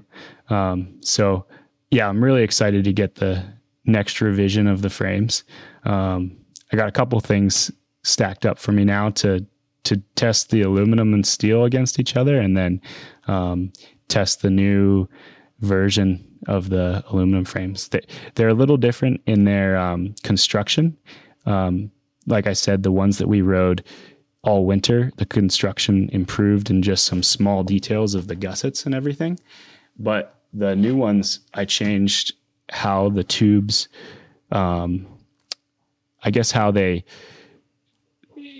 Um, 0.49 0.97
so 1.01 1.45
yeah 1.91 2.07
i'm 2.07 2.23
really 2.23 2.43
excited 2.43 2.83
to 2.85 2.93
get 2.93 3.15
the 3.15 3.43
next 3.87 4.21
revision 4.21 4.67
of 4.67 4.81
the 4.81 4.89
frames 4.89 5.43
um, 5.85 6.37
i 6.71 6.75
got 6.75 6.87
a 6.87 6.91
couple 6.91 7.19
things 7.19 7.71
stacked 8.03 8.45
up 8.45 8.59
for 8.59 8.71
me 8.71 8.85
now 8.85 9.09
to 9.09 9.45
to 9.83 9.97
test 10.15 10.49
the 10.49 10.61
aluminum 10.61 11.13
and 11.13 11.25
steel 11.25 11.63
against 11.63 11.99
each 11.99 12.17
other 12.17 12.39
and 12.39 12.57
then 12.57 12.81
um, 13.27 13.71
test 14.09 14.41
the 14.41 14.49
new 14.49 15.07
version 15.59 16.23
of 16.47 16.69
the 16.69 17.03
aluminum 17.09 17.45
frames. 17.45 17.87
They, 17.89 18.01
they're 18.35 18.49
a 18.49 18.53
little 18.53 18.77
different 18.77 19.21
in 19.25 19.45
their 19.45 19.77
um, 19.77 20.13
construction. 20.23 20.97
Um, 21.45 21.91
like 22.25 22.47
I 22.47 22.53
said, 22.53 22.83
the 22.83 22.91
ones 22.91 23.17
that 23.17 23.27
we 23.27 23.41
rode 23.41 23.83
all 24.43 24.65
winter, 24.65 25.11
the 25.17 25.25
construction 25.25 26.09
improved 26.11 26.69
in 26.69 26.81
just 26.81 27.05
some 27.05 27.23
small 27.23 27.63
details 27.63 28.13
of 28.13 28.27
the 28.27 28.35
gussets 28.35 28.85
and 28.85 28.93
everything. 28.93 29.39
But 29.97 30.35
the 30.53 30.75
new 30.75 30.95
ones, 30.95 31.39
I 31.53 31.65
changed 31.65 32.33
how 32.69 33.09
the 33.09 33.23
tubes, 33.23 33.87
um, 34.51 35.05
I 36.23 36.31
guess 36.31 36.51
how 36.51 36.71
they 36.71 37.05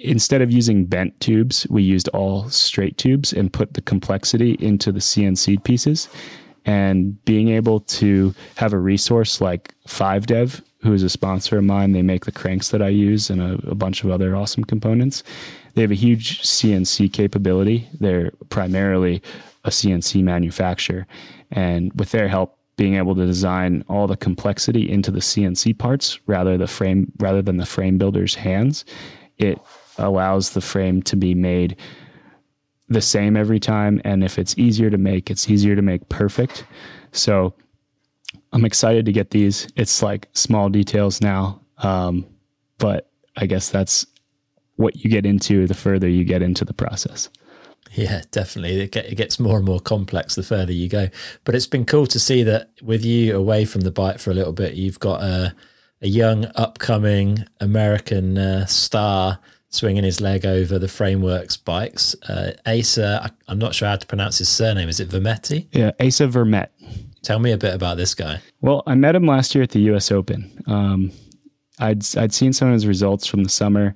instead 0.04 0.42
of 0.42 0.52
using 0.52 0.86
bent 0.86 1.20
tubes, 1.20 1.68
we 1.70 1.84
used 1.84 2.08
all 2.10 2.50
straight 2.50 2.98
tubes 2.98 3.34
and 3.34 3.52
put 3.52 3.74
the 3.74 3.82
complexity 3.82 4.58
into 4.60 4.92
the 4.92 5.00
CNC 5.00 5.64
pieces. 5.64 6.08
And 6.66 7.24
being 7.24 7.50
able 7.50 7.80
to 7.82 8.36
have 8.56 8.74
a 8.74 8.80
resource 8.80 9.40
like 9.40 9.74
5Dev, 9.88 10.62
who 10.82 10.94
is 10.94 11.04
a 11.04 11.10
sponsor 11.10 11.58
of 11.58 11.64
mine, 11.64 11.94
they 11.94 12.02
make 12.02 12.26
the 12.26 12.32
cranks 12.32 12.70
that 12.70 12.82
I 12.82 12.90
use 12.90 13.30
and 13.30 13.42
a, 13.42 13.60
a 13.70 13.76
bunch 13.76 14.04
of 14.04 14.12
other 14.12 14.36
awesome 14.36 14.64
components. 14.64 15.24
They 15.74 15.82
have 15.82 15.92
a 15.92 15.96
huge 15.96 16.42
CNC 16.42 17.14
capability. 17.14 17.88
They're 18.00 18.32
primarily 18.50 19.22
a 19.64 19.70
CNC 19.70 20.24
manufacturer. 20.24 21.08
And 21.52 21.92
with 21.94 22.12
their 22.12 22.28
help, 22.28 22.57
being 22.78 22.96
able 22.96 23.16
to 23.16 23.26
design 23.26 23.84
all 23.90 24.08
the 24.08 24.16
complexity 24.16 24.90
into 24.90 25.12
the 25.12 25.20
CNC 25.20 25.78
parts 25.78 26.20
rather 26.28 26.58
the 26.58 26.68
frame 26.68 27.12
rather 27.20 27.42
than 27.42 27.58
the 27.58 27.66
frame 27.66 27.98
builder's 27.98 28.36
hands, 28.36 28.86
it 29.38 29.60
allows 29.98 30.52
the 30.52 30.62
frame 30.62 31.02
to 31.02 31.16
be 31.16 31.34
made 31.34 31.76
the 32.88 33.02
same 33.02 33.36
every 33.36 33.60
time. 33.60 34.00
And 34.06 34.24
if 34.24 34.40
it's 34.40 34.58
easier 34.58 34.90
to 34.90 34.98
make, 34.98 35.30
it's 35.30 35.50
easier 35.50 35.76
to 35.76 35.82
make 35.82 36.08
perfect. 36.08 36.66
So 37.12 37.54
I'm 38.54 38.64
excited 38.64 39.06
to 39.08 39.12
get 39.12 39.32
these. 39.32 39.68
It's 39.76 40.02
like 40.02 40.30
small 40.34 40.70
details 40.70 41.20
now. 41.20 41.60
Um, 41.80 42.26
but 42.78 43.10
I 43.36 43.48
guess 43.48 43.70
that's 43.70 44.06
what 44.76 45.04
you 45.04 45.10
get 45.10 45.26
into 45.26 45.66
the 45.68 45.74
further 45.74 46.08
you 46.08 46.24
get 46.24 46.44
into 46.44 46.64
the 46.64 46.74
process. 46.74 47.30
Yeah, 47.94 48.22
definitely. 48.32 48.82
It, 48.82 49.16
gets 49.16 49.40
more 49.40 49.58
and 49.58 49.66
more 49.66 49.80
complex 49.80 50.36
the 50.36 50.44
further 50.44 50.72
you 50.72 50.90
go. 50.90 51.10
But 51.44 51.56
it's 51.56 51.68
been 51.68 51.86
cool 51.86 52.08
to 52.08 52.20
see 52.20 52.44
that 52.44 52.72
with 52.82 53.06
you 53.06 53.36
away 53.36 53.66
from 53.66 53.82
the 53.82 53.92
bike 53.92 54.20
for 54.20 54.32
a 54.32 54.34
little 54.34 54.54
bit, 54.54 54.74
you've 54.74 55.00
got 55.00 55.22
a, 55.22 55.56
a 56.02 56.08
young, 56.08 56.46
upcoming 56.56 57.46
American 57.60 58.38
uh, 58.38 58.66
star 58.66 59.40
swinging 59.70 60.04
his 60.04 60.22
leg 60.22 60.46
over 60.46 60.80
the 60.80 60.88
frameworks 60.88 61.58
bikes. 61.58 62.16
Uh, 62.30 62.54
Asa, 62.66 63.32
I, 63.48 63.52
am 63.52 63.60
not 63.60 63.76
sure 63.76 63.88
how 63.88 63.96
to 63.96 64.08
pronounce 64.08 64.38
his 64.38 64.50
surname. 64.50 64.90
Is 64.90 65.00
it 65.00 65.10
Vermetti? 65.10 65.68
Yeah, 65.72 65.92
Asa 66.00 66.28
Vermette. 66.28 66.70
Tell 67.24 67.40
me 67.40 67.52
a 67.52 67.58
bit 67.58 67.74
about 67.74 67.98
this 67.98 68.14
guy. 68.14 68.40
Well, 68.62 68.84
I 68.88 68.96
met 68.96 69.16
him 69.16 69.26
last 69.26 69.54
year 69.54 69.64
at 69.64 69.72
the 69.72 69.82
U.S. 69.82 70.12
Open. 70.12 70.64
Um, 70.68 71.12
I'd 71.80 72.04
I'd 72.18 72.34
seen 72.34 72.54
some 72.54 72.70
of 72.70 72.74
his 72.74 72.88
results 72.88 73.28
from 73.28 73.44
the 73.44 73.50
summer, 73.50 73.94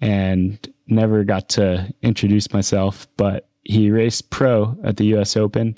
and 0.00 0.58
never 0.86 1.24
got 1.24 1.48
to 1.50 1.92
introduce 2.02 2.52
myself. 2.52 3.06
But 3.16 3.48
he 3.62 3.90
raced 3.90 4.30
pro 4.30 4.76
at 4.84 4.96
the 4.96 5.06
U.S. 5.06 5.36
Open, 5.36 5.76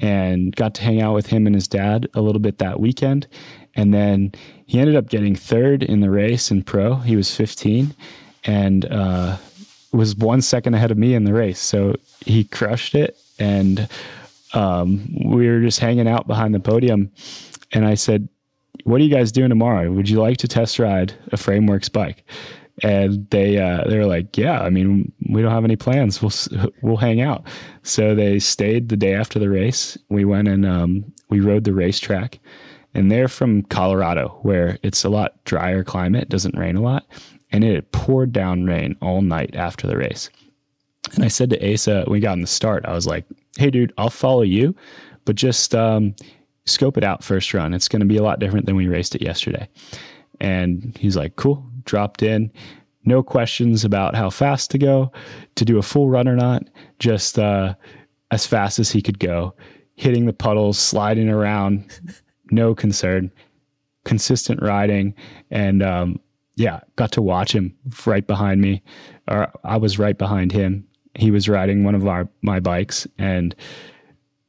and 0.00 0.54
got 0.54 0.74
to 0.74 0.82
hang 0.82 1.00
out 1.00 1.14
with 1.14 1.26
him 1.26 1.46
and 1.46 1.54
his 1.54 1.68
dad 1.68 2.08
a 2.14 2.20
little 2.20 2.40
bit 2.40 2.58
that 2.58 2.80
weekend. 2.80 3.26
And 3.74 3.92
then 3.92 4.32
he 4.66 4.78
ended 4.78 4.96
up 4.96 5.08
getting 5.08 5.34
third 5.34 5.82
in 5.82 6.00
the 6.00 6.10
race 6.10 6.50
in 6.50 6.62
pro. 6.62 6.96
He 6.96 7.16
was 7.16 7.34
15 7.34 7.94
and 8.44 8.84
uh, 8.86 9.36
was 9.92 10.16
one 10.16 10.42
second 10.42 10.74
ahead 10.74 10.90
of 10.90 10.98
me 10.98 11.14
in 11.14 11.24
the 11.24 11.32
race. 11.32 11.60
So 11.60 11.96
he 12.24 12.44
crushed 12.44 12.94
it. 12.94 13.16
And 13.38 13.88
um, 14.54 15.08
we 15.24 15.48
were 15.48 15.60
just 15.60 15.80
hanging 15.80 16.08
out 16.08 16.26
behind 16.26 16.54
the 16.54 16.60
podium. 16.60 17.12
And 17.72 17.84
I 17.84 17.94
said, 17.94 18.28
What 18.84 19.00
are 19.00 19.04
you 19.04 19.14
guys 19.14 19.32
doing 19.32 19.48
tomorrow? 19.48 19.90
Would 19.92 20.08
you 20.08 20.20
like 20.20 20.38
to 20.38 20.48
test 20.48 20.78
ride 20.78 21.14
a 21.32 21.36
Frameworks 21.36 21.88
bike? 21.88 22.24
And 22.82 23.28
they 23.30 23.58
uh, 23.58 23.84
they 23.88 23.98
were 23.98 24.06
like, 24.06 24.36
Yeah, 24.36 24.60
I 24.60 24.70
mean, 24.70 25.12
we 25.28 25.42
don't 25.42 25.52
have 25.52 25.64
any 25.64 25.76
plans. 25.76 26.22
We'll 26.22 26.70
we'll 26.82 26.96
hang 26.96 27.20
out. 27.20 27.44
So 27.82 28.14
they 28.14 28.38
stayed 28.38 28.88
the 28.88 28.96
day 28.96 29.14
after 29.14 29.38
the 29.38 29.48
race. 29.48 29.98
We 30.08 30.24
went 30.24 30.48
and 30.48 30.64
um, 30.64 31.12
we 31.28 31.40
rode 31.40 31.64
the 31.64 31.74
racetrack. 31.74 32.38
And 32.94 33.12
they're 33.12 33.28
from 33.28 33.62
Colorado, 33.64 34.38
where 34.42 34.78
it's 34.82 35.04
a 35.04 35.10
lot 35.10 35.44
drier 35.44 35.84
climate, 35.84 36.30
doesn't 36.30 36.58
rain 36.58 36.74
a 36.74 36.80
lot 36.80 37.04
and 37.50 37.64
it 37.64 37.90
poured 37.92 38.32
down 38.32 38.64
rain 38.64 38.96
all 39.00 39.22
night 39.22 39.54
after 39.54 39.86
the 39.86 39.96
race. 39.96 40.30
And 41.14 41.24
I 41.24 41.28
said 41.28 41.50
to 41.50 41.72
Asa, 41.72 42.04
we 42.08 42.20
got 42.20 42.34
in 42.34 42.42
the 42.42 42.46
start, 42.46 42.84
I 42.84 42.92
was 42.92 43.06
like, 43.06 43.24
hey, 43.56 43.70
dude, 43.70 43.92
I'll 43.96 44.10
follow 44.10 44.42
you, 44.42 44.74
but 45.24 45.36
just 45.36 45.74
um, 45.74 46.14
scope 46.66 46.98
it 46.98 47.04
out 47.04 47.24
first 47.24 47.54
run. 47.54 47.72
It's 47.72 47.88
going 47.88 48.00
to 48.00 48.06
be 48.06 48.16
a 48.16 48.22
lot 48.22 48.40
different 48.40 48.66
than 48.66 48.76
we 48.76 48.88
raced 48.88 49.14
it 49.14 49.22
yesterday. 49.22 49.68
And 50.40 50.96
he's 50.98 51.16
like, 51.16 51.36
cool, 51.36 51.64
dropped 51.88 52.22
in. 52.22 52.52
No 53.04 53.22
questions 53.22 53.84
about 53.84 54.14
how 54.14 54.30
fast 54.30 54.70
to 54.70 54.78
go, 54.78 55.10
to 55.56 55.64
do 55.64 55.78
a 55.78 55.82
full 55.82 56.08
run 56.08 56.28
or 56.28 56.36
not, 56.36 56.62
just 56.98 57.38
uh, 57.38 57.74
as 58.30 58.46
fast 58.46 58.78
as 58.78 58.90
he 58.90 59.02
could 59.02 59.18
go, 59.18 59.54
hitting 59.96 60.26
the 60.26 60.32
puddles, 60.32 60.78
sliding 60.78 61.28
around, 61.28 62.00
no 62.50 62.74
concern, 62.74 63.32
consistent 64.04 64.62
riding. 64.62 65.14
And 65.50 65.82
um, 65.82 66.20
yeah, 66.56 66.80
got 66.96 67.10
to 67.12 67.22
watch 67.22 67.52
him 67.52 67.74
right 68.06 68.26
behind 68.26 68.60
me, 68.60 68.82
or 69.26 69.50
I 69.64 69.78
was 69.78 69.98
right 69.98 70.16
behind 70.16 70.52
him, 70.52 70.88
he 71.18 71.30
was 71.30 71.48
riding 71.48 71.84
one 71.84 71.94
of 71.94 72.06
our 72.06 72.28
my 72.42 72.60
bikes, 72.60 73.06
and 73.18 73.54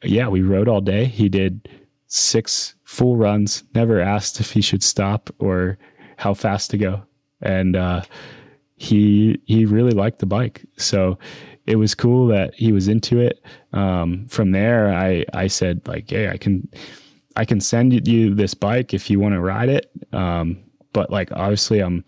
yeah, 0.03 0.27
we 0.27 0.41
rode 0.41 0.67
all 0.67 0.81
day. 0.81 1.05
He 1.05 1.27
did 1.27 1.67
six 2.07 2.75
full 2.83 3.17
runs. 3.17 3.63
Never 3.73 3.99
asked 3.99 4.39
if 4.39 4.51
he 4.51 4.61
should 4.61 4.83
stop 4.83 5.29
or 5.39 5.77
how 6.17 6.33
fast 6.33 6.69
to 6.71 6.77
go, 6.77 7.01
and 7.41 7.75
uh, 7.75 8.01
he 8.77 9.39
he 9.45 9.65
really 9.65 9.91
liked 9.91 10.19
the 10.19 10.25
bike. 10.25 10.65
So 10.77 11.17
it 11.65 11.75
was 11.75 11.93
cool 11.93 12.27
that 12.27 12.55
he 12.55 12.71
was 12.71 12.87
into 12.87 13.19
it. 13.19 13.43
Um, 13.73 14.25
from 14.27 14.51
there, 14.51 14.93
I 14.93 15.25
I 15.33 15.47
said 15.47 15.87
like, 15.87 16.09
hey, 16.09 16.29
I 16.29 16.37
can 16.37 16.67
I 17.35 17.45
can 17.45 17.61
send 17.61 18.07
you 18.07 18.33
this 18.33 18.53
bike 18.53 18.93
if 18.93 19.09
you 19.09 19.19
want 19.19 19.33
to 19.33 19.41
ride 19.41 19.69
it. 19.69 19.91
Um, 20.11 20.57
but 20.93 21.11
like 21.11 21.31
obviously, 21.31 21.79
I'm 21.79 22.03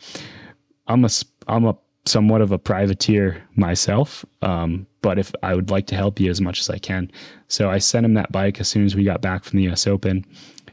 I'm 0.88 1.06
a 1.06 1.10
I'm 1.48 1.66
a 1.66 1.78
somewhat 2.06 2.42
of 2.42 2.52
a 2.52 2.58
privateer 2.58 3.44
myself. 3.56 4.26
Um, 4.42 4.88
but 5.02 5.20
if 5.20 5.32
I 5.44 5.56
would 5.56 5.70
like 5.70 5.88
to 5.88 5.96
help 5.96 6.20
you 6.20 6.30
as 6.30 6.42
much 6.42 6.60
as 6.60 6.70
I 6.70 6.78
can, 6.78 7.12
so 7.48 7.70
I 7.70 7.78
sent 7.78 8.06
him 8.06 8.14
that 8.16 8.32
bike 8.32 8.60
as 8.60 8.68
soon 8.68 8.86
as 8.86 8.96
we 8.96 9.04
got 9.04 9.22
back 9.22 9.44
from 9.44 9.58
the 9.58 9.64
U.S. 9.64 9.88
Open. 9.88 10.26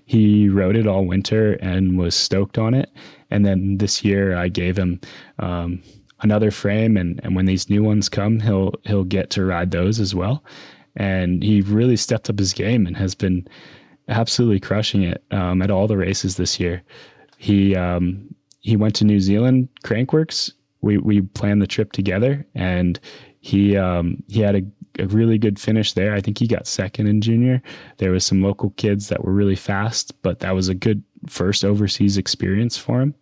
He 0.06 0.48
rode 0.48 0.76
it 0.76 0.86
all 0.86 1.04
winter 1.04 1.54
and 1.60 1.98
was 1.98 2.14
stoked 2.14 2.56
on 2.56 2.72
it. 2.72 2.90
And 3.30 3.44
then 3.44 3.78
this 3.78 4.04
year, 4.04 4.36
I 4.36 4.48
gave 4.48 4.78
him 4.78 5.00
um, 5.38 5.82
another 6.20 6.50
frame, 6.50 6.96
and 6.96 7.20
and 7.22 7.36
when 7.36 7.46
these 7.46 7.70
new 7.70 7.82
ones 7.82 8.08
come, 8.08 8.40
he'll 8.40 8.74
he'll 8.84 9.04
get 9.04 9.30
to 9.30 9.44
ride 9.44 9.70
those 9.70 10.00
as 10.00 10.14
well. 10.14 10.44
And 10.96 11.42
he 11.42 11.60
really 11.60 11.96
stepped 11.96 12.28
up 12.28 12.38
his 12.38 12.52
game 12.52 12.86
and 12.86 12.96
has 12.96 13.14
been 13.14 13.46
absolutely 14.08 14.58
crushing 14.58 15.02
it 15.02 15.22
um, 15.30 15.62
at 15.62 15.70
all 15.70 15.86
the 15.86 15.96
races 15.96 16.36
this 16.36 16.58
year. 16.58 16.82
He 17.36 17.76
um, 17.76 18.34
he 18.60 18.76
went 18.76 18.94
to 18.96 19.04
New 19.04 19.20
Zealand 19.20 19.68
Crankworx. 19.84 20.52
We 20.80 20.98
we 20.98 21.20
planned 21.22 21.62
the 21.62 21.66
trip 21.66 21.92
together, 21.92 22.46
and 22.54 22.98
he 23.40 23.76
um, 23.76 24.22
he 24.28 24.40
had 24.40 24.56
a, 24.56 24.62
a 24.98 25.06
really 25.06 25.38
good 25.38 25.58
finish 25.58 25.92
there. 25.92 26.14
I 26.14 26.20
think 26.20 26.38
he 26.38 26.46
got 26.46 26.66
second 26.66 27.06
in 27.06 27.20
junior. 27.20 27.62
There 27.98 28.10
was 28.10 28.24
some 28.24 28.42
local 28.42 28.70
kids 28.70 29.08
that 29.08 29.24
were 29.24 29.32
really 29.32 29.56
fast, 29.56 30.20
but 30.22 30.40
that 30.40 30.54
was 30.54 30.68
a 30.68 30.74
good 30.74 31.02
first 31.26 31.64
overseas 31.64 32.16
experience 32.16 32.76
for 32.76 33.00
him. 33.00 33.14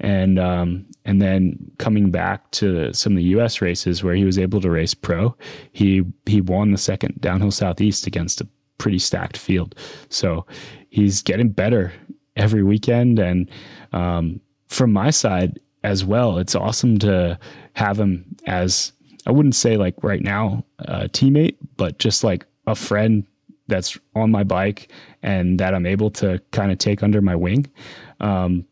And 0.00 0.38
um, 0.38 0.86
and 1.04 1.20
then 1.20 1.58
coming 1.78 2.10
back 2.10 2.50
to 2.52 2.92
some 2.92 3.14
of 3.14 3.16
the 3.16 3.24
U.S. 3.24 3.60
races 3.60 4.04
where 4.04 4.14
he 4.14 4.24
was 4.24 4.38
able 4.38 4.60
to 4.60 4.70
race 4.70 4.94
pro, 4.94 5.34
he 5.72 6.04
he 6.26 6.40
won 6.40 6.70
the 6.70 6.78
second 6.78 7.20
downhill 7.20 7.50
southeast 7.50 8.06
against 8.06 8.40
a 8.40 8.48
pretty 8.78 8.98
stacked 8.98 9.36
field. 9.36 9.74
So 10.08 10.46
he's 10.90 11.22
getting 11.22 11.50
better 11.50 11.92
every 12.36 12.62
weekend. 12.62 13.18
And 13.18 13.50
um, 13.92 14.40
from 14.68 14.92
my 14.92 15.10
side 15.10 15.58
as 15.82 16.04
well, 16.04 16.38
it's 16.38 16.54
awesome 16.54 16.98
to 17.00 17.38
have 17.74 17.98
him 17.98 18.24
as 18.46 18.92
I 19.26 19.32
wouldn't 19.32 19.56
say 19.56 19.76
like 19.76 20.02
right 20.02 20.22
now 20.22 20.64
a 20.78 21.08
teammate, 21.08 21.56
but 21.76 21.98
just 21.98 22.24
like 22.24 22.46
a 22.66 22.74
friend 22.74 23.26
that's 23.66 23.98
on 24.14 24.30
my 24.30 24.44
bike 24.44 24.90
and 25.22 25.58
that 25.60 25.74
I'm 25.74 25.86
able 25.86 26.10
to 26.12 26.40
kind 26.52 26.72
of 26.72 26.78
take 26.78 27.02
under 27.02 27.20
my 27.20 27.34
wing. 27.34 27.66
Um, 28.20 28.64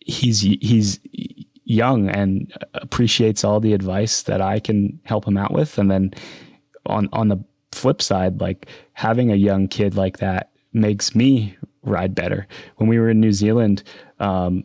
he's 0.00 0.40
he's 0.40 1.00
young 1.64 2.08
and 2.08 2.52
appreciates 2.74 3.42
all 3.44 3.60
the 3.60 3.72
advice 3.72 4.22
that 4.22 4.40
I 4.40 4.60
can 4.60 5.00
help 5.04 5.26
him 5.26 5.36
out 5.36 5.52
with, 5.52 5.78
and 5.78 5.90
then 5.90 6.12
on 6.86 7.08
on 7.12 7.28
the 7.28 7.42
flip 7.72 8.02
side, 8.02 8.40
like 8.40 8.66
having 8.92 9.30
a 9.30 9.36
young 9.36 9.68
kid 9.68 9.96
like 9.96 10.18
that 10.18 10.50
makes 10.72 11.14
me 11.14 11.56
ride 11.82 12.14
better. 12.14 12.46
When 12.76 12.88
we 12.88 12.98
were 12.98 13.10
in 13.10 13.20
New 13.20 13.32
Zealand, 13.32 13.82
um, 14.20 14.64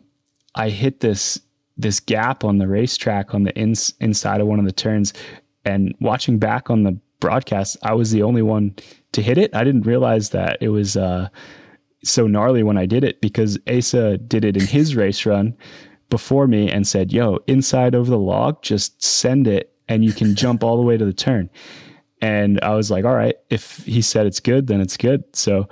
I 0.54 0.70
hit 0.70 1.00
this 1.00 1.40
this 1.76 2.00
gap 2.00 2.44
on 2.44 2.58
the 2.58 2.68
racetrack 2.68 3.34
on 3.34 3.44
the 3.44 3.54
ins, 3.56 3.94
inside 4.00 4.40
of 4.40 4.46
one 4.46 4.58
of 4.58 4.66
the 4.66 4.72
turns, 4.72 5.12
and 5.64 5.94
watching 6.00 6.38
back 6.38 6.70
on 6.70 6.82
the 6.82 6.98
broadcast, 7.20 7.76
I 7.82 7.94
was 7.94 8.10
the 8.10 8.22
only 8.22 8.42
one 8.42 8.74
to 9.12 9.22
hit 9.22 9.38
it. 9.38 9.54
I 9.54 9.64
didn't 9.64 9.86
realize 9.86 10.30
that 10.30 10.58
it 10.60 10.68
was 10.68 10.96
uh, 10.96 11.28
so 12.04 12.26
gnarly 12.26 12.62
when 12.62 12.78
I 12.78 12.86
did 12.86 13.04
it 13.04 13.20
because 13.20 13.58
Asa 13.68 14.18
did 14.18 14.44
it 14.44 14.56
in 14.56 14.66
his 14.66 14.96
race 15.02 15.26
run 15.26 15.56
before 16.08 16.46
me 16.46 16.70
and 16.70 16.86
said, 16.86 17.12
"Yo, 17.12 17.38
inside 17.46 17.94
over 17.94 18.10
the 18.10 18.18
log, 18.18 18.62
just 18.62 19.02
send 19.02 19.46
it, 19.46 19.72
and 19.88 20.04
you 20.04 20.12
can 20.12 20.34
jump 20.34 20.64
all 20.64 20.76
the 20.76 20.82
way 20.82 20.96
to 20.96 21.04
the 21.04 21.12
turn." 21.12 21.50
And 22.22 22.60
I 22.62 22.74
was 22.74 22.90
like, 22.90 23.04
all 23.04 23.14
right, 23.14 23.36
if 23.48 23.78
he 23.86 24.02
said 24.02 24.26
it's 24.26 24.40
good, 24.40 24.66
then 24.66 24.80
it's 24.80 24.98
good. 24.98 25.24
So 25.34 25.68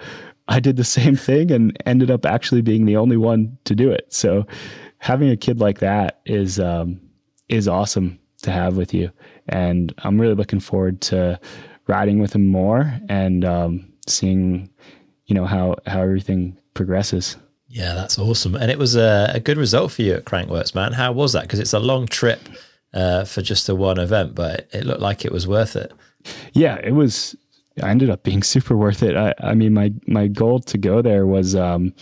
I 0.48 0.60
did 0.60 0.76
the 0.76 0.84
same 0.84 1.16
thing 1.16 1.50
and 1.50 1.76
ended 1.86 2.10
up 2.10 2.24
actually 2.24 2.62
being 2.62 2.86
the 2.86 2.96
only 2.96 3.16
one 3.16 3.58
to 3.64 3.74
do 3.74 3.90
it. 3.90 4.12
So 4.12 4.46
having 4.98 5.30
a 5.30 5.36
kid 5.36 5.60
like 5.60 5.80
that 5.80 6.20
is 6.26 6.58
um, 6.58 7.00
is 7.48 7.68
awesome 7.68 8.18
to 8.42 8.50
have 8.50 8.76
with 8.76 8.94
you, 8.94 9.10
and 9.48 9.92
I'm 9.98 10.20
really 10.20 10.34
looking 10.34 10.60
forward 10.60 11.00
to 11.02 11.40
riding 11.88 12.18
with 12.20 12.34
him 12.34 12.46
more 12.46 12.92
and 13.08 13.44
um, 13.44 13.92
seeing, 14.06 14.70
you 15.26 15.34
know, 15.34 15.44
how 15.44 15.76
how 15.86 16.02
everything 16.02 16.58
progresses. 16.74 17.36
Yeah, 17.68 17.94
that's 17.94 18.18
awesome, 18.18 18.54
and 18.54 18.70
it 18.70 18.78
was 18.78 18.96
a, 18.96 19.30
a 19.34 19.40
good 19.40 19.58
result 19.58 19.92
for 19.92 20.02
you 20.02 20.14
at 20.14 20.24
Crankworx, 20.24 20.74
man. 20.74 20.92
How 20.92 21.12
was 21.12 21.32
that? 21.34 21.42
Because 21.42 21.58
it's 21.58 21.74
a 21.74 21.78
long 21.78 22.06
trip 22.06 22.40
uh, 22.94 23.24
for 23.24 23.42
just 23.42 23.68
a 23.68 23.74
one 23.74 23.98
event, 23.98 24.34
but 24.34 24.68
it 24.72 24.84
looked 24.84 25.02
like 25.02 25.24
it 25.24 25.32
was 25.32 25.46
worth 25.46 25.76
it 25.76 25.92
yeah, 26.52 26.78
it 26.82 26.92
was. 26.92 27.36
I 27.82 27.90
ended 27.90 28.10
up 28.10 28.22
being 28.22 28.42
super 28.54 28.76
worth 28.76 29.02
it. 29.02 29.16
I, 29.16 29.34
I 29.40 29.54
mean, 29.54 29.74
my 29.74 29.92
my 30.06 30.26
goal 30.26 30.60
to 30.60 30.78
go 30.78 31.02
there 31.02 31.26
was, 31.26 31.54
um, 31.54 31.94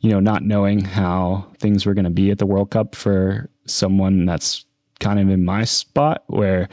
you 0.00 0.10
know, 0.10 0.20
not 0.20 0.42
knowing 0.42 0.84
how 0.84 1.46
things 1.58 1.86
were 1.86 1.94
going 1.94 2.04
to 2.04 2.10
be 2.10 2.30
at 2.30 2.38
the 2.38 2.46
World 2.46 2.70
Cup 2.70 2.94
for 2.94 3.50
someone 3.66 4.26
that's 4.26 4.64
kind 5.00 5.18
of 5.18 5.28
in 5.28 5.44
my 5.44 5.64
spot 5.64 6.24
where 6.28 6.68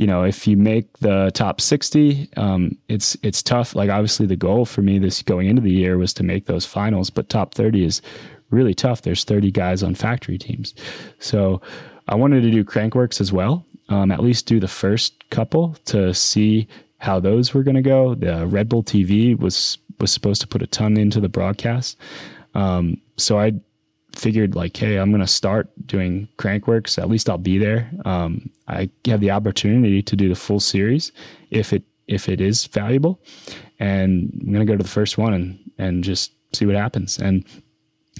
you 0.00 0.06
know 0.06 0.24
if 0.24 0.46
you 0.46 0.56
make 0.56 0.86
the 0.98 1.30
top 1.34 1.60
60 1.60 2.28
um, 2.36 2.76
it's 2.88 3.16
it's 3.22 3.42
tough. 3.42 3.74
Like 3.74 3.90
obviously 3.90 4.26
the 4.26 4.36
goal 4.48 4.64
for 4.64 4.80
me 4.80 4.98
this 4.98 5.22
going 5.22 5.46
into 5.46 5.60
the 5.60 5.70
year 5.70 5.98
was 5.98 6.14
to 6.14 6.22
make 6.22 6.46
those 6.46 6.64
finals 6.64 7.10
but 7.10 7.28
top 7.28 7.54
30 7.54 7.84
is 7.84 8.02
really 8.48 8.74
tough. 8.74 9.02
There's 9.02 9.24
30 9.24 9.50
guys 9.52 9.82
on 9.82 9.94
factory 9.94 10.38
teams. 10.38 10.74
So 11.18 11.60
i 12.08 12.14
wanted 12.14 12.40
to 12.40 12.50
do 12.50 12.64
Crankworx 12.64 13.20
as 13.20 13.30
well 13.30 13.64
um, 13.90 14.10
at 14.10 14.20
least 14.20 14.46
do 14.46 14.58
the 14.58 14.68
first 14.68 15.28
couple 15.30 15.76
to 15.84 16.14
see 16.14 16.66
how 16.98 17.20
those 17.20 17.52
were 17.52 17.62
going 17.62 17.76
to 17.76 17.82
go. 17.82 18.14
The 18.14 18.46
Red 18.46 18.68
Bull 18.68 18.82
TV 18.82 19.38
was 19.38 19.78
was 19.98 20.10
supposed 20.10 20.40
to 20.40 20.46
put 20.46 20.62
a 20.62 20.66
ton 20.66 20.96
into 20.96 21.20
the 21.20 21.28
broadcast, 21.28 21.98
um, 22.54 22.96
so 23.18 23.38
I 23.38 23.52
figured 24.14 24.54
like, 24.54 24.76
hey, 24.76 24.96
I'm 24.96 25.10
going 25.10 25.20
to 25.20 25.26
start 25.26 25.68
doing 25.86 26.28
Crankworx. 26.38 26.98
At 26.98 27.08
least 27.08 27.28
I'll 27.28 27.38
be 27.38 27.58
there. 27.58 27.90
Um, 28.04 28.50
I 28.68 28.90
have 29.06 29.20
the 29.20 29.30
opportunity 29.30 30.02
to 30.02 30.16
do 30.16 30.28
the 30.28 30.34
full 30.34 30.60
series 30.60 31.12
if 31.50 31.72
it 31.72 31.84
if 32.06 32.28
it 32.28 32.40
is 32.40 32.66
valuable, 32.66 33.20
and 33.78 34.30
I'm 34.40 34.52
going 34.52 34.66
to 34.66 34.72
go 34.72 34.76
to 34.76 34.82
the 34.82 34.88
first 34.88 35.18
one 35.18 35.32
and 35.32 35.58
and 35.78 36.04
just 36.04 36.32
see 36.52 36.66
what 36.66 36.74
happens. 36.74 37.18
And 37.18 37.44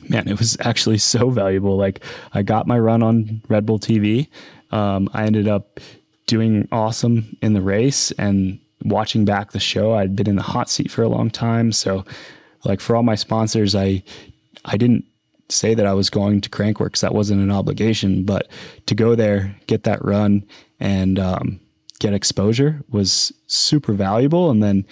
man, 0.09 0.29
it 0.29 0.39
was 0.39 0.57
actually 0.61 0.99
so 1.15 1.31
valuable. 1.31 1.77
Like 1.77 2.05
I 2.33 2.43
got 2.43 2.67
my 2.67 2.79
run 2.79 3.03
on 3.03 3.43
Red 3.49 3.67
Bull 3.67 3.79
TV. 3.79 4.29
Um, 4.71 5.09
I 5.13 5.25
ended 5.25 5.49
up 5.49 5.81
doing 6.27 6.69
awesome 6.71 7.37
in 7.43 7.55
the 7.55 7.61
race 7.61 8.13
and 8.13 8.61
watching 8.85 9.25
back 9.25 9.51
the 9.51 9.61
show. 9.61 9.95
I'd 9.95 10.15
been 10.15 10.29
in 10.29 10.37
the 10.37 10.43
hot 10.43 10.71
seat 10.71 10.91
for 10.91 11.03
a 11.03 11.09
long 11.09 11.29
time, 11.29 11.73
so 11.73 12.05
like 12.65 12.81
for 12.81 12.95
all 12.95 13.03
my 13.03 13.17
sponsors, 13.17 13.75
I 13.75 14.03
I 14.65 14.77
didn't 14.77 15.05
say 15.51 15.75
that 15.75 15.87
I 15.87 15.95
was 15.95 16.11
going 16.11 16.41
to 16.41 16.51
Crankworx. 16.51 17.01
That 17.01 17.15
wasn't 17.15 17.43
an 17.43 17.51
obligation, 17.51 18.25
but 18.25 18.49
to 18.87 18.95
go 18.95 19.15
there, 19.15 19.57
get 19.67 19.85
that 19.85 20.05
run, 20.05 20.45
and 20.79 21.19
um, 21.19 21.61
get 21.99 22.15
exposure 22.15 22.83
was 22.89 23.33
super 23.47 23.93
valuable. 23.93 24.51
And 24.51 24.63
then 24.63 24.87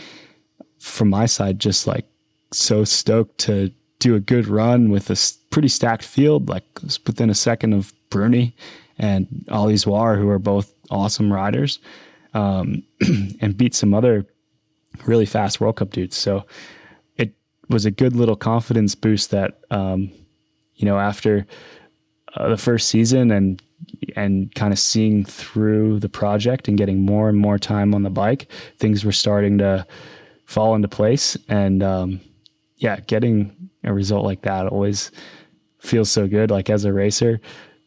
from 0.78 1.10
my 1.10 1.26
side, 1.26 1.58
just 1.58 1.86
like 1.86 2.06
so 2.52 2.84
stoked 2.84 3.38
to 3.38 3.72
do 3.98 4.14
a 4.14 4.20
good 4.20 4.46
run 4.46 4.90
with 4.90 5.10
a 5.10 5.16
pretty 5.50 5.68
stacked 5.68 6.04
field, 6.04 6.48
like 6.48 6.64
within 7.06 7.30
a 7.30 7.34
second 7.34 7.72
of 7.72 7.92
Bruni 8.10 8.54
and 8.98 9.44
Ali 9.50 9.74
Zwar, 9.74 10.16
who 10.16 10.28
are 10.28 10.38
both 10.38 10.72
awesome 10.90 11.32
riders, 11.32 11.78
um, 12.34 12.82
and 13.40 13.56
beat 13.56 13.74
some 13.74 13.94
other 13.94 14.26
really 15.06 15.26
fast 15.26 15.60
World 15.60 15.76
Cup 15.76 15.90
dudes. 15.90 16.16
So 16.16 16.44
it 17.16 17.34
was 17.68 17.84
a 17.84 17.90
good 17.90 18.14
little 18.14 18.36
confidence 18.36 18.94
boost 18.94 19.30
that, 19.30 19.60
um, 19.70 20.10
you 20.78 20.86
know, 20.86 20.98
after 20.98 21.46
uh, 22.34 22.48
the 22.48 22.56
first 22.56 22.88
season 22.88 23.30
and 23.30 23.62
and 24.16 24.54
kind 24.54 24.72
of 24.72 24.78
seeing 24.78 25.24
through 25.24 26.00
the 26.00 26.08
project 26.08 26.68
and 26.68 26.78
getting 26.78 27.00
more 27.00 27.28
and 27.28 27.38
more 27.38 27.58
time 27.58 27.94
on 27.94 28.02
the 28.02 28.10
bike, 28.10 28.50
things 28.78 29.04
were 29.04 29.12
starting 29.12 29.58
to 29.58 29.86
fall 30.46 30.74
into 30.74 30.88
place. 30.88 31.36
And 31.48 31.82
um, 31.82 32.20
yeah, 32.78 33.00
getting 33.00 33.70
a 33.84 33.92
result 33.92 34.24
like 34.24 34.42
that 34.42 34.66
always 34.66 35.10
feels 35.78 36.10
so 36.10 36.26
good. 36.26 36.50
Like 36.50 36.70
as 36.70 36.84
a 36.84 36.92
racer, 36.92 37.40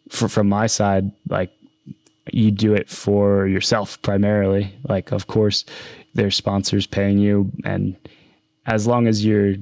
for, 0.09 0.27
from 0.27 0.47
my 0.47 0.67
side, 0.67 1.11
like 1.27 1.51
you 2.31 2.51
do 2.51 2.73
it 2.73 2.89
for 2.89 3.47
yourself 3.47 4.01
primarily. 4.01 4.73
Like, 4.87 5.11
of 5.11 5.27
course, 5.27 5.65
there's 6.13 6.35
sponsors 6.35 6.85
paying 6.85 7.17
you, 7.17 7.51
and 7.65 7.95
as 8.65 8.85
long 8.85 9.07
as 9.07 9.25
you're 9.25 9.55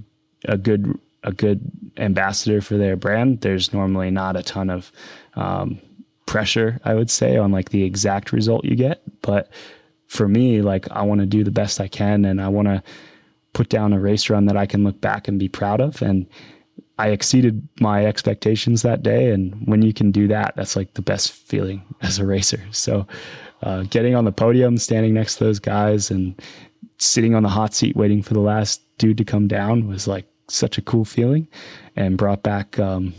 a 0.45 0.57
good 0.57 0.97
a 1.23 1.31
good 1.31 1.59
ambassador 1.97 2.61
for 2.61 2.77
their 2.77 2.95
brand, 2.95 3.41
there's 3.41 3.73
normally 3.73 4.09
not 4.09 4.35
a 4.35 4.43
ton 4.43 4.69
of 4.69 4.91
um, 5.35 5.79
pressure, 6.25 6.79
I 6.85 6.93
would 6.93 7.09
say, 7.09 7.37
on 7.37 7.51
like 7.51 7.69
the 7.69 7.83
exact 7.83 8.31
result 8.31 8.65
you 8.65 8.75
get. 8.75 9.01
But 9.21 9.49
for 10.07 10.27
me, 10.27 10.61
like 10.61 10.89
I 10.91 11.01
want 11.01 11.21
to 11.21 11.27
do 11.27 11.43
the 11.43 11.51
best 11.51 11.81
I 11.81 11.87
can 11.87 12.25
and 12.25 12.41
I 12.41 12.47
want 12.47 12.67
to 12.67 12.83
put 13.53 13.69
down 13.69 13.93
a 13.93 13.99
race 13.99 14.29
run 14.29 14.45
that 14.45 14.57
I 14.57 14.65
can 14.65 14.83
look 14.83 15.01
back 15.01 15.27
and 15.27 15.39
be 15.39 15.49
proud 15.49 15.81
of. 15.81 16.01
And 16.01 16.25
I 16.97 17.09
exceeded 17.09 17.67
my 17.79 18.05
expectations 18.05 18.81
that 18.81 19.03
day. 19.03 19.31
And 19.31 19.55
when 19.67 19.81
you 19.81 19.93
can 19.93 20.11
do 20.11 20.27
that, 20.27 20.55
that's 20.55 20.75
like 20.75 20.93
the 20.93 21.01
best 21.01 21.31
feeling 21.31 21.83
as 22.01 22.19
a 22.19 22.25
racer. 22.25 22.61
So, 22.71 23.07
uh, 23.61 23.83
getting 23.83 24.15
on 24.15 24.25
the 24.25 24.31
podium, 24.31 24.77
standing 24.77 25.13
next 25.13 25.35
to 25.35 25.43
those 25.43 25.59
guys, 25.59 26.11
and 26.11 26.39
sitting 26.97 27.35
on 27.35 27.43
the 27.43 27.49
hot 27.49 27.73
seat 27.73 27.95
waiting 27.95 28.21
for 28.21 28.33
the 28.33 28.39
last 28.39 28.81
dude 28.97 29.17
to 29.17 29.25
come 29.25 29.47
down 29.47 29.87
was 29.87 30.07
like 30.07 30.25
such 30.49 30.77
a 30.77 30.81
cool 30.81 31.05
feeling 31.05 31.47
and 31.95 32.17
brought 32.17 32.43
back, 32.43 32.77
um, 32.79 33.13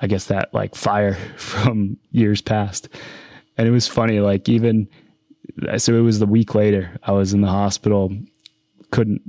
I 0.00 0.06
guess, 0.06 0.26
that 0.26 0.52
like 0.52 0.74
fire 0.74 1.14
from 1.36 1.96
years 2.10 2.40
past. 2.40 2.88
And 3.56 3.66
it 3.66 3.72
was 3.72 3.88
funny, 3.88 4.20
like, 4.20 4.48
even 4.48 4.88
so, 5.76 5.94
it 5.94 6.00
was 6.00 6.20
the 6.20 6.26
week 6.26 6.54
later, 6.54 6.96
I 7.02 7.12
was 7.12 7.32
in 7.32 7.40
the 7.40 7.48
hospital, 7.48 8.16
couldn't 8.90 9.22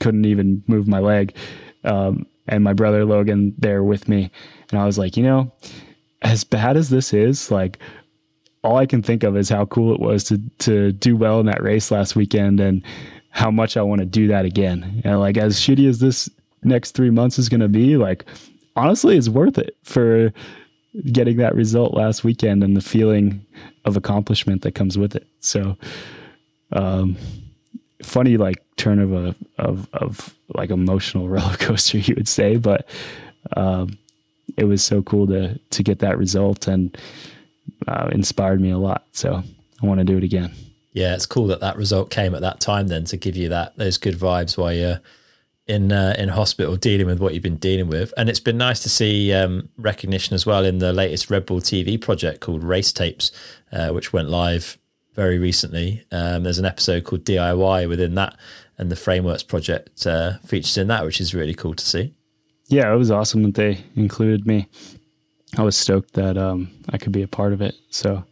couldn't 0.00 0.24
even 0.24 0.62
move 0.66 0.88
my 0.88 0.98
leg. 0.98 1.36
Um, 1.84 2.26
and 2.46 2.64
my 2.64 2.72
brother 2.72 3.04
Logan 3.04 3.54
there 3.58 3.82
with 3.82 4.08
me. 4.08 4.30
And 4.70 4.80
I 4.80 4.86
was 4.86 4.98
like, 4.98 5.16
you 5.16 5.22
know, 5.22 5.52
as 6.22 6.44
bad 6.44 6.76
as 6.76 6.90
this 6.90 7.12
is, 7.12 7.50
like 7.50 7.78
all 8.62 8.76
I 8.76 8.86
can 8.86 9.02
think 9.02 9.22
of 9.22 9.36
is 9.36 9.48
how 9.48 9.66
cool 9.66 9.94
it 9.94 10.00
was 10.00 10.24
to 10.24 10.40
to 10.60 10.92
do 10.92 11.16
well 11.16 11.40
in 11.40 11.46
that 11.46 11.62
race 11.62 11.90
last 11.90 12.16
weekend 12.16 12.60
and 12.60 12.82
how 13.30 13.50
much 13.50 13.76
I 13.76 13.82
want 13.82 14.00
to 14.00 14.06
do 14.06 14.28
that 14.28 14.44
again. 14.44 15.02
And 15.04 15.20
like 15.20 15.36
as 15.36 15.58
shitty 15.58 15.88
as 15.88 15.98
this 15.98 16.30
next 16.64 16.92
three 16.92 17.10
months 17.10 17.38
is 17.38 17.48
gonna 17.48 17.68
be, 17.68 17.96
like 17.96 18.24
honestly 18.76 19.16
it's 19.16 19.28
worth 19.28 19.58
it 19.58 19.76
for 19.84 20.32
getting 21.12 21.36
that 21.36 21.54
result 21.54 21.94
last 21.94 22.24
weekend 22.24 22.62
and 22.62 22.76
the 22.76 22.80
feeling 22.80 23.44
of 23.84 23.96
accomplishment 23.96 24.62
that 24.62 24.74
comes 24.74 24.98
with 24.98 25.14
it. 25.16 25.26
So 25.40 25.76
um 26.72 27.16
funny 28.04 28.36
like 28.36 28.62
turn 28.76 28.98
of 28.98 29.12
a 29.12 29.34
of 29.58 29.88
of 29.94 30.34
like 30.54 30.70
emotional 30.70 31.28
roller 31.34 31.56
coaster 31.56 31.98
you 31.98 32.14
would 32.16 32.28
say 32.28 32.56
but 32.56 32.88
um, 33.56 33.98
it 34.56 34.64
was 34.64 34.82
so 34.82 35.02
cool 35.02 35.26
to 35.26 35.58
to 35.70 35.82
get 35.82 35.98
that 35.98 36.18
result 36.18 36.68
and 36.68 36.96
uh, 37.88 38.08
inspired 38.12 38.60
me 38.60 38.70
a 38.70 38.78
lot 38.78 39.06
so 39.12 39.42
i 39.82 39.86
want 39.86 39.98
to 39.98 40.04
do 40.04 40.16
it 40.16 40.24
again 40.24 40.52
yeah 40.92 41.14
it's 41.14 41.26
cool 41.26 41.46
that 41.46 41.60
that 41.60 41.76
result 41.76 42.10
came 42.10 42.34
at 42.34 42.40
that 42.40 42.60
time 42.60 42.88
then 42.88 43.04
to 43.04 43.16
give 43.16 43.36
you 43.36 43.48
that 43.48 43.76
those 43.76 43.96
good 43.96 44.14
vibes 44.14 44.56
while 44.56 44.72
you're 44.72 45.00
in 45.66 45.92
uh, 45.92 46.14
in 46.18 46.28
hospital 46.28 46.76
dealing 46.76 47.06
with 47.06 47.20
what 47.20 47.32
you've 47.32 47.42
been 47.42 47.56
dealing 47.56 47.88
with 47.88 48.12
and 48.16 48.28
it's 48.28 48.40
been 48.40 48.58
nice 48.58 48.80
to 48.80 48.88
see 48.88 49.32
um, 49.32 49.68
recognition 49.78 50.34
as 50.34 50.44
well 50.44 50.64
in 50.64 50.78
the 50.78 50.92
latest 50.92 51.30
red 51.30 51.46
bull 51.46 51.60
tv 51.60 51.98
project 51.98 52.40
called 52.40 52.62
race 52.62 52.92
tapes 52.92 53.32
uh, 53.72 53.88
which 53.88 54.12
went 54.12 54.28
live 54.28 54.76
very 55.14 55.38
recently. 55.38 56.04
Um, 56.10 56.42
there's 56.42 56.58
an 56.58 56.64
episode 56.64 57.04
called 57.04 57.24
DIY 57.24 57.88
within 57.88 58.14
that, 58.16 58.36
and 58.76 58.90
the 58.90 58.96
Frameworks 58.96 59.42
project 59.42 60.06
uh, 60.06 60.38
features 60.38 60.76
in 60.76 60.88
that, 60.88 61.04
which 61.04 61.20
is 61.20 61.34
really 61.34 61.54
cool 61.54 61.74
to 61.74 61.84
see. 61.84 62.14
Yeah, 62.68 62.92
it 62.92 62.96
was 62.96 63.10
awesome 63.10 63.42
that 63.44 63.54
they 63.54 63.84
included 63.94 64.46
me. 64.46 64.68
I 65.56 65.62
was 65.62 65.76
stoked 65.76 66.14
that 66.14 66.36
um, 66.36 66.70
I 66.88 66.98
could 66.98 67.12
be 67.12 67.22
a 67.22 67.28
part 67.28 67.52
of 67.52 67.62
it. 67.62 67.76
So, 67.90 68.24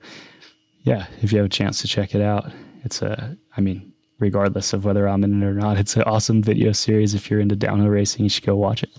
yeah, 0.83 1.07
if 1.21 1.31
you 1.31 1.39
have 1.39 1.47
a 1.47 1.51
chance 1.51 1.81
to 1.83 1.89
check 1.89 2.15
it 2.15 2.21
out, 2.21 2.51
it's 2.85 3.01
a, 3.01 3.37
I 3.57 3.61
mean, 3.61 3.92
regardless 4.23 4.73
of 4.73 4.87
whether 4.87 5.07
I'm 5.07 5.25
in 5.25 5.43
it 5.43 5.45
or 5.45 5.53
not, 5.53 5.77
it's 5.77 5.97
an 5.97 6.03
awesome 6.05 6.43
video 6.43 6.73
series. 6.73 7.15
If 7.15 7.31
you're 7.31 7.41
into 7.41 7.57
downhill 7.57 7.89
racing, 7.89 8.23
you 8.23 8.31
should 8.31 8.47
go 8.47 8.57
watch 8.57 8.83
it. 8.83 8.91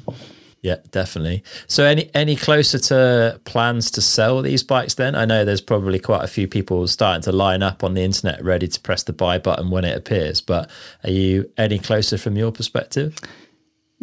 Yeah, 0.62 0.78
definitely. 0.92 1.44
So 1.68 1.84
any 1.84 2.10
any 2.14 2.36
closer 2.38 2.80
to 2.80 3.42
plans 3.44 3.92
to 3.92 4.02
sell 4.02 4.42
these 4.42 4.64
bikes 4.64 4.94
then? 4.94 5.14
I 5.14 5.26
know 5.26 5.44
there's 5.44 5.60
probably 5.60 6.00
quite 6.00 6.24
a 6.24 6.28
few 6.28 6.48
people 6.48 6.88
starting 6.88 7.22
to 7.24 7.32
line 7.34 7.64
up 7.64 7.84
on 7.84 7.96
the 7.96 8.02
internet 8.02 8.42
ready 8.44 8.68
to 8.68 8.80
press 8.80 9.04
the 9.04 9.12
buy 9.12 9.40
button 9.40 9.72
when 9.72 9.84
it 9.84 9.98
appears, 9.98 10.40
but 10.40 10.70
are 11.04 11.10
you 11.10 11.50
any 11.58 11.80
closer 11.80 12.18
from 12.18 12.38
your 12.38 12.52
perspective? 12.52 13.18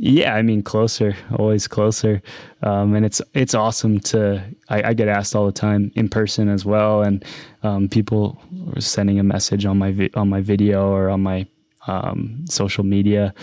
Yeah, 0.02 0.34
I 0.34 0.40
mean 0.40 0.62
closer, 0.62 1.14
always 1.38 1.68
closer, 1.68 2.22
um, 2.62 2.94
and 2.94 3.04
it's 3.04 3.20
it's 3.34 3.54
awesome 3.54 4.00
to. 4.00 4.42
I, 4.70 4.82
I, 4.90 4.94
get 4.94 5.08
asked 5.08 5.36
all 5.36 5.44
the 5.44 5.52
time 5.52 5.92
in 5.94 6.08
person 6.08 6.48
as 6.48 6.64
well, 6.64 7.02
and 7.02 7.22
um, 7.62 7.86
people 7.86 8.40
are 8.74 8.80
sending 8.80 9.18
a 9.18 9.22
message 9.22 9.66
on 9.66 9.76
my 9.76 9.92
vi- 9.92 10.10
on 10.14 10.30
my 10.30 10.40
video 10.40 10.88
or 10.88 11.10
on 11.10 11.22
my 11.22 11.46
um, 11.86 12.46
social 12.48 12.82
media 12.82 13.34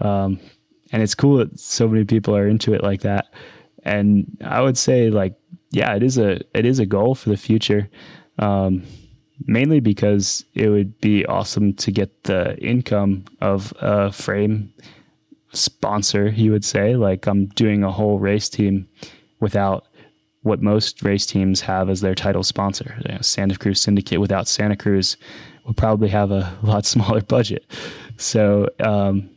um, 0.00 0.38
and 0.92 1.02
it's 1.02 1.14
cool 1.14 1.38
that 1.38 1.58
so 1.58 1.88
many 1.88 2.04
people 2.04 2.36
are 2.36 2.48
into 2.48 2.74
it 2.74 2.82
like 2.82 3.00
that. 3.02 3.32
And 3.84 4.36
I 4.44 4.60
would 4.62 4.78
say 4.78 5.10
like, 5.10 5.34
yeah, 5.70 5.94
it 5.94 6.02
is 6.02 6.18
a 6.18 6.40
it 6.56 6.66
is 6.66 6.78
a 6.78 6.86
goal 6.86 7.14
for 7.14 7.30
the 7.30 7.36
future. 7.36 7.88
Um, 8.38 8.82
mainly 9.46 9.80
because 9.80 10.44
it 10.54 10.68
would 10.68 10.98
be 11.00 11.26
awesome 11.26 11.74
to 11.74 11.90
get 11.90 12.24
the 12.24 12.56
income 12.58 13.24
of 13.40 13.72
a 13.80 14.10
frame 14.12 14.72
sponsor, 15.52 16.28
you 16.28 16.52
would 16.52 16.64
say. 16.64 16.96
Like 16.96 17.26
I'm 17.26 17.46
doing 17.46 17.82
a 17.82 17.92
whole 17.92 18.18
race 18.18 18.48
team 18.48 18.88
without 19.40 19.86
what 20.42 20.62
most 20.62 21.02
race 21.02 21.26
teams 21.26 21.60
have 21.60 21.90
as 21.90 22.00
their 22.00 22.14
title 22.14 22.44
sponsor. 22.44 22.96
You 23.04 23.14
know, 23.14 23.20
Santa 23.20 23.58
Cruz 23.58 23.80
Syndicate 23.80 24.20
without 24.20 24.46
Santa 24.46 24.76
Cruz 24.76 25.16
would 25.64 25.76
probably 25.76 26.08
have 26.08 26.30
a 26.30 26.56
lot 26.62 26.86
smaller 26.86 27.20
budget. 27.20 27.64
So 28.16 28.68
um, 28.80 29.28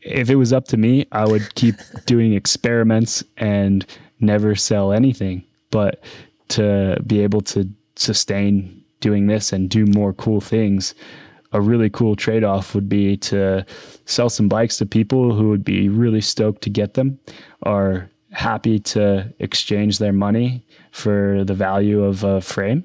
if 0.00 0.30
it 0.30 0.36
was 0.36 0.52
up 0.52 0.66
to 0.68 0.76
me, 0.76 1.06
I 1.12 1.26
would 1.26 1.54
keep 1.54 1.74
doing 2.06 2.32
experiments 2.32 3.22
and 3.36 3.84
never 4.20 4.54
sell 4.54 4.92
anything. 4.92 5.44
But 5.70 6.02
to 6.48 6.96
be 7.06 7.20
able 7.20 7.42
to 7.42 7.68
sustain 7.96 8.84
doing 9.00 9.26
this 9.26 9.52
and 9.52 9.68
do 9.68 9.84
more 9.84 10.12
cool 10.14 10.40
things, 10.40 10.94
a 11.52 11.60
really 11.60 11.90
cool 11.90 12.16
trade 12.16 12.44
off 12.44 12.74
would 12.74 12.88
be 12.88 13.16
to 13.16 13.64
sell 14.04 14.28
some 14.28 14.48
bikes 14.48 14.76
to 14.78 14.86
people 14.86 15.34
who 15.34 15.48
would 15.48 15.64
be 15.64 15.88
really 15.88 16.20
stoked 16.20 16.62
to 16.62 16.70
get 16.70 16.94
them, 16.94 17.18
are 17.62 18.10
happy 18.32 18.78
to 18.78 19.32
exchange 19.38 19.98
their 19.98 20.12
money 20.12 20.62
for 20.90 21.44
the 21.44 21.54
value 21.54 22.02
of 22.04 22.24
a 22.24 22.40
frame, 22.40 22.84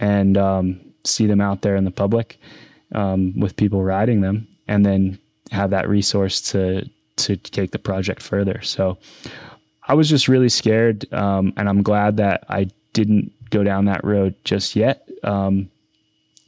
and 0.00 0.36
um, 0.36 0.80
see 1.04 1.26
them 1.26 1.40
out 1.40 1.62
there 1.62 1.76
in 1.76 1.84
the 1.84 1.90
public 1.90 2.38
um, 2.94 3.38
with 3.38 3.56
people 3.56 3.82
riding 3.82 4.20
them, 4.20 4.46
and 4.68 4.84
then 4.84 5.18
have 5.50 5.70
that 5.70 5.88
resource 5.88 6.40
to 6.40 6.88
to 7.16 7.36
take 7.36 7.70
the 7.70 7.78
project 7.78 8.20
further. 8.20 8.60
So 8.62 8.98
I 9.86 9.94
was 9.94 10.08
just 10.08 10.26
really 10.26 10.48
scared, 10.48 11.12
um, 11.12 11.52
and 11.56 11.68
I'm 11.68 11.82
glad 11.82 12.16
that 12.16 12.44
I 12.48 12.68
didn't 12.92 13.32
go 13.50 13.62
down 13.62 13.84
that 13.84 14.02
road 14.04 14.34
just 14.44 14.74
yet. 14.74 15.08
Um, 15.22 15.70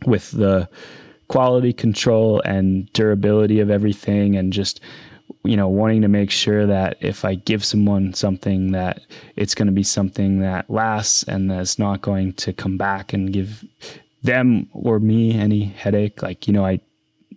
with 0.05 0.31
the 0.33 0.69
quality 1.29 1.73
control 1.73 2.41
and 2.45 2.93
durability 2.93 3.61
of 3.61 3.71
everything, 3.71 4.37
and 4.37 4.53
just 4.53 4.81
you 5.45 5.57
know 5.57 5.69
wanting 5.69 6.03
to 6.03 6.09
make 6.09 6.31
sure 6.31 6.67
that 6.67 6.97
if 7.01 7.25
I 7.25 7.35
give 7.35 7.65
someone 7.65 8.15
something, 8.15 8.73
that 8.73 9.03
it's 9.37 9.55
going 9.55 9.67
to 9.67 9.73
be 9.73 9.83
something 9.83 10.41
that 10.41 10.71
lasts 10.71 11.23
and 11.25 11.51
that's 11.51 11.79
not 11.79 12.03
going 12.03 12.33
to 12.35 12.53
come 12.53 12.77
back 12.77 13.13
and 13.13 13.33
give 13.33 13.65
them 14.23 14.69
or 14.73 14.99
me 14.99 15.39
any 15.39 15.65
headache. 15.65 16.23
Like 16.23 16.47
you 16.47 16.53
know, 16.53 16.65
I 16.65 16.81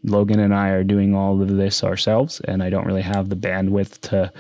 Logan 0.04 0.40
and 0.40 0.54
I 0.54 0.70
are 0.70 0.84
doing 0.84 1.16
all 1.16 1.42
of 1.42 1.50
this 1.50 1.84
ourselves, 1.84 2.42
and 2.42 2.64
I 2.64 2.70
don't 2.70 2.86
really 2.86 3.02
have 3.02 3.30
the 3.30 3.36
bandwidth 3.36 4.00
to 4.10 4.32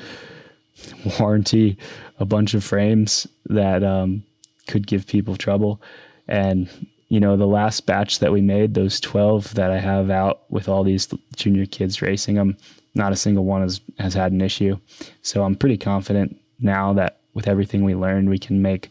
warranty 1.19 1.77
a 2.19 2.25
bunch 2.25 2.53
of 2.53 2.63
frames 2.63 3.27
that 3.45 3.83
um, 3.83 4.23
could 4.67 4.87
give 4.87 5.07
people 5.07 5.35
trouble. 5.35 5.81
And 6.27 6.69
you 7.09 7.19
know, 7.19 7.35
the 7.35 7.47
last 7.47 7.85
batch 7.85 8.19
that 8.19 8.31
we 8.31 8.41
made, 8.41 8.73
those 8.73 8.99
twelve 8.99 9.53
that 9.55 9.71
I 9.71 9.79
have 9.79 10.09
out 10.09 10.43
with 10.49 10.69
all 10.69 10.83
these 10.83 11.07
junior 11.35 11.65
kids 11.65 12.01
racing 12.01 12.35
them, 12.35 12.57
not 12.95 13.11
a 13.11 13.17
single 13.17 13.45
one 13.45 13.61
has 13.61 13.81
has 13.97 14.13
had 14.13 14.31
an 14.31 14.41
issue. 14.41 14.77
So 15.21 15.43
I'm 15.43 15.55
pretty 15.55 15.77
confident 15.77 16.39
now 16.59 16.93
that 16.93 17.19
with 17.33 17.47
everything 17.47 17.83
we 17.83 17.95
learned, 17.95 18.29
we 18.29 18.39
can 18.39 18.61
make 18.61 18.89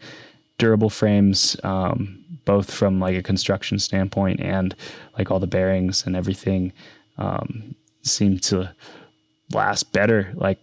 durable 0.58 0.90
frames 0.90 1.56
um, 1.62 2.24
both 2.44 2.70
from 2.70 2.98
like 2.98 3.16
a 3.16 3.22
construction 3.22 3.78
standpoint 3.78 4.40
and 4.40 4.74
like 5.16 5.30
all 5.30 5.38
the 5.38 5.46
bearings 5.46 6.04
and 6.04 6.16
everything 6.16 6.72
um, 7.18 7.74
seem 8.02 8.38
to 8.38 8.70
last 9.52 9.92
better. 9.92 10.32
Like 10.34 10.58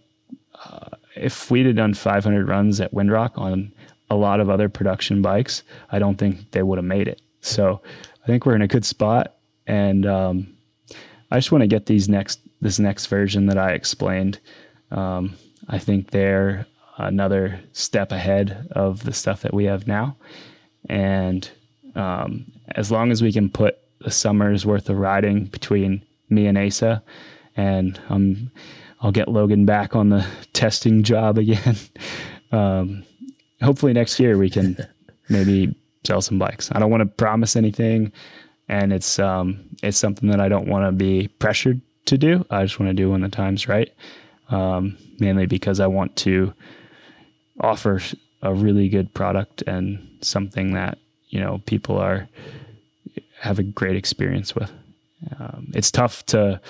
uh, 0.64 0.88
if 1.14 1.50
we'd 1.50 1.66
have 1.66 1.76
done 1.76 1.94
500 1.94 2.48
runs 2.48 2.80
at 2.80 2.92
Windrock 2.92 3.38
on 3.38 3.72
a 4.10 4.16
lot 4.16 4.40
of 4.40 4.50
other 4.50 4.68
production 4.68 5.22
bikes, 5.22 5.62
I 5.90 5.98
don't 5.98 6.16
think 6.16 6.50
they 6.52 6.62
would 6.62 6.78
have 6.78 6.84
made 6.84 7.08
it. 7.08 7.20
So 7.46 7.80
I 8.22 8.26
think 8.26 8.44
we're 8.44 8.56
in 8.56 8.62
a 8.62 8.68
good 8.68 8.84
spot, 8.84 9.36
and 9.66 10.04
um, 10.04 10.56
I 11.30 11.36
just 11.36 11.52
want 11.52 11.62
to 11.62 11.68
get 11.68 11.86
these 11.86 12.08
next 12.08 12.40
this 12.60 12.78
next 12.78 13.06
version 13.06 13.46
that 13.46 13.58
I 13.58 13.72
explained. 13.72 14.40
Um, 14.90 15.34
I 15.68 15.78
think 15.78 16.10
they're 16.10 16.66
another 16.98 17.60
step 17.72 18.12
ahead 18.12 18.68
of 18.72 19.04
the 19.04 19.12
stuff 19.12 19.42
that 19.42 19.54
we 19.54 19.64
have 19.64 19.86
now, 19.86 20.16
and 20.88 21.48
um, 21.94 22.50
as 22.74 22.90
long 22.90 23.10
as 23.10 23.22
we 23.22 23.32
can 23.32 23.48
put 23.48 23.78
a 24.02 24.10
summer's 24.10 24.66
worth 24.66 24.88
of 24.90 24.98
riding 24.98 25.44
between 25.44 26.04
me 26.28 26.46
and 26.46 26.58
Asa, 26.58 27.02
and 27.56 28.00
um, 28.08 28.50
I'll 29.00 29.12
get 29.12 29.28
Logan 29.28 29.64
back 29.66 29.94
on 29.94 30.08
the 30.08 30.26
testing 30.52 31.02
job 31.02 31.38
again. 31.38 31.76
um, 32.52 33.04
hopefully 33.62 33.92
next 33.92 34.18
year 34.18 34.36
we 34.36 34.50
can 34.50 34.76
maybe 35.28 35.74
sell 36.06 36.20
some 36.22 36.38
bikes. 36.38 36.70
I 36.72 36.78
don't 36.78 36.90
want 36.90 37.02
to 37.02 37.06
promise 37.06 37.56
anything. 37.56 38.12
and 38.68 38.92
it's 38.92 39.18
um, 39.18 39.60
it's 39.82 39.98
something 39.98 40.28
that 40.30 40.40
I 40.40 40.48
don't 40.48 40.68
want 40.68 40.86
to 40.86 40.92
be 40.92 41.28
pressured 41.38 41.80
to 42.06 42.18
do. 42.18 42.44
I 42.50 42.64
just 42.64 42.80
want 42.80 42.90
to 42.90 42.94
do 42.94 43.10
when 43.10 43.20
the 43.20 43.28
time's 43.28 43.68
right, 43.68 43.92
um, 44.48 44.96
mainly 45.18 45.46
because 45.46 45.80
I 45.80 45.86
want 45.86 46.16
to 46.16 46.52
offer 47.60 48.00
a 48.42 48.52
really 48.54 48.88
good 48.88 49.12
product 49.14 49.62
and 49.66 49.98
something 50.20 50.74
that 50.74 50.98
you 51.28 51.40
know 51.40 51.60
people 51.66 51.96
are 51.96 52.28
have 53.40 53.58
a 53.58 53.62
great 53.62 53.96
experience 53.96 54.54
with. 54.54 54.72
Um, 55.38 55.70
it's 55.74 55.90
tough 55.90 56.24
to 56.26 56.60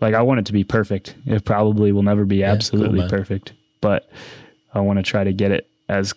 like. 0.00 0.14
I 0.14 0.22
want 0.22 0.40
it 0.40 0.46
to 0.46 0.52
be 0.52 0.64
perfect. 0.64 1.14
It 1.26 1.44
probably 1.44 1.92
will 1.92 2.02
never 2.02 2.24
be 2.24 2.42
absolutely 2.42 3.00
cool, 3.00 3.08
perfect, 3.08 3.52
but 3.80 4.10
I 4.74 4.80
want 4.80 4.98
to 4.98 5.02
try 5.02 5.24
to 5.24 5.32
get 5.32 5.52
it 5.52 5.68
as 5.88 6.12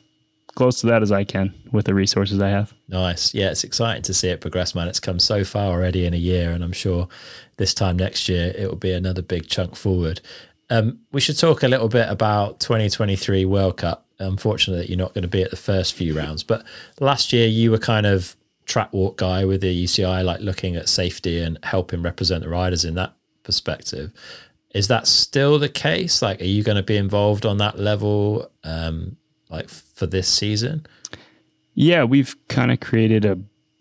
close 0.60 0.82
to 0.82 0.88
that 0.88 1.02
as 1.02 1.10
I 1.10 1.24
can 1.24 1.54
with 1.72 1.86
the 1.86 1.94
resources 1.94 2.42
I 2.42 2.50
have. 2.50 2.74
Nice. 2.90 3.34
Yeah, 3.34 3.50
it's 3.50 3.64
exciting 3.64 4.04
to 4.04 4.14
see 4.14 4.28
it 4.28 4.42
progress, 4.42 4.76
man. 4.76 4.90
It's 4.90 5.00
come 5.00 5.18
so 5.18 5.46
far 5.46 5.72
already 5.72 6.06
in 6.06 6.14
a 6.14 6.18
year, 6.18 6.52
and 6.52 6.66
I'm 6.66 6.74
sure 6.74 7.08
this 7.56 7.74
time 7.74 7.96
next 7.96 8.28
year 8.28 8.54
it 8.58 8.68
will 8.68 8.76
be 8.76 8.92
another 8.92 9.22
big 9.22 9.48
chunk 9.48 9.78
forward. 9.78 10.20
Um, 10.70 11.00
we 11.14 11.22
should 11.22 11.40
talk 11.40 11.64
a 11.64 11.70
little 11.70 11.88
bit 11.88 12.10
about 12.10 12.60
2023 12.60 13.46
World 13.46 13.78
Cup. 13.78 14.06
Unfortunately, 14.20 14.88
you're 14.88 14.98
not 14.98 15.14
going 15.14 15.22
to 15.22 15.30
be 15.30 15.44
at 15.44 15.50
the 15.50 15.56
first 15.56 15.94
few 15.94 16.14
rounds, 16.14 16.44
but 16.44 16.66
last 17.00 17.32
year 17.32 17.48
you 17.48 17.72
were 17.72 17.78
kind 17.78 18.06
of 18.06 18.36
track 18.66 18.92
walk 18.92 19.16
guy 19.16 19.46
with 19.46 19.62
the 19.62 19.86
UCI, 19.86 20.26
like 20.26 20.42
looking 20.42 20.76
at 20.76 20.90
safety 20.90 21.40
and 21.40 21.58
helping 21.64 22.02
represent 22.02 22.44
the 22.44 22.50
riders 22.50 22.84
in 22.84 22.96
that 22.96 23.14
perspective. 23.44 24.12
Is 24.76 24.90
that 24.90 25.08
still 25.08 25.58
the 25.58 25.70
case? 25.70 26.22
Like, 26.22 26.42
are 26.42 26.52
you 26.56 26.64
going 26.64 26.76
to 26.76 26.84
be 26.84 26.98
involved 26.98 27.46
on 27.46 27.60
that 27.60 27.80
level, 27.80 28.52
um, 28.66 29.16
like 29.50 29.70
for 29.70 30.08
this 30.08 30.28
season? 30.28 30.86
Yeah, 31.74 32.04
we've 32.04 32.36
kind 32.48 32.72
of 32.72 32.80
created 32.80 33.26
a 33.26 33.38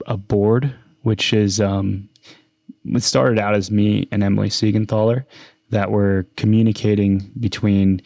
a 0.06 0.16
board, 0.16 0.74
which 1.02 1.32
is 1.32 1.60
um, 1.60 2.08
it 2.84 3.02
started 3.02 3.38
out 3.38 3.54
as 3.54 3.70
me 3.70 4.08
and 4.10 4.22
Emilie 4.22 4.48
Siegenthaler 4.48 5.24
that 5.70 5.90
were 5.90 6.26
communicating 6.36 7.30
between 7.38 8.00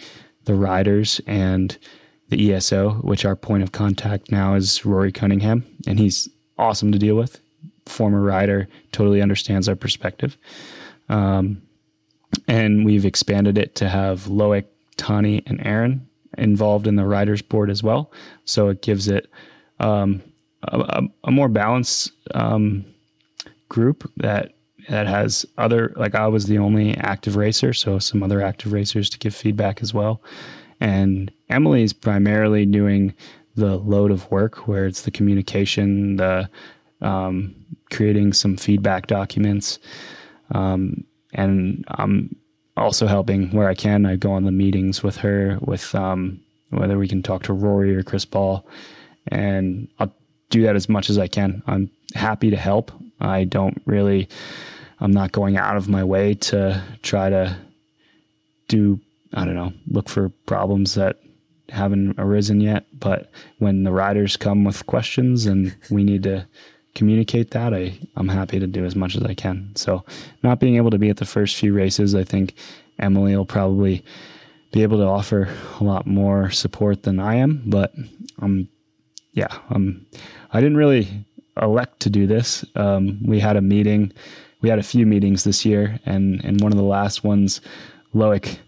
the 0.44 0.54
riders 0.54 1.20
and 1.26 1.78
the 2.28 2.52
ESO, 2.52 2.94
which 3.02 3.24
our 3.24 3.36
point 3.36 3.62
of 3.62 3.72
contact 3.72 4.32
now 4.32 4.54
is 4.54 4.84
Rory 4.84 5.12
Cunningham, 5.12 5.64
and 5.86 5.98
he's 5.98 6.28
awesome 6.58 6.90
to 6.92 6.98
deal 6.98 7.14
with. 7.14 7.40
Former 7.86 8.20
rider, 8.20 8.68
totally 8.90 9.22
understands 9.22 9.68
our 9.68 9.76
perspective. 9.76 10.36
Um, 11.08 11.62
and 12.48 12.84
we've 12.84 13.04
expanded 13.04 13.58
it 13.58 13.74
to 13.76 13.88
have 13.88 14.22
Loic, 14.22 14.64
Tahnée, 14.96 15.42
and 15.46 15.64
Aaron 15.64 16.08
involved 16.38 16.86
in 16.86 16.96
the 16.96 17.06
riders 17.06 17.42
board 17.42 17.70
as 17.70 17.82
well. 17.82 18.10
So 18.44 18.68
it 18.68 18.82
gives 18.82 19.08
it 19.08 19.30
um, 19.80 20.22
a, 20.64 21.02
a, 21.24 21.30
more 21.30 21.48
balanced 21.48 22.12
um, 22.34 22.84
group 23.68 24.10
that 24.16 24.52
that 24.88 25.06
has 25.06 25.46
other 25.58 25.92
like 25.96 26.14
I 26.14 26.26
was 26.26 26.46
the 26.46 26.58
only 26.58 26.96
active 26.96 27.36
racer, 27.36 27.72
so 27.72 27.98
some 27.98 28.22
other 28.22 28.42
active 28.42 28.72
racers 28.72 29.08
to 29.10 29.18
give 29.18 29.34
feedback 29.34 29.82
as 29.82 29.94
well. 29.94 30.20
And 30.80 31.30
Emilie's 31.48 31.92
primarily 31.92 32.66
doing 32.66 33.14
the 33.54 33.76
load 33.76 34.10
of 34.10 34.30
work 34.30 34.66
where 34.66 34.86
it's 34.86 35.02
the 35.02 35.10
communication, 35.10 36.16
the 36.16 36.48
um, 37.00 37.54
creating 37.90 38.32
some 38.32 38.56
feedback 38.56 39.06
documents. 39.06 39.78
Um, 40.52 41.04
and 41.32 41.84
I'm 41.88 42.34
also 42.76 43.06
helping 43.06 43.50
where 43.50 43.68
I 43.68 43.74
can. 43.74 44.06
I 44.06 44.16
go 44.16 44.32
on 44.32 44.44
the 44.44 44.52
meetings 44.52 45.02
with 45.02 45.16
her, 45.18 45.58
with 45.60 45.94
um, 45.94 46.40
whether 46.70 46.98
we 46.98 47.08
can 47.08 47.22
talk 47.22 47.42
to 47.44 47.52
Rory 47.52 47.94
or 47.94 48.02
Chris 48.02 48.24
Ball, 48.24 48.66
and 49.28 49.88
I'll 49.98 50.12
do 50.50 50.62
that 50.62 50.76
as 50.76 50.88
much 50.88 51.10
as 51.10 51.18
I 51.18 51.28
can. 51.28 51.62
I'm 51.66 51.90
happy 52.14 52.50
to 52.50 52.56
help. 52.56 52.92
I 53.20 53.44
don't 53.44 53.80
really, 53.86 54.28
I'm 55.00 55.12
not 55.12 55.32
going 55.32 55.56
out 55.56 55.76
of 55.76 55.88
my 55.88 56.04
way 56.04 56.34
to 56.34 56.82
try 57.02 57.30
to 57.30 57.56
do, 58.68 59.00
I 59.32 59.44
don't 59.44 59.54
know, 59.54 59.72
look 59.88 60.08
for 60.08 60.30
problems 60.46 60.94
that 60.94 61.18
haven't 61.68 62.16
arisen 62.18 62.60
yet. 62.60 62.84
But 62.92 63.30
when 63.58 63.84
the 63.84 63.92
riders 63.92 64.36
come 64.36 64.64
with 64.64 64.86
questions 64.86 65.46
and 65.46 65.74
we 65.90 66.04
need 66.04 66.22
to 66.24 66.46
communicate 66.94 67.50
that, 67.52 67.72
I, 67.72 67.98
I'm 68.16 68.28
happy 68.28 68.58
to 68.58 68.66
do 68.66 68.84
as 68.84 68.94
much 68.94 69.16
as 69.16 69.22
I 69.22 69.34
can. 69.34 69.70
So, 69.74 70.04
not 70.42 70.60
being 70.60 70.76
able 70.76 70.90
to 70.90 70.98
be 70.98 71.10
at 71.10 71.16
the 71.16 71.24
first 71.24 71.56
few 71.56 71.72
races, 71.72 72.14
I 72.14 72.24
think 72.24 72.54
Emilie 72.98 73.36
will 73.36 73.46
probably 73.46 74.04
be 74.72 74.82
able 74.82 74.98
to 74.98 75.04
offer 75.04 75.48
a 75.80 75.84
lot 75.84 76.06
more 76.06 76.50
support 76.50 77.02
than 77.02 77.20
I 77.20 77.36
am. 77.36 77.62
But 77.66 77.94
um, 78.40 78.68
yeah, 79.32 79.48
um, 79.70 80.04
I 80.52 80.60
didn't 80.60 80.76
really 80.76 81.08
elect 81.60 82.00
to 82.00 82.10
do 82.10 82.26
this. 82.26 82.64
Um, 82.76 83.20
we 83.24 83.38
had 83.38 83.56
a 83.56 83.60
meeting, 83.60 84.12
we 84.60 84.68
had 84.68 84.78
a 84.78 84.82
few 84.82 85.06
meetings 85.06 85.44
this 85.44 85.64
year, 85.64 85.98
and 86.06 86.42
and 86.44 86.60
one 86.60 86.72
of 86.72 86.78
the 86.78 86.84
last 86.84 87.24
ones, 87.24 87.60
Loic 88.14 88.58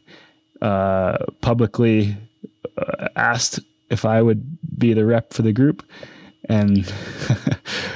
uh, 0.63 1.19
publicly 1.41 2.17
uh, 2.79 3.09
asked 3.17 3.61
if 3.91 4.05
I 4.05 4.23
would 4.23 4.59
be 4.79 4.93
the 4.93 5.05
rep 5.05 5.33
for 5.33 5.43
the 5.43 5.53
group, 5.53 5.83
and 6.49 6.93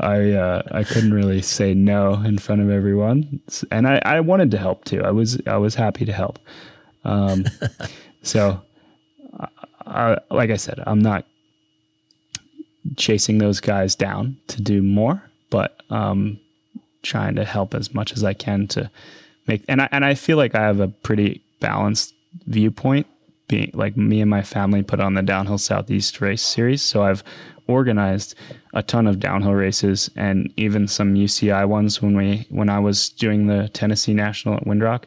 I 0.00 0.32
uh, 0.32 0.62
I 0.70 0.84
couldn't 0.84 1.14
really 1.14 1.42
say 1.42 1.74
no 1.74 2.14
in 2.14 2.38
front 2.38 2.60
of 2.60 2.70
everyone, 2.70 3.40
and 3.70 3.88
I, 3.88 4.00
I 4.04 4.20
wanted 4.20 4.50
to 4.52 4.58
help 4.58 4.84
too. 4.84 5.02
I 5.02 5.10
was 5.10 5.40
I 5.46 5.56
was 5.56 5.74
happy 5.74 6.04
to 6.04 6.12
help. 6.12 6.38
Um, 7.04 7.44
so, 8.22 8.60
I, 9.86 10.18
like 10.30 10.50
I 10.50 10.56
said, 10.56 10.82
I'm 10.86 11.00
not 11.00 11.24
chasing 12.96 13.38
those 13.38 13.60
guys 13.60 13.94
down 13.94 14.36
to 14.48 14.62
do 14.62 14.82
more, 14.82 15.22
but 15.50 15.80
um, 15.90 16.38
trying 17.02 17.36
to 17.36 17.44
help 17.44 17.74
as 17.74 17.94
much 17.94 18.12
as 18.12 18.22
I 18.22 18.34
can 18.34 18.66
to 18.68 18.90
make. 19.46 19.64
And 19.68 19.80
I 19.82 19.88
and 19.92 20.04
I 20.04 20.14
feel 20.14 20.36
like 20.36 20.54
I 20.54 20.62
have 20.62 20.80
a 20.80 20.88
pretty 20.88 21.42
balanced 21.60 22.14
viewpoint. 22.46 23.06
Being 23.48 23.70
like 23.74 23.96
me 23.96 24.20
and 24.20 24.28
my 24.28 24.42
family 24.42 24.82
put 24.82 24.98
on 24.98 25.14
the 25.14 25.22
Downhill 25.22 25.58
Southeast 25.58 26.20
race 26.20 26.42
series, 26.42 26.82
so 26.82 27.04
I've 27.04 27.22
organized 27.68 28.34
a 28.74 28.82
ton 28.82 29.06
of 29.06 29.20
downhill 29.20 29.54
races 29.54 30.10
and 30.16 30.52
even 30.56 30.86
some 30.88 31.14
UCI 31.14 31.66
ones 31.66 32.00
when 32.00 32.16
we 32.16 32.46
when 32.50 32.68
I 32.68 32.78
was 32.78 33.08
doing 33.08 33.46
the 33.46 33.68
Tennessee 33.68 34.14
National 34.14 34.54
at 34.56 34.64
Windrock. 34.64 35.04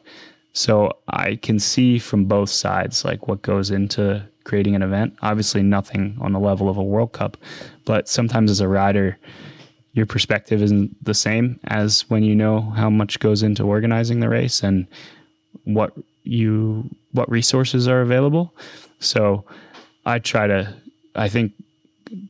So 0.53 0.97
I 1.07 1.35
can 1.35 1.59
see 1.59 1.99
from 1.99 2.25
both 2.25 2.49
sides 2.49 3.05
like 3.05 3.27
what 3.27 3.41
goes 3.41 3.71
into 3.71 4.25
creating 4.43 4.75
an 4.75 4.81
event. 4.81 5.15
Obviously 5.21 5.61
nothing 5.61 6.17
on 6.19 6.33
the 6.33 6.39
level 6.39 6.69
of 6.69 6.77
a 6.77 6.83
World 6.83 7.13
Cup, 7.13 7.37
but 7.85 8.09
sometimes 8.09 8.49
as 8.51 8.61
a 8.61 8.67
rider 8.67 9.17
your 9.93 10.05
perspective 10.05 10.61
isn't 10.61 11.03
the 11.03 11.13
same 11.13 11.59
as 11.65 12.01
when 12.09 12.23
you 12.23 12.35
know 12.35 12.61
how 12.61 12.89
much 12.89 13.19
goes 13.19 13.43
into 13.43 13.63
organizing 13.63 14.19
the 14.19 14.29
race 14.29 14.63
and 14.63 14.87
what 15.63 15.93
you 16.23 16.89
what 17.11 17.29
resources 17.29 17.87
are 17.87 18.01
available. 18.01 18.53
So 18.99 19.43
I 20.05 20.19
try 20.19 20.47
to 20.47 20.73
I 21.15 21.27
think 21.27 21.53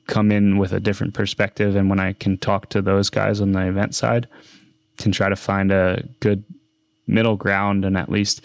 come 0.07 0.31
in 0.31 0.57
with 0.57 0.73
a 0.73 0.79
different 0.79 1.13
perspective 1.13 1.75
and 1.75 1.89
when 1.89 1.99
I 1.99 2.13
can 2.13 2.37
talk 2.37 2.69
to 2.69 2.81
those 2.81 3.09
guys 3.09 3.41
on 3.41 3.51
the 3.51 3.67
event 3.67 3.95
side, 3.95 4.27
can 4.97 5.11
try 5.11 5.29
to 5.29 5.35
find 5.35 5.71
a 5.71 6.07
good 6.19 6.43
middle 7.07 7.35
ground 7.35 7.85
and 7.85 7.97
at 7.97 8.09
least 8.09 8.41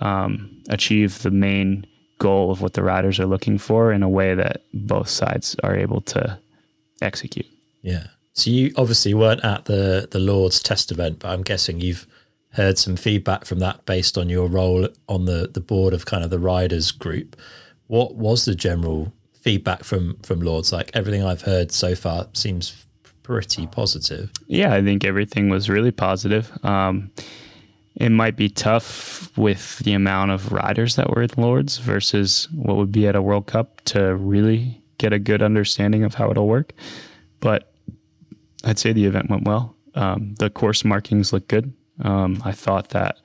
um, 0.00 0.62
achieve 0.68 1.22
the 1.22 1.30
main 1.30 1.86
goal 2.18 2.50
of 2.50 2.60
what 2.60 2.74
the 2.74 2.82
riders 2.82 3.20
are 3.20 3.26
looking 3.26 3.58
for 3.58 3.92
in 3.92 4.02
a 4.02 4.08
way 4.08 4.34
that 4.34 4.62
both 4.74 5.08
sides 5.08 5.56
are 5.62 5.76
able 5.76 6.00
to 6.00 6.38
execute. 7.00 7.46
Yeah. 7.82 8.08
So 8.32 8.50
you 8.50 8.72
obviously 8.76 9.14
weren't 9.14 9.44
at 9.44 9.64
the 9.64 10.08
the 10.10 10.18
Lourdes 10.18 10.62
Test 10.62 10.92
event, 10.92 11.20
but 11.20 11.30
I'm 11.30 11.42
guessing 11.42 11.80
you've 11.80 12.06
heard 12.50 12.78
some 12.78 12.96
feedback 12.96 13.44
from 13.44 13.58
that 13.60 13.84
based 13.84 14.16
on 14.16 14.28
your 14.28 14.48
role 14.48 14.88
on 15.08 15.24
the 15.24 15.48
the 15.52 15.60
board 15.60 15.94
of 15.94 16.06
kind 16.06 16.24
of 16.24 16.30
the 16.30 16.38
riders 16.38 16.90
group. 16.90 17.36
What 17.86 18.16
was 18.16 18.44
the 18.44 18.54
general 18.54 19.12
feedback 19.48 19.82
from 19.82 20.14
from 20.22 20.40
Lourdes. 20.40 20.74
Like 20.74 20.90
everything 20.92 21.24
I've 21.24 21.40
heard 21.40 21.72
so 21.72 21.94
far 21.94 22.26
seems 22.34 22.86
pretty 23.22 23.66
positive. 23.66 24.30
Yeah, 24.46 24.74
I 24.74 24.82
think 24.82 25.06
everything 25.06 25.48
was 25.48 25.70
really 25.70 25.90
positive. 25.90 26.52
Um, 26.62 27.10
it 27.96 28.10
might 28.10 28.36
be 28.36 28.50
tough 28.50 29.32
with 29.38 29.78
the 29.78 29.94
amount 29.94 30.32
of 30.32 30.52
riders 30.52 30.96
that 30.96 31.08
were 31.08 31.22
at 31.22 31.38
Lourdes 31.38 31.78
versus 31.78 32.46
what 32.52 32.76
would 32.76 32.92
be 32.92 33.08
at 33.08 33.16
a 33.16 33.22
World 33.22 33.46
Cup 33.46 33.80
to 33.86 34.14
really 34.16 34.82
get 34.98 35.14
a 35.14 35.18
good 35.18 35.42
understanding 35.42 36.04
of 36.04 36.12
how 36.12 36.30
it'll 36.30 36.46
work. 36.46 36.74
But 37.40 37.72
I'd 38.64 38.78
say 38.78 38.92
the 38.92 39.06
event 39.06 39.30
went 39.30 39.44
well. 39.44 39.74
Um, 39.94 40.34
the 40.38 40.50
course 40.50 40.84
markings 40.84 41.32
look 41.32 41.48
good. 41.48 41.72
Um, 42.02 42.42
I 42.44 42.52
thought 42.52 42.90
that 42.90 43.16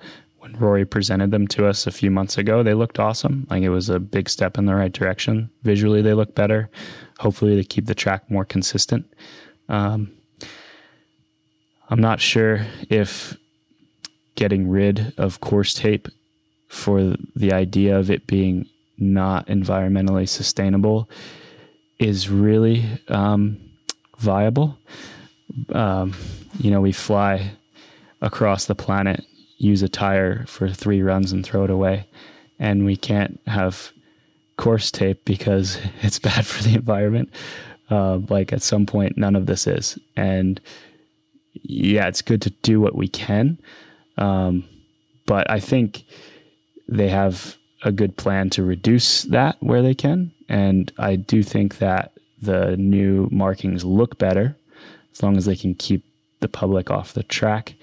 when 0.44 0.54
Rory 0.58 0.84
presented 0.84 1.32
them 1.32 1.48
to 1.48 1.66
us 1.66 1.88
a 1.88 1.92
few 1.92 2.12
months 2.12 2.38
ago, 2.38 2.64
they 2.64 2.74
looked 2.74 3.00
awesome. 3.00 3.48
Like 3.50 3.64
it 3.64 3.70
was 3.70 3.88
a 3.88 3.98
big 3.98 4.28
step 4.28 4.58
in 4.58 4.66
the 4.66 4.76
right 4.76 4.92
direction. 4.92 5.50
Visually, 5.62 6.02
they 6.02 6.14
look 6.14 6.36
better. 6.36 6.70
Hopefully, 7.20 7.56
they 7.56 7.64
keep 7.64 7.86
the 7.86 7.96
track 7.96 8.30
more 8.30 8.44
consistent. 8.44 9.06
Um, 9.70 10.12
I'm 11.90 12.02
not 12.02 12.20
sure 12.20 12.66
if 12.90 13.38
getting 14.36 14.68
rid 14.68 15.14
of 15.18 15.40
course 15.40 15.74
tape 15.74 16.10
for 16.68 17.16
the 17.38 17.54
idea 17.54 17.98
of 17.98 18.12
it 18.12 18.28
being 18.28 18.68
not 18.98 19.48
environmentally 19.48 20.28
sustainable 20.28 21.10
is 22.00 22.30
really 22.30 22.84
um, 23.08 23.58
viable. 24.18 24.78
um, 25.70 26.14
you 26.60 26.70
know, 26.70 26.82
we 26.82 26.92
fly 26.92 27.52
across 28.22 28.66
the 28.66 28.76
planet, 28.76 29.24
use 29.64 29.82
a 29.82 29.90
tire 29.90 30.46
for 30.46 30.70
three 30.70 31.02
runs 31.02 31.32
and 31.32 31.46
throw 31.46 31.64
it 31.64 31.70
away, 31.70 32.08
and 32.60 32.86
we 32.86 32.96
can't 32.96 33.40
have 33.48 33.92
course 34.58 34.92
tape 34.92 35.24
because 35.26 35.80
it's 36.02 36.20
bad 36.20 36.46
for 36.46 36.64
the 36.64 36.76
environment. 36.76 37.30
Uh, 37.90 38.20
like 38.30 38.54
at 38.54 38.62
some 38.62 38.86
point, 38.86 39.18
none 39.18 39.36
of 39.36 39.46
this 39.46 39.68
is, 39.68 40.00
and 40.16 40.60
yeah, 41.54 42.08
it's 42.08 42.22
good 42.22 42.42
to 42.42 42.50
do 42.50 42.80
what 42.80 42.96
we 42.96 43.08
can, 43.08 43.58
um, 44.18 44.64
but 45.26 45.50
I 45.50 45.60
think 45.60 46.04
they 46.88 47.10
have 47.10 47.58
a 47.84 47.92
good 47.92 48.16
plan 48.16 48.50
to 48.52 48.64
reduce 48.64 49.24
that 49.24 49.58
where 49.60 49.82
they 49.82 49.94
can, 49.94 50.32
and 50.50 50.92
I 50.98 51.18
do 51.18 51.44
think 51.44 51.78
that 51.80 52.14
the 52.42 52.76
new 52.78 53.30
markings 53.32 53.84
look 53.84 54.18
better 54.18 54.56
as 55.14 55.22
long 55.22 55.38
as 55.38 55.46
they 55.46 55.56
can 55.56 55.76
keep 55.76 56.04
the 56.40 56.48
public 56.48 56.90
off 56.90 57.14
the 57.14 57.24
track. 57.24 57.76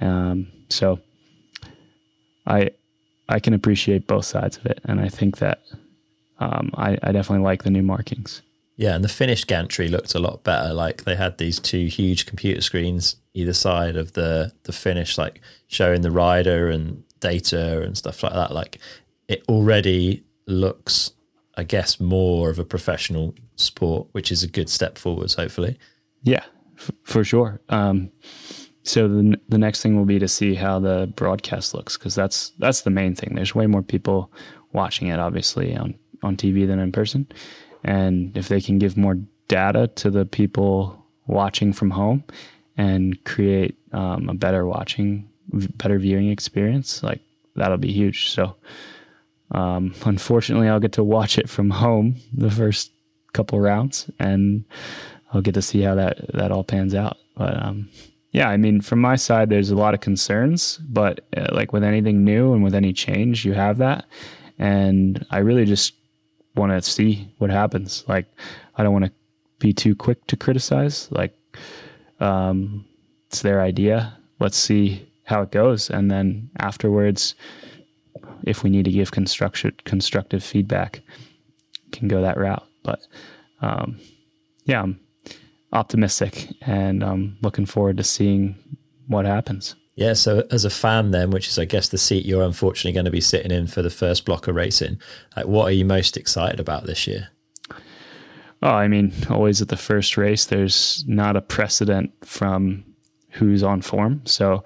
Um, 0.00 0.48
so 0.68 0.98
I 2.46 2.70
I 3.28 3.38
can 3.40 3.54
appreciate 3.54 4.06
both 4.06 4.24
sides 4.24 4.56
of 4.56 4.66
it, 4.66 4.80
and 4.84 5.00
I 5.00 5.08
think 5.08 5.38
that 5.38 5.60
um, 6.38 6.70
I, 6.74 6.98
I 7.02 7.12
definitely 7.12 7.44
like 7.44 7.62
the 7.62 7.70
new 7.70 7.82
markings. 7.82 8.42
Yeah, 8.76 8.94
and 8.94 9.04
the 9.04 9.08
finished 9.08 9.46
gantry 9.46 9.88
looked 9.88 10.14
a 10.14 10.18
lot 10.18 10.44
better. 10.44 10.72
Like 10.74 11.04
they 11.04 11.14
had 11.14 11.38
these 11.38 11.60
two 11.60 11.86
huge 11.86 12.26
computer 12.26 12.60
screens 12.60 13.16
either 13.34 13.52
side 13.52 13.96
of 13.96 14.12
the 14.14 14.52
the 14.64 14.72
finish, 14.72 15.18
like 15.18 15.40
showing 15.68 16.02
the 16.02 16.10
rider 16.10 16.68
and 16.68 17.04
data 17.20 17.82
and 17.82 17.96
stuff 17.96 18.22
like 18.22 18.32
that. 18.32 18.52
Like 18.52 18.78
it 19.28 19.44
already 19.48 20.24
looks, 20.46 21.12
I 21.56 21.64
guess, 21.64 22.00
more 22.00 22.50
of 22.50 22.58
a 22.58 22.64
professional 22.64 23.34
sport, 23.56 24.08
which 24.12 24.32
is 24.32 24.42
a 24.42 24.48
good 24.48 24.68
step 24.68 24.98
forwards, 24.98 25.34
hopefully. 25.34 25.78
Yeah, 26.22 26.44
f- 26.76 26.90
for 27.04 27.24
sure. 27.24 27.60
Um, 27.68 28.10
so 28.84 29.06
the 29.06 29.38
the 29.48 29.58
next 29.58 29.82
thing 29.82 29.96
will 29.96 30.04
be 30.04 30.18
to 30.18 30.28
see 30.28 30.54
how 30.54 30.78
the 30.78 31.12
broadcast 31.14 31.74
looks 31.74 31.96
because 31.96 32.14
that's 32.14 32.50
that's 32.58 32.82
the 32.82 32.90
main 32.90 33.14
thing. 33.14 33.34
There's 33.34 33.54
way 33.54 33.66
more 33.66 33.82
people 33.82 34.30
watching 34.72 35.08
it, 35.08 35.18
obviously, 35.18 35.76
on 35.76 35.94
on 36.22 36.36
TV 36.36 36.66
than 36.66 36.78
in 36.78 36.92
person, 36.92 37.26
and 37.84 38.36
if 38.36 38.48
they 38.48 38.60
can 38.60 38.78
give 38.78 38.96
more 38.96 39.18
data 39.48 39.88
to 39.88 40.10
the 40.10 40.24
people 40.24 41.04
watching 41.26 41.72
from 41.72 41.90
home 41.90 42.24
and 42.76 43.22
create 43.24 43.76
um, 43.92 44.28
a 44.28 44.34
better 44.34 44.66
watching, 44.66 45.28
better 45.52 45.98
viewing 45.98 46.30
experience, 46.30 47.02
like 47.02 47.20
that'll 47.54 47.76
be 47.76 47.92
huge. 47.92 48.30
So, 48.30 48.56
um, 49.52 49.94
unfortunately, 50.04 50.68
I'll 50.68 50.80
get 50.80 50.92
to 50.92 51.04
watch 51.04 51.38
it 51.38 51.48
from 51.48 51.70
home 51.70 52.16
the 52.32 52.50
first 52.50 52.92
couple 53.32 53.60
rounds, 53.60 54.10
and 54.18 54.64
I'll 55.32 55.42
get 55.42 55.54
to 55.54 55.62
see 55.62 55.82
how 55.82 55.94
that 55.94 56.32
that 56.34 56.50
all 56.50 56.64
pans 56.64 56.94
out. 56.94 57.18
But 57.36 57.62
um, 57.62 57.88
yeah, 58.32 58.48
I 58.48 58.56
mean, 58.56 58.80
from 58.80 59.00
my 59.00 59.16
side, 59.16 59.50
there's 59.50 59.70
a 59.70 59.76
lot 59.76 59.94
of 59.94 60.00
concerns, 60.00 60.78
but 60.88 61.20
uh, 61.36 61.48
like 61.52 61.72
with 61.72 61.84
anything 61.84 62.24
new 62.24 62.54
and 62.54 62.64
with 62.64 62.74
any 62.74 62.92
change, 62.92 63.44
you 63.44 63.52
have 63.52 63.78
that. 63.78 64.06
And 64.58 65.24
I 65.30 65.38
really 65.38 65.66
just 65.66 65.94
want 66.56 66.72
to 66.72 66.82
see 66.82 67.30
what 67.38 67.50
happens. 67.50 68.04
Like, 68.08 68.26
I 68.76 68.82
don't 68.82 68.92
want 68.92 69.04
to 69.04 69.12
be 69.58 69.74
too 69.74 69.94
quick 69.94 70.26
to 70.28 70.36
criticize. 70.36 71.08
Like, 71.10 71.34
um, 72.20 72.86
it's 73.26 73.42
their 73.42 73.60
idea. 73.60 74.16
Let's 74.40 74.56
see 74.56 75.06
how 75.24 75.42
it 75.42 75.50
goes. 75.50 75.90
And 75.90 76.10
then 76.10 76.50
afterwards, 76.58 77.34
if 78.44 78.62
we 78.62 78.70
need 78.70 78.86
to 78.86 78.90
give 78.90 79.10
construction, 79.10 79.72
constructive 79.84 80.42
feedback, 80.42 81.00
can 81.92 82.08
go 82.08 82.22
that 82.22 82.38
route. 82.38 82.66
But 82.82 83.00
um, 83.60 83.98
yeah, 84.64 84.82
I'm 84.82 85.00
optimistic 85.72 86.48
and 86.60 87.02
I'm 87.02 87.38
looking 87.42 87.66
forward 87.66 87.96
to 87.96 88.04
seeing 88.04 88.56
what 89.06 89.24
happens. 89.24 89.74
Yeah, 89.94 90.14
so 90.14 90.46
as 90.50 90.64
a 90.64 90.70
fan, 90.70 91.10
then, 91.10 91.30
which 91.30 91.48
is, 91.48 91.58
I 91.58 91.66
guess, 91.66 91.88
the 91.88 91.98
seat 91.98 92.24
you're 92.24 92.44
unfortunately 92.44 92.92
going 92.92 93.04
to 93.04 93.10
be 93.10 93.20
sitting 93.20 93.50
in 93.50 93.66
for 93.66 93.82
the 93.82 93.90
first 93.90 94.24
block 94.24 94.48
of 94.48 94.54
racing, 94.54 94.98
like, 95.36 95.46
what 95.46 95.66
are 95.66 95.72
you 95.72 95.84
most 95.84 96.16
excited 96.16 96.58
about 96.60 96.86
this 96.86 97.06
year? 97.06 97.28
Oh, 98.62 98.70
I 98.70 98.88
mean, 98.88 99.12
always 99.28 99.60
at 99.60 99.68
the 99.68 99.76
first 99.76 100.16
race, 100.16 100.46
there's 100.46 101.04
not 101.06 101.36
a 101.36 101.42
precedent 101.42 102.12
from 102.24 102.84
who's 103.30 103.62
on 103.62 103.82
form. 103.82 104.22
So 104.24 104.64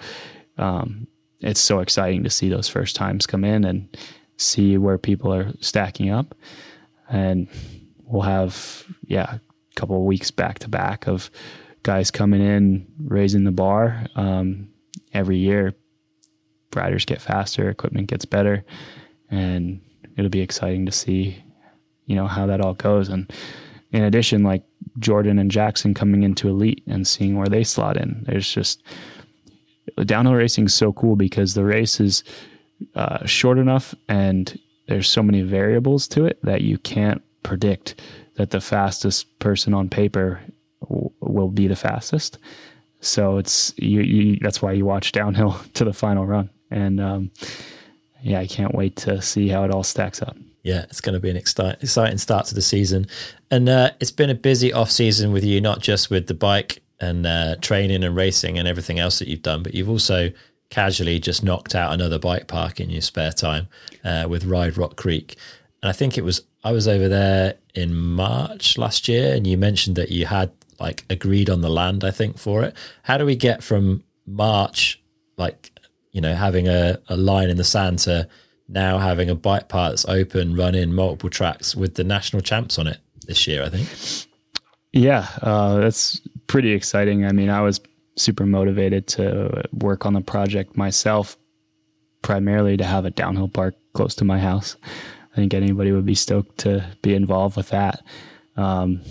um, 0.58 1.08
it's 1.40 1.60
so 1.60 1.80
exciting 1.80 2.22
to 2.22 2.30
see 2.30 2.48
those 2.48 2.68
first 2.68 2.94
times 2.94 3.26
come 3.26 3.42
in 3.42 3.64
and 3.64 3.96
see 4.36 4.76
where 4.76 4.98
people 4.98 5.32
are 5.32 5.52
stacking 5.60 6.10
up. 6.10 6.34
And 7.08 7.48
we'll 8.04 8.22
have, 8.22 8.84
yeah, 9.06 9.38
couple 9.76 9.96
of 9.96 10.02
weeks 10.02 10.30
back 10.30 10.58
to 10.60 10.68
back 10.68 11.06
of 11.06 11.30
guys 11.82 12.10
coming 12.10 12.40
in, 12.40 12.86
raising 12.98 13.44
the 13.44 13.52
bar. 13.52 14.06
Um, 14.16 14.68
every 15.12 15.36
year, 15.36 15.74
riders 16.74 17.04
get 17.04 17.22
faster, 17.22 17.70
equipment 17.70 18.08
gets 18.08 18.24
better, 18.24 18.64
and 19.30 19.80
it'll 20.16 20.30
be 20.30 20.40
exciting 20.40 20.86
to 20.86 20.92
see, 20.92 21.42
you 22.06 22.16
know, 22.16 22.26
how 22.26 22.46
that 22.46 22.60
all 22.60 22.74
goes. 22.74 23.08
And 23.08 23.32
in 23.92 24.02
addition, 24.02 24.42
like 24.42 24.64
Jordan 24.98 25.38
and 25.38 25.50
Jackson 25.50 25.94
coming 25.94 26.22
into 26.22 26.48
elite 26.48 26.82
and 26.86 27.06
seeing 27.06 27.36
where 27.36 27.46
they 27.46 27.62
slot 27.62 27.96
in, 27.96 28.24
there's 28.26 28.50
just 28.50 28.82
downhill 30.04 30.34
racing 30.34 30.66
is 30.66 30.74
so 30.74 30.92
cool 30.92 31.16
because 31.16 31.54
the 31.54 31.64
race 31.64 32.00
is 32.00 32.24
uh, 32.94 33.24
short 33.24 33.58
enough 33.58 33.94
and 34.08 34.58
there's 34.88 35.08
so 35.08 35.22
many 35.22 35.42
variables 35.42 36.06
to 36.08 36.24
it 36.24 36.38
that 36.42 36.60
you 36.60 36.78
can't 36.78 37.22
predict 37.42 38.00
that 38.36 38.50
the 38.50 38.60
fastest 38.60 39.38
person 39.38 39.74
on 39.74 39.88
paper 39.88 40.40
w- 40.82 41.10
will 41.20 41.48
be 41.48 41.66
the 41.66 41.76
fastest. 41.76 42.38
So 43.00 43.38
it's 43.38 43.74
you, 43.76 44.00
you, 44.00 44.38
That's 44.40 44.62
why 44.62 44.72
you 44.72 44.84
watch 44.84 45.12
downhill 45.12 45.58
to 45.74 45.84
the 45.84 45.92
final 45.92 46.26
run, 46.26 46.50
and 46.70 47.00
um, 47.00 47.30
yeah, 48.22 48.40
I 48.40 48.46
can't 48.46 48.74
wait 48.74 48.96
to 48.96 49.20
see 49.20 49.48
how 49.48 49.64
it 49.64 49.70
all 49.70 49.82
stacks 49.82 50.22
up. 50.22 50.36
Yeah, 50.62 50.82
it's 50.84 51.00
going 51.00 51.14
to 51.14 51.20
be 51.20 51.30
an 51.30 51.36
exciting 51.36 52.18
start 52.18 52.46
to 52.46 52.54
the 52.54 52.62
season, 52.62 53.06
and 53.50 53.68
uh, 53.68 53.90
it's 54.00 54.10
been 54.10 54.30
a 54.30 54.34
busy 54.34 54.72
off 54.72 54.90
season 54.90 55.32
with 55.32 55.44
you, 55.44 55.60
not 55.60 55.80
just 55.80 56.10
with 56.10 56.26
the 56.26 56.34
bike 56.34 56.82
and 56.98 57.26
uh, 57.26 57.56
training 57.60 58.02
and 58.02 58.16
racing 58.16 58.58
and 58.58 58.66
everything 58.66 58.98
else 58.98 59.18
that 59.18 59.28
you've 59.28 59.42
done, 59.42 59.62
but 59.62 59.74
you've 59.74 59.90
also 59.90 60.30
casually 60.70 61.20
just 61.20 61.44
knocked 61.44 61.74
out 61.74 61.92
another 61.92 62.18
bike 62.18 62.48
park 62.48 62.80
in 62.80 62.90
your 62.90 63.00
spare 63.00 63.32
time 63.32 63.68
uh, 64.04 64.26
with 64.28 64.44
Ride 64.44 64.76
Rock 64.76 64.96
Creek. 64.96 65.36
And 65.82 65.90
I 65.90 65.92
think 65.92 66.18
it 66.18 66.24
was 66.24 66.42
I 66.64 66.72
was 66.72 66.88
over 66.88 67.08
there 67.08 67.54
in 67.76 67.94
March 67.94 68.78
last 68.78 69.06
year, 69.06 69.34
and 69.34 69.46
you 69.46 69.56
mentioned 69.58 69.96
that 69.96 70.10
you 70.10 70.26
had 70.26 70.50
like 70.80 71.04
agreed 71.10 71.50
on 71.50 71.60
the 71.60 71.68
land. 71.68 72.04
I 72.04 72.10
think 72.10 72.38
for 72.38 72.62
it. 72.62 72.74
How 73.02 73.18
do 73.18 73.26
we 73.26 73.36
get 73.36 73.62
from 73.62 74.02
March, 74.26 75.02
like 75.36 75.70
you 76.12 76.20
know, 76.20 76.34
having 76.34 76.66
a, 76.66 76.98
a 77.08 77.16
line 77.16 77.50
in 77.50 77.58
the 77.58 77.64
sand 77.64 77.98
to 78.00 78.28
now 78.68 78.98
having 78.98 79.28
a 79.30 79.34
bike 79.34 79.68
park 79.68 79.92
that's 79.92 80.06
open, 80.06 80.56
running 80.56 80.92
multiple 80.92 81.30
tracks 81.30 81.76
with 81.76 81.94
the 81.94 82.04
national 82.04 82.42
champs 82.42 82.78
on 82.78 82.86
it 82.86 82.98
this 83.26 83.46
year? 83.46 83.62
I 83.62 83.68
think. 83.68 84.26
Yeah, 84.92 85.28
uh, 85.42 85.76
that's 85.78 86.20
pretty 86.46 86.72
exciting. 86.72 87.26
I 87.26 87.32
mean, 87.32 87.50
I 87.50 87.60
was 87.60 87.80
super 88.16 88.46
motivated 88.46 89.06
to 89.08 89.64
work 89.72 90.06
on 90.06 90.14
the 90.14 90.22
project 90.22 90.76
myself, 90.76 91.36
primarily 92.22 92.78
to 92.78 92.84
have 92.84 93.04
a 93.04 93.10
downhill 93.10 93.48
park 93.48 93.74
close 93.92 94.14
to 94.14 94.24
my 94.24 94.38
house. 94.38 94.76
I 95.36 95.40
think 95.40 95.52
anybody 95.52 95.92
would 95.92 96.06
be 96.06 96.14
stoked 96.14 96.56
to 96.58 96.82
be 97.02 97.14
involved 97.14 97.58
with 97.58 97.68
that. 97.68 98.02
Um, 98.56 99.02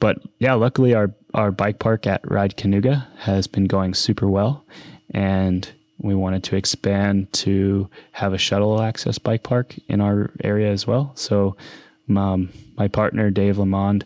but 0.00 0.18
yeah, 0.40 0.54
luckily 0.54 0.94
our 0.94 1.14
our 1.32 1.52
bike 1.52 1.78
park 1.78 2.08
at 2.08 2.28
Ride 2.28 2.56
Kanuga 2.56 3.06
has 3.18 3.46
been 3.46 3.66
going 3.66 3.94
super 3.94 4.28
well, 4.28 4.64
and 5.10 5.70
we 5.98 6.16
wanted 6.16 6.42
to 6.44 6.56
expand 6.56 7.32
to 7.34 7.88
have 8.10 8.32
a 8.32 8.38
shuttle 8.38 8.82
access 8.82 9.16
bike 9.16 9.44
park 9.44 9.76
in 9.86 10.00
our 10.00 10.32
area 10.42 10.72
as 10.72 10.88
well. 10.88 11.12
So, 11.14 11.56
um, 12.10 12.48
my 12.76 12.88
partner 12.88 13.30
Dave 13.30 13.58
Lamond 13.58 14.04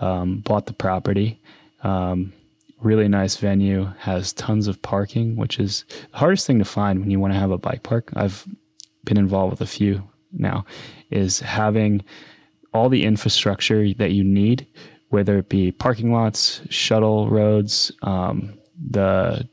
um, 0.00 0.40
bought 0.40 0.66
the 0.66 0.72
property. 0.72 1.40
Um, 1.84 2.32
really 2.80 3.06
nice 3.06 3.36
venue, 3.36 3.84
has 4.00 4.32
tons 4.32 4.66
of 4.66 4.82
parking, 4.82 5.36
which 5.36 5.60
is 5.60 5.84
the 6.10 6.18
hardest 6.18 6.44
thing 6.44 6.58
to 6.58 6.64
find 6.64 6.98
when 6.98 7.12
you 7.12 7.20
want 7.20 7.32
to 7.32 7.38
have 7.38 7.52
a 7.52 7.58
bike 7.58 7.84
park. 7.84 8.10
I've 8.16 8.44
been 9.04 9.16
involved 9.16 9.52
with 9.52 9.60
a 9.60 9.66
few 9.66 10.02
now 10.38 10.64
is 11.10 11.40
having 11.40 12.04
all 12.72 12.88
the 12.88 13.04
infrastructure 13.04 13.92
that 13.94 14.12
you 14.12 14.22
need, 14.22 14.66
whether 15.08 15.38
it 15.38 15.48
be 15.48 15.72
parking 15.72 16.12
lots, 16.12 16.60
shuttle 16.68 17.28
roads, 17.28 17.92
um, 18.02 18.58
the 18.90 19.48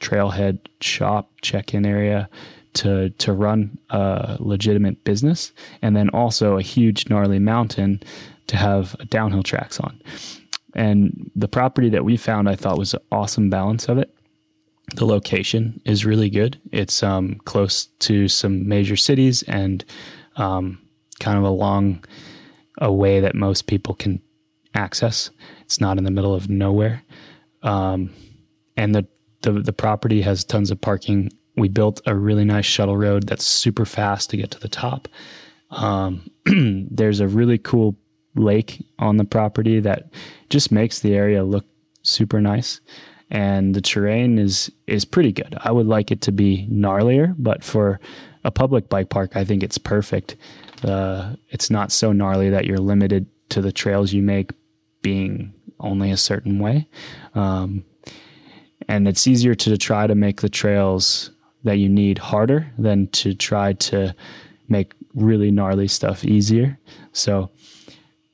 trailhead 0.00 0.58
shop 0.80 1.30
check-in 1.42 1.84
area 1.84 2.28
to 2.74 3.10
to 3.10 3.32
run 3.32 3.78
a 3.90 4.36
legitimate 4.40 5.02
business, 5.04 5.52
and 5.82 5.96
then 5.96 6.08
also 6.10 6.56
a 6.56 6.62
huge 6.62 7.08
gnarly 7.08 7.38
mountain 7.38 8.02
to 8.46 8.56
have 8.56 8.96
downhill 9.10 9.42
tracks 9.42 9.80
on. 9.80 10.00
And 10.74 11.30
the 11.34 11.48
property 11.48 11.88
that 11.90 12.04
we 12.04 12.16
found, 12.16 12.48
I 12.48 12.54
thought 12.54 12.78
was 12.78 12.94
an 12.94 13.00
awesome 13.10 13.50
balance 13.50 13.88
of 13.88 13.98
it 13.98 14.14
the 14.94 15.06
location 15.06 15.80
is 15.84 16.04
really 16.04 16.30
good. 16.30 16.60
It's 16.72 17.02
um, 17.02 17.36
close 17.44 17.86
to 18.00 18.28
some 18.28 18.68
major 18.68 18.96
cities 18.96 19.42
and 19.44 19.84
um, 20.36 20.80
kind 21.20 21.38
of 21.38 21.44
along 21.44 22.04
a 22.78 22.92
way 22.92 23.20
that 23.20 23.34
most 23.34 23.66
people 23.66 23.94
can 23.94 24.20
access. 24.74 25.30
It's 25.62 25.80
not 25.80 25.98
in 25.98 26.04
the 26.04 26.10
middle 26.10 26.34
of 26.34 26.48
nowhere, 26.48 27.02
um, 27.62 28.10
and 28.76 28.94
the, 28.94 29.06
the 29.42 29.52
the 29.52 29.72
property 29.72 30.22
has 30.22 30.44
tons 30.44 30.70
of 30.70 30.80
parking. 30.80 31.30
We 31.56 31.68
built 31.68 32.00
a 32.06 32.14
really 32.14 32.44
nice 32.44 32.66
shuttle 32.66 32.96
road 32.96 33.26
that's 33.26 33.44
super 33.44 33.84
fast 33.84 34.30
to 34.30 34.36
get 34.36 34.52
to 34.52 34.60
the 34.60 34.68
top. 34.68 35.08
Um, 35.70 36.30
there's 36.90 37.20
a 37.20 37.26
really 37.28 37.58
cool 37.58 37.96
lake 38.36 38.84
on 39.00 39.16
the 39.16 39.24
property 39.24 39.80
that 39.80 40.12
just 40.48 40.70
makes 40.70 41.00
the 41.00 41.14
area 41.14 41.42
look 41.42 41.66
super 42.02 42.40
nice 42.40 42.80
and 43.30 43.74
the 43.74 43.80
terrain 43.80 44.38
is 44.38 44.70
is 44.86 45.04
pretty 45.04 45.32
good. 45.32 45.56
I 45.60 45.70
would 45.70 45.86
like 45.86 46.10
it 46.10 46.20
to 46.22 46.32
be 46.32 46.66
gnarlier, 46.70 47.34
but 47.38 47.62
for 47.62 48.00
a 48.44 48.50
public 48.50 48.88
bike 48.88 49.10
park, 49.10 49.36
I 49.36 49.44
think 49.44 49.62
it's 49.62 49.78
perfect. 49.78 50.36
Uh, 50.82 51.34
it's 51.50 51.70
not 51.70 51.92
so 51.92 52.12
gnarly 52.12 52.50
that 52.50 52.64
you're 52.64 52.78
limited 52.78 53.26
to 53.50 53.60
the 53.60 53.72
trails 53.72 54.12
you 54.12 54.22
make 54.22 54.52
being 55.02 55.52
only 55.80 56.10
a 56.10 56.16
certain 56.16 56.58
way, 56.58 56.88
um, 57.34 57.84
and 58.88 59.06
it's 59.06 59.26
easier 59.26 59.54
to 59.54 59.76
try 59.76 60.06
to 60.06 60.14
make 60.14 60.40
the 60.40 60.48
trails 60.48 61.30
that 61.64 61.76
you 61.76 61.88
need 61.88 62.18
harder 62.18 62.72
than 62.78 63.08
to 63.08 63.34
try 63.34 63.72
to 63.74 64.14
make 64.68 64.92
really 65.14 65.50
gnarly 65.50 65.88
stuff 65.88 66.24
easier. 66.24 66.78
So. 67.12 67.50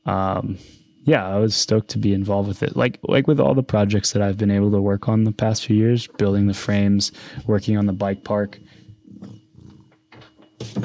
Um, 0.07 0.59
yeah, 1.05 1.27
I 1.27 1.39
was 1.39 1.55
stoked 1.55 1.89
to 1.91 1.99
be 1.99 2.15
involved 2.15 2.49
with 2.49 2.63
it. 2.63 2.77
Like 2.77 2.99
like 3.03 3.27
with 3.27 3.39
all 3.39 3.55
the 3.55 3.63
projects 3.63 4.13
that 4.13 4.23
I've 4.23 4.39
been 4.39 4.51
able 4.51 4.71
to 4.73 4.81
work 4.81 5.09
on 5.09 5.25
the 5.25 5.33
past 5.33 5.67
few 5.67 5.77
years, 5.77 6.07
building 6.07 6.47
the 6.47 6.55
frames, 6.55 7.13
working 7.47 7.77
on 7.77 7.87
the 7.87 7.93
bike 7.93 8.25
park. 8.25 8.59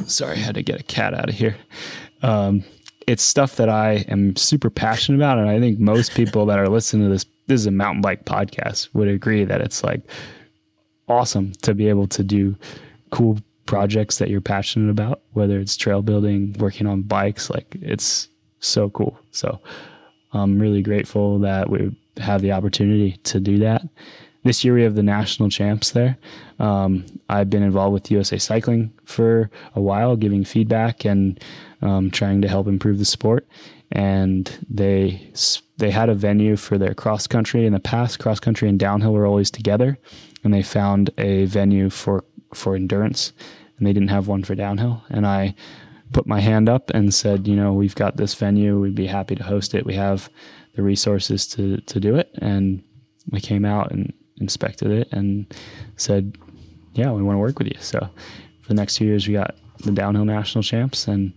Sorry, 0.08 0.34
I 0.34 0.40
had 0.40 0.56
to 0.56 0.64
get 0.64 0.82
a 0.82 0.84
cat 0.84 1.14
out 1.14 1.30
of 1.30 1.36
here. 1.36 1.56
Um, 2.22 2.64
it's 3.08 3.24
stuff 3.24 3.56
that 3.56 3.70
I 3.70 4.06
am 4.10 4.36
super 4.36 4.70
passionate 4.70 5.18
about, 5.18 5.40
and 5.40 5.50
I 5.50 5.60
think 5.60 5.80
most 5.80 6.14
people 6.14 6.46
that 6.48 6.60
are 6.60 6.68
listening 6.68 7.08
to 7.08 7.10
this, 7.14 7.26
this 7.48 7.62
is 7.62 7.66
a 7.66 7.72
mountain 7.72 8.02
bike 8.02 8.26
podcast, 8.26 8.90
would 8.94 9.08
agree 9.08 9.46
that 9.46 9.62
it's 9.62 9.84
like 9.84 10.02
awesome 11.08 11.54
to 11.62 11.74
be 11.74 11.88
able 11.88 12.08
to 12.08 12.24
do 12.24 12.56
cool 13.12 13.40
projects 13.66 14.18
that 14.18 14.30
you're 14.30 14.42
passionate 14.42 14.92
about, 14.92 15.22
whether 15.32 15.60
it's 15.60 15.78
trail 15.78 16.02
building, 16.02 16.56
working 16.60 16.88
on 16.88 17.04
bikes, 17.04 17.50
like 17.50 17.78
it's 17.82 18.28
so 18.60 18.90
cool. 18.90 19.18
So 19.32 19.60
I'm 20.34 20.60
really 20.60 20.82
grateful 20.82 21.40
that 21.40 21.70
we 21.70 21.96
have 22.18 22.42
the 22.42 22.52
opportunity 22.52 23.18
to 23.24 23.40
do 23.40 23.58
that. 23.60 23.84
This 24.44 24.64
year 24.64 24.74
we 24.74 24.84
have 24.84 24.96
the 24.96 25.04
national 25.04 25.50
champs 25.50 25.92
there. 25.92 26.18
Um, 26.60 27.06
I've 27.28 27.50
been 27.50 27.64
involved 27.64 27.94
with 27.94 28.12
USA 28.12 28.38
Cycling 28.38 28.94
for 29.04 29.50
a 29.76 29.82
while, 29.82 30.16
giving 30.16 30.46
feedback 30.46 31.06
and 31.06 31.44
um, 31.82 32.10
trying 32.10 32.42
to 32.42 32.48
help 32.48 32.68
improve 32.68 33.00
the 33.00 33.06
sport. 33.06 33.48
And 33.92 34.66
they 34.70 35.32
they 35.78 35.92
had 35.92 36.10
a 36.10 36.16
venue 36.16 36.58
for 36.58 36.78
their 36.78 36.94
cross 36.94 37.26
country 37.26 37.66
in 37.66 37.74
the 37.74 37.80
past. 37.80 38.20
Cross 38.20 38.40
country 38.42 38.70
and 38.70 38.78
downhill 38.78 39.14
were 39.14 39.26
always 39.26 39.50
together, 39.50 39.98
and 40.44 40.54
they 40.54 40.62
found 40.62 41.10
a 41.18 41.46
venue 41.46 41.90
for 41.90 42.24
for 42.54 42.76
endurance, 42.76 43.34
and 43.78 43.88
they 43.88 43.94
didn't 43.94 44.10
have 44.10 44.28
one 44.28 44.44
for 44.44 44.56
downhill. 44.56 45.04
And 45.10 45.26
I 45.26 45.56
put 46.14 46.28
my 46.28 46.40
hand 46.40 46.70
up 46.70 46.90
and 46.92 47.14
said, 47.14 47.48
you 47.48 47.56
know, 47.56 47.74
we've 47.74 47.96
got 47.96 48.18
this 48.18 48.34
venue. 48.34 48.80
We'd 48.80 48.96
be 48.96 49.08
happy 49.08 49.36
to 49.36 49.44
host 49.44 49.76
it. 49.76 49.86
We 49.86 49.96
have 49.96 50.30
the 50.76 50.82
resources 50.82 51.48
to, 51.48 51.78
to 51.82 52.00
do 52.00 52.16
it. 52.16 52.30
And 52.42 52.84
we 53.32 53.40
came 53.40 53.66
out 53.66 53.92
and 53.92 54.14
inspected 54.38 54.92
it 54.92 55.08
and 55.12 55.46
said, 55.98 56.38
yeah, 56.94 57.12
we 57.12 57.22
want 57.22 57.36
to 57.36 57.40
work 57.40 57.60
with 57.60 57.68
you. 57.68 57.78
So 57.80 58.00
for 58.62 58.68
the 58.68 58.74
next 58.74 58.96
two 58.96 59.06
years, 59.06 59.28
we 59.28 59.34
got 59.34 59.56
the 59.84 59.92
downhill 59.92 60.26
national 60.26 60.64
champs. 60.64 61.08
And 61.08 61.34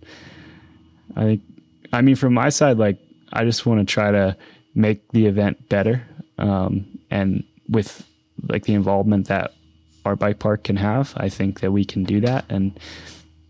I 1.15 1.23
think, 1.23 1.41
I 1.91 2.01
mean, 2.01 2.15
from 2.15 2.33
my 2.33 2.49
side, 2.49 2.77
like, 2.77 2.99
I 3.31 3.45
just 3.45 3.65
want 3.65 3.79
to 3.79 3.85
try 3.85 4.11
to 4.11 4.35
make 4.75 5.11
the 5.11 5.27
event 5.27 5.69
better. 5.69 6.05
Um, 6.37 6.99
and 7.11 7.43
with 7.69 8.07
like 8.47 8.63
the 8.63 8.73
involvement 8.73 9.27
that 9.27 9.53
our 10.05 10.15
bike 10.15 10.39
park 10.39 10.63
can 10.63 10.75
have, 10.75 11.13
I 11.17 11.29
think 11.29 11.59
that 11.61 11.71
we 11.71 11.85
can 11.85 12.03
do 12.03 12.19
that. 12.21 12.45
And 12.49 12.79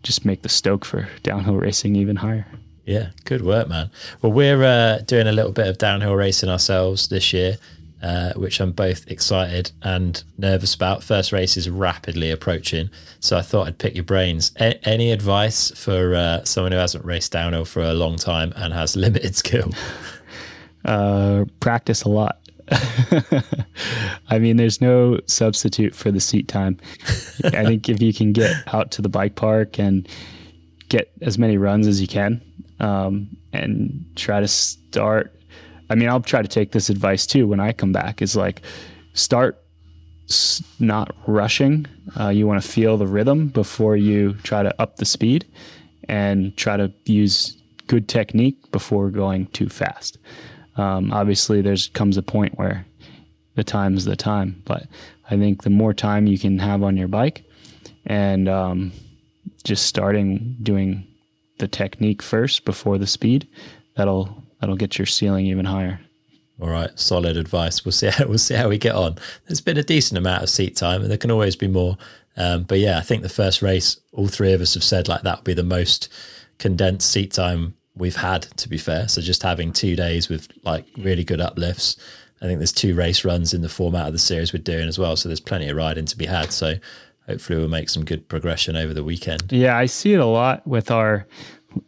just 0.04 0.24
make 0.24 0.42
the 0.42 0.48
stoke 0.48 0.84
for 0.84 1.08
downhill 1.24 1.56
racing 1.56 1.96
even 1.96 2.16
higher. 2.16 2.46
Yeah, 2.86 3.10
good 3.24 3.42
work, 3.42 3.68
man. 3.68 3.90
Well, 4.22 4.30
we're 4.32 4.62
uh, 4.62 4.98
doing 4.98 5.26
a 5.26 5.32
little 5.32 5.52
bit 5.52 5.66
of 5.66 5.78
downhill 5.78 6.14
racing 6.14 6.50
ourselves 6.50 7.08
this 7.08 7.32
year, 7.32 7.56
uh, 8.02 8.34
which 8.34 8.60
I'm 8.60 8.72
both 8.72 9.10
excited 9.10 9.72
and 9.82 10.22
nervous 10.36 10.74
about. 10.74 11.02
First 11.02 11.32
race 11.32 11.56
is 11.56 11.68
rapidly 11.70 12.30
approaching, 12.30 12.90
so 13.20 13.38
I 13.38 13.42
thought 13.42 13.66
I'd 13.66 13.78
pick 13.78 13.94
your 13.94 14.04
brains. 14.04 14.52
A- 14.60 14.78
any 14.86 15.10
advice 15.12 15.70
for 15.70 16.14
uh, 16.14 16.44
someone 16.44 16.72
who 16.72 16.78
hasn't 16.78 17.04
raced 17.06 17.32
downhill 17.32 17.64
for 17.64 17.80
a 17.82 17.94
long 17.94 18.16
time 18.16 18.52
and 18.54 18.74
has 18.74 18.94
limited 19.04 19.34
skill? 19.34 19.72
Uh, 20.84 21.46
practice 21.60 22.02
a 22.02 22.08
lot. 22.10 22.40
I 24.30 24.38
mean, 24.38 24.56
there's 24.56 24.80
no 24.80 25.20
substitute 25.26 25.94
for 25.94 26.10
the 26.10 26.20
seat 26.20 26.48
time. 26.48 26.78
I 27.44 27.64
think 27.64 27.88
if 27.88 28.00
you 28.00 28.12
can 28.12 28.32
get 28.32 28.54
out 28.72 28.90
to 28.92 29.02
the 29.02 29.08
bike 29.08 29.34
park 29.34 29.78
and 29.78 30.08
get 30.88 31.10
as 31.20 31.38
many 31.38 31.58
runs 31.58 31.86
as 31.86 32.00
you 32.00 32.06
can, 32.06 32.40
um, 32.80 33.28
and 33.52 34.04
try 34.16 34.40
to 34.40 34.48
start. 34.48 35.38
I 35.90 35.94
mean, 35.94 36.08
I'll 36.08 36.20
try 36.20 36.42
to 36.42 36.48
take 36.48 36.72
this 36.72 36.88
advice 36.88 37.26
too 37.26 37.46
when 37.46 37.60
I 37.60 37.72
come 37.72 37.92
back. 37.92 38.22
Is 38.22 38.36
like 38.36 38.62
start 39.12 39.60
not 40.80 41.14
rushing. 41.26 41.86
Uh, 42.18 42.28
you 42.30 42.46
want 42.46 42.62
to 42.62 42.68
feel 42.68 42.96
the 42.96 43.06
rhythm 43.06 43.48
before 43.48 43.96
you 43.96 44.34
try 44.42 44.62
to 44.62 44.80
up 44.80 44.96
the 44.96 45.04
speed, 45.04 45.46
and 46.08 46.56
try 46.56 46.76
to 46.76 46.92
use 47.04 47.60
good 47.86 48.08
technique 48.08 48.70
before 48.72 49.10
going 49.10 49.46
too 49.48 49.68
fast. 49.68 50.18
Um, 50.76 51.12
obviously, 51.12 51.60
there's 51.62 51.88
comes 51.88 52.16
a 52.16 52.22
point 52.22 52.58
where 52.58 52.84
the 53.54 53.64
time 53.64 53.96
is 53.96 54.04
the 54.04 54.16
time, 54.16 54.62
but 54.64 54.86
I 55.30 55.36
think 55.36 55.62
the 55.62 55.70
more 55.70 55.94
time 55.94 56.26
you 56.26 56.38
can 56.38 56.58
have 56.58 56.82
on 56.82 56.96
your 56.96 57.08
bike, 57.08 57.44
and 58.06 58.48
um, 58.48 58.92
just 59.62 59.86
starting 59.86 60.56
doing 60.62 61.06
the 61.58 61.68
technique 61.68 62.22
first 62.22 62.64
before 62.64 62.98
the 62.98 63.06
speed, 63.06 63.48
that'll 63.96 64.42
that'll 64.60 64.76
get 64.76 64.98
your 64.98 65.06
ceiling 65.06 65.46
even 65.46 65.64
higher. 65.64 66.00
All 66.60 66.68
right, 66.68 66.96
solid 66.98 67.36
advice. 67.36 67.84
We'll 67.84 67.92
see 67.92 68.08
how 68.08 68.26
we'll 68.28 68.38
see 68.38 68.54
how 68.54 68.68
we 68.68 68.78
get 68.78 68.94
on. 68.94 69.16
There's 69.46 69.60
been 69.60 69.78
a 69.78 69.82
decent 69.82 70.18
amount 70.18 70.42
of 70.42 70.50
seat 70.50 70.76
time, 70.76 71.02
and 71.02 71.10
there 71.10 71.18
can 71.18 71.30
always 71.30 71.56
be 71.56 71.68
more. 71.68 71.96
Um, 72.36 72.64
but 72.64 72.80
yeah, 72.80 72.98
I 72.98 73.02
think 73.02 73.22
the 73.22 73.28
first 73.28 73.62
race, 73.62 74.00
all 74.12 74.26
three 74.26 74.52
of 74.52 74.60
us 74.60 74.74
have 74.74 74.82
said 74.82 75.06
like 75.06 75.22
that 75.22 75.38
would 75.38 75.44
be 75.44 75.54
the 75.54 75.62
most 75.62 76.08
condensed 76.58 77.10
seat 77.10 77.32
time 77.32 77.74
we've 77.96 78.16
had, 78.16 78.42
to 78.56 78.68
be 78.68 78.78
fair. 78.78 79.08
So 79.08 79.20
just 79.20 79.42
having 79.42 79.72
two 79.72 79.96
days 79.96 80.28
with 80.28 80.48
like 80.64 80.86
really 80.98 81.24
good 81.24 81.40
uplifts. 81.40 81.96
I 82.42 82.46
think 82.46 82.58
there's 82.58 82.72
two 82.72 82.94
race 82.94 83.24
runs 83.24 83.54
in 83.54 83.62
the 83.62 83.68
format 83.68 84.06
of 84.06 84.12
the 84.12 84.18
series 84.18 84.52
we're 84.52 84.62
doing 84.62 84.88
as 84.88 84.98
well. 84.98 85.16
So 85.16 85.28
there's 85.28 85.40
plenty 85.40 85.68
of 85.68 85.76
riding 85.76 86.04
to 86.06 86.18
be 86.18 86.26
had. 86.26 86.52
So 86.52 86.74
hopefully 87.26 87.58
we'll 87.58 87.68
make 87.68 87.88
some 87.88 88.04
good 88.04 88.28
progression 88.28 88.76
over 88.76 88.92
the 88.92 89.04
weekend. 89.04 89.50
Yeah, 89.50 89.76
I 89.76 89.86
see 89.86 90.12
it 90.12 90.20
a 90.20 90.26
lot 90.26 90.66
with 90.66 90.90
our 90.90 91.26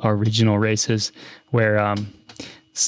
our 0.00 0.16
regional 0.16 0.58
races 0.58 1.12
where 1.50 1.78
um 1.78 2.12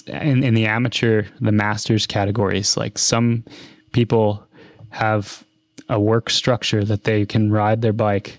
in, 0.06 0.42
in 0.42 0.54
the 0.54 0.66
amateur, 0.66 1.24
the 1.40 1.52
masters 1.52 2.06
categories, 2.06 2.76
like 2.76 2.98
some 2.98 3.44
people 3.92 4.44
have 4.90 5.44
a 5.88 5.98
work 5.98 6.28
structure 6.30 6.84
that 6.84 7.04
they 7.04 7.24
can 7.24 7.50
ride 7.50 7.80
their 7.82 7.92
bike 7.92 8.38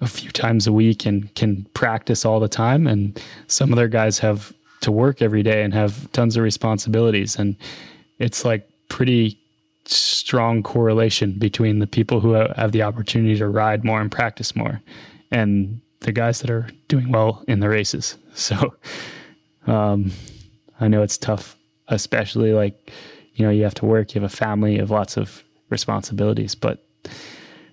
a 0.00 0.06
few 0.06 0.30
times 0.30 0.66
a 0.66 0.72
week 0.72 1.04
and 1.04 1.34
can 1.34 1.64
practice 1.74 2.24
all 2.24 2.40
the 2.40 2.48
time. 2.48 2.86
And 2.86 3.20
some 3.46 3.72
other 3.72 3.88
guys 3.88 4.18
have 4.18 4.52
to 4.80 4.90
work 4.90 5.20
every 5.20 5.42
day 5.42 5.62
and 5.62 5.74
have 5.74 6.10
tons 6.12 6.36
of 6.36 6.42
responsibilities. 6.42 7.36
And 7.36 7.56
it's 8.18 8.44
like 8.44 8.68
pretty 8.88 9.38
strong 9.84 10.62
correlation 10.62 11.38
between 11.38 11.78
the 11.78 11.86
people 11.86 12.20
who 12.20 12.32
have 12.32 12.72
the 12.72 12.82
opportunity 12.82 13.36
to 13.36 13.48
ride 13.48 13.84
more 13.84 14.00
and 14.00 14.10
practice 14.10 14.54
more 14.54 14.80
and 15.30 15.80
the 16.00 16.12
guys 16.12 16.40
that 16.40 16.50
are 16.50 16.68
doing 16.88 17.10
well 17.10 17.44
in 17.48 17.60
the 17.60 17.68
races. 17.68 18.16
So 18.32 18.74
um, 19.66 20.12
I 20.80 20.86
know 20.86 21.02
it's 21.02 21.18
tough, 21.18 21.56
especially 21.88 22.52
like, 22.52 22.92
you 23.34 23.44
know, 23.44 23.50
you 23.50 23.64
have 23.64 23.74
to 23.74 23.84
work, 23.84 24.14
you 24.14 24.20
have 24.20 24.32
a 24.32 24.34
family, 24.34 24.74
you 24.74 24.80
have 24.80 24.92
lots 24.92 25.16
of 25.16 25.42
responsibilities, 25.68 26.54
but 26.54 26.82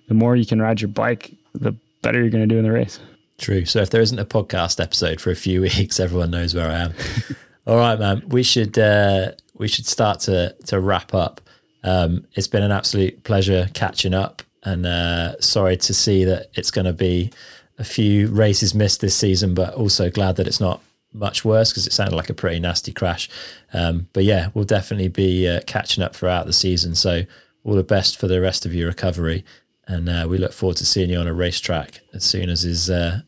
the 0.08 0.14
more 0.14 0.34
you 0.34 0.44
can 0.44 0.60
ride 0.60 0.80
your 0.80 0.88
bike, 0.88 1.32
the 1.54 1.74
better 2.08 2.20
you're 2.22 2.30
going 2.30 2.48
to 2.48 2.54
do 2.54 2.58
in 2.58 2.64
the 2.64 2.72
race. 2.72 2.98
True. 3.36 3.66
So 3.66 3.80
if 3.80 3.90
there 3.90 4.00
isn't 4.00 4.18
a 4.18 4.24
podcast 4.24 4.82
episode 4.82 5.20
for 5.20 5.30
a 5.30 5.36
few 5.36 5.60
weeks, 5.68 6.00
everyone 6.00 6.30
knows 6.30 6.54
where 6.54 6.70
I 6.70 6.78
am. 6.78 6.94
All 7.66 7.76
right, 7.76 7.98
man. 7.98 8.22
We 8.28 8.42
should 8.42 8.78
uh, 8.78 9.32
we 9.58 9.68
should 9.68 9.86
start 9.86 10.20
to 10.20 10.56
to 10.66 10.80
wrap 10.80 11.12
up. 11.12 11.42
Um, 11.84 12.26
it's 12.32 12.46
been 12.46 12.62
an 12.62 12.72
absolute 12.72 13.22
pleasure 13.24 13.68
catching 13.74 14.14
up, 14.14 14.42
and 14.64 14.86
uh, 14.86 15.38
sorry 15.40 15.76
to 15.76 15.92
see 15.92 16.24
that 16.24 16.48
it's 16.54 16.70
going 16.70 16.86
to 16.86 16.94
be 16.94 17.30
a 17.78 17.84
few 17.84 18.28
races 18.28 18.74
missed 18.74 19.02
this 19.02 19.14
season, 19.14 19.52
but 19.54 19.74
also 19.74 20.10
glad 20.10 20.36
that 20.36 20.46
it's 20.46 20.60
not 20.60 20.82
much 21.12 21.44
worse 21.44 21.70
because 21.70 21.86
it 21.86 21.92
sounded 21.92 22.16
like 22.16 22.30
a 22.30 22.34
pretty 22.34 22.58
nasty 22.58 22.92
crash. 22.92 23.28
Um, 23.74 24.08
but 24.14 24.24
yeah, 24.24 24.48
we'll 24.54 24.64
definitely 24.64 25.08
be 25.08 25.46
uh, 25.46 25.60
catching 25.66 26.02
up 26.02 26.16
throughout 26.16 26.46
the 26.46 26.52
season. 26.54 26.94
So 26.94 27.22
all 27.64 27.74
the 27.74 27.84
best 27.84 28.18
for 28.18 28.28
the 28.28 28.40
rest 28.40 28.64
of 28.64 28.74
your 28.74 28.88
recovery 28.88 29.44
and 29.88 30.08
uh, 30.08 30.26
we 30.28 30.38
look 30.38 30.52
forward 30.52 30.76
to 30.76 30.86
seeing 30.86 31.10
you 31.10 31.18
on 31.18 31.26
a 31.26 31.34
racetrack 31.34 32.00
as 32.14 32.22
soon 32.22 32.50
as 32.50 32.64
is 32.64 32.88
uh, 32.88 33.20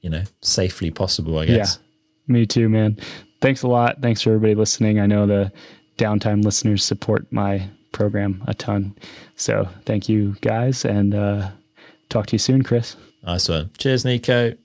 you 0.00 0.08
know 0.08 0.22
safely 0.40 0.90
possible. 0.90 1.38
I 1.38 1.46
guess. 1.46 1.78
Yeah, 2.26 2.32
me 2.32 2.46
too, 2.46 2.68
man. 2.68 2.96
thanks 3.40 3.62
a 3.62 3.68
lot. 3.68 4.00
Thanks 4.00 4.22
for 4.22 4.30
everybody 4.30 4.54
listening. 4.54 5.00
I 5.00 5.06
know 5.06 5.26
the 5.26 5.52
downtime 5.98 6.42
listeners 6.42 6.84
support 6.84 7.30
my 7.30 7.68
program 7.92 8.42
a 8.46 8.54
ton. 8.54 8.96
So 9.36 9.68
thank 9.84 10.08
you 10.08 10.36
guys 10.40 10.84
and 10.84 11.14
uh, 11.14 11.50
talk 12.08 12.26
to 12.26 12.32
you 12.32 12.38
soon, 12.38 12.62
Chris. 12.62 12.96
Nice 13.22 13.48
one. 13.48 13.70
Cheers, 13.76 14.04
Neko. 14.04 14.56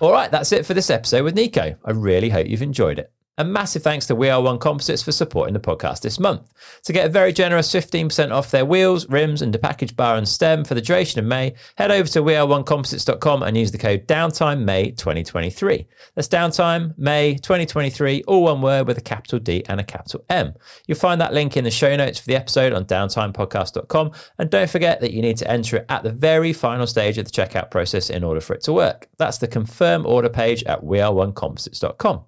All 0.00 0.12
right, 0.12 0.30
that's 0.30 0.50
it 0.52 0.64
for 0.64 0.72
this 0.72 0.88
episode 0.88 1.24
with 1.24 1.36
Neko. 1.36 1.76
I 1.84 1.90
really 1.90 2.30
hope 2.30 2.46
you've 2.46 2.62
enjoyed 2.62 2.98
it. 2.98 3.12
A 3.40 3.44
massive 3.44 3.82
thanks 3.82 4.06
to 4.08 4.14
We 4.14 4.28
Are 4.28 4.42
One 4.42 4.58
Composites 4.58 5.02
for 5.02 5.12
supporting 5.12 5.54
the 5.54 5.60
podcast 5.60 6.02
this 6.02 6.20
month. 6.20 6.52
To 6.84 6.92
get 6.92 7.06
a 7.06 7.08
very 7.08 7.32
generous 7.32 7.72
15% 7.72 8.32
off 8.32 8.50
their 8.50 8.66
wheels, 8.66 9.08
rims, 9.08 9.40
and 9.40 9.50
the 9.50 9.58
package 9.58 9.96
bar 9.96 10.16
and 10.16 10.28
stem 10.28 10.62
for 10.62 10.74
the 10.74 10.82
duration 10.82 11.20
of 11.20 11.24
May, 11.24 11.54
head 11.76 11.90
over 11.90 12.06
to 12.10 12.20
weareonecomposites.com 12.20 13.42
and 13.42 13.56
use 13.56 13.72
the 13.72 13.78
code 13.78 14.06
Downtime 14.06 14.64
May 14.64 14.90
2023. 14.90 15.86
That's 16.14 16.28
Downtime 16.28 16.98
May 16.98 17.36
2023, 17.36 18.24
all 18.24 18.42
one 18.42 18.60
word 18.60 18.86
with 18.86 18.98
a 18.98 19.00
capital 19.00 19.38
D 19.38 19.64
and 19.70 19.80
a 19.80 19.84
capital 19.84 20.22
M. 20.28 20.52
You'll 20.86 20.98
find 20.98 21.18
that 21.22 21.32
link 21.32 21.56
in 21.56 21.64
the 21.64 21.70
show 21.70 21.96
notes 21.96 22.18
for 22.18 22.26
the 22.26 22.36
episode 22.36 22.74
on 22.74 22.84
downtimepodcast.com. 22.84 24.12
And 24.36 24.50
don't 24.50 24.68
forget 24.68 25.00
that 25.00 25.14
you 25.14 25.22
need 25.22 25.38
to 25.38 25.50
enter 25.50 25.78
it 25.78 25.86
at 25.88 26.02
the 26.02 26.12
very 26.12 26.52
final 26.52 26.86
stage 26.86 27.16
of 27.16 27.24
the 27.24 27.30
checkout 27.30 27.70
process 27.70 28.10
in 28.10 28.22
order 28.22 28.42
for 28.42 28.52
it 28.52 28.62
to 28.64 28.74
work. 28.74 29.08
That's 29.16 29.38
the 29.38 29.48
confirm 29.48 30.04
order 30.04 30.28
page 30.28 30.62
at 30.64 30.82
weareonecomposites.com. 30.82 32.26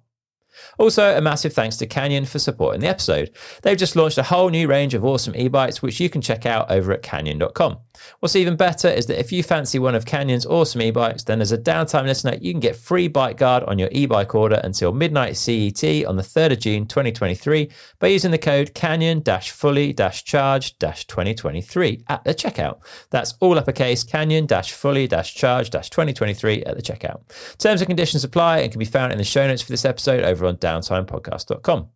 Also, 0.77 1.15
a 1.15 1.21
massive 1.21 1.53
thanks 1.53 1.77
to 1.77 1.85
Canyon 1.85 2.25
for 2.25 2.39
supporting 2.39 2.81
the 2.81 2.87
episode. 2.87 3.31
They've 3.61 3.77
just 3.77 3.95
launched 3.95 4.17
a 4.17 4.23
whole 4.23 4.49
new 4.49 4.67
range 4.67 4.93
of 4.93 5.05
awesome 5.05 5.35
e 5.35 5.47
bikes, 5.47 5.81
which 5.81 5.99
you 5.99 6.09
can 6.09 6.21
check 6.21 6.45
out 6.45 6.69
over 6.71 6.91
at 6.91 7.01
canyon.com. 7.01 7.77
What's 8.19 8.35
even 8.35 8.55
better 8.55 8.87
is 8.87 9.05
that 9.05 9.19
if 9.19 9.31
you 9.31 9.43
fancy 9.43 9.79
one 9.79 9.95
of 9.95 10.05
Canyon's 10.05 10.45
awesome 10.45 10.81
e 10.81 10.91
bikes, 10.91 11.23
then 11.23 11.41
as 11.41 11.51
a 11.51 11.57
downtime 11.57 12.05
listener, 12.05 12.37
you 12.41 12.51
can 12.51 12.59
get 12.59 12.75
free 12.75 13.07
bike 13.07 13.37
guard 13.37 13.63
on 13.63 13.79
your 13.79 13.89
e 13.91 14.05
bike 14.05 14.33
order 14.35 14.59
until 14.63 14.91
midnight 14.93 15.37
CET 15.37 16.05
on 16.05 16.15
the 16.15 16.23
3rd 16.23 16.53
of 16.53 16.59
June 16.59 16.85
2023 16.85 17.69
by 17.99 18.07
using 18.07 18.31
the 18.31 18.37
code 18.37 18.73
canyon 18.73 19.23
fully 19.23 19.93
charge 19.93 20.77
2023 20.79 22.03
at 22.07 22.23
the 22.23 22.33
checkout. 22.33 22.79
That's 23.09 23.35
all 23.39 23.57
uppercase 23.57 24.03
canyon 24.03 24.47
fully 24.47 25.07
charge 25.07 25.69
2023 25.69 26.63
at 26.63 26.75
the 26.75 26.81
checkout. 26.81 27.21
Terms 27.57 27.81
and 27.81 27.87
conditions 27.87 28.23
apply 28.23 28.59
and 28.59 28.71
can 28.71 28.79
be 28.79 28.85
found 28.85 29.11
in 29.11 29.17
the 29.17 29.23
show 29.23 29.47
notes 29.47 29.61
for 29.61 29.71
this 29.71 29.85
episode 29.85 30.23
over 30.43 30.49
on 30.49 30.57
downtimepodcast.com. 30.57 31.89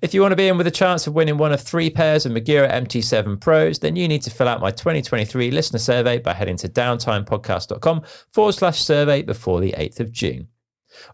If 0.00 0.14
you 0.14 0.20
want 0.20 0.32
to 0.32 0.36
be 0.36 0.46
in 0.46 0.56
with 0.56 0.68
a 0.68 0.72
chance 0.72 1.06
of 1.06 1.14
winning 1.14 1.36
one 1.36 1.52
of 1.52 1.60
three 1.60 1.90
pairs 1.90 2.24
of 2.24 2.32
Magura 2.32 2.70
MT7 2.70 3.40
Pros, 3.40 3.80
then 3.80 3.96
you 3.96 4.06
need 4.06 4.22
to 4.22 4.30
fill 4.30 4.46
out 4.46 4.60
my 4.60 4.70
2023 4.70 5.50
listener 5.50 5.80
survey 5.80 6.18
by 6.18 6.32
heading 6.32 6.56
to 6.58 6.68
downtimepodcast.com 6.68 8.02
forward 8.30 8.52
slash 8.52 8.80
survey 8.80 9.22
before 9.22 9.60
the 9.60 9.74
8th 9.76 9.98
of 9.98 10.12
June. 10.12 10.46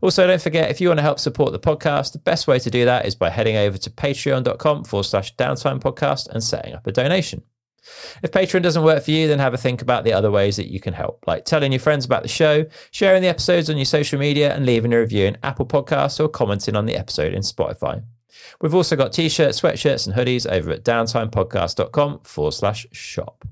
Also, 0.03 0.27
don't 0.27 0.43
forget 0.43 0.71
if 0.71 0.79
you 0.79 0.89
want 0.89 0.99
to 0.99 1.03
help 1.03 1.19
support 1.19 1.53
the 1.53 1.59
podcast, 1.59 2.13
the 2.13 2.19
best 2.19 2.47
way 2.47 2.59
to 2.59 2.71
do 2.71 2.85
that 2.85 3.07
is 3.07 3.15
by 3.15 3.31
heading 3.31 3.57
over 3.57 3.79
to 3.79 3.89
patreon.com 3.89 4.85
forward 4.85 5.05
slash 5.05 5.35
downtime 5.37 5.81
podcast 5.81 6.29
and 6.29 6.45
setting 6.45 6.75
up 6.75 6.87
a 6.87 6.93
donation. 6.93 7.43
If 8.23 8.31
Patreon 8.33 8.63
doesn't 8.63 8.85
work 8.85 9.05
for 9.05 9.11
you, 9.11 9.29
then 9.29 9.39
have 9.39 9.55
a 9.55 9.59
think 9.59 9.83
about 9.83 10.05
the 10.05 10.13
other 10.13 10.31
ways 10.31 10.57
that 10.57 10.71
you 10.71 10.81
can 10.81 10.95
help, 10.95 11.25
like 11.27 11.45
telling 11.45 11.73
your 11.73 11.81
friends 11.81 12.05
about 12.05 12.23
the 12.23 12.29
show, 12.29 12.67
sharing 12.91 13.23
the 13.23 13.29
episodes 13.29 13.71
on 13.71 13.77
your 13.77 13.85
social 13.85 14.19
media, 14.19 14.55
and 14.55 14.67
leaving 14.67 14.93
a 14.93 14.99
review 14.99 15.27
in 15.27 15.39
Apple 15.43 15.67
Podcasts 15.67 16.21
or 16.21 16.29
commenting 16.29 16.77
on 16.77 16.87
the 16.87 16.97
episode 16.97 17.33
in 17.33 17.43
Spotify. 17.43 18.03
We've 18.61 18.75
also 18.75 18.97
got 18.97 19.13
t 19.13 19.29
shirts, 19.29 19.61
sweatshirts, 19.61 20.07
and 20.07 20.17
hoodies 20.17 20.51
over 20.51 20.71
at 20.71 20.85
downtimepodcast.com 20.85 22.21
forward 22.21 22.53
slash 22.53 22.87
shop. 22.93 23.45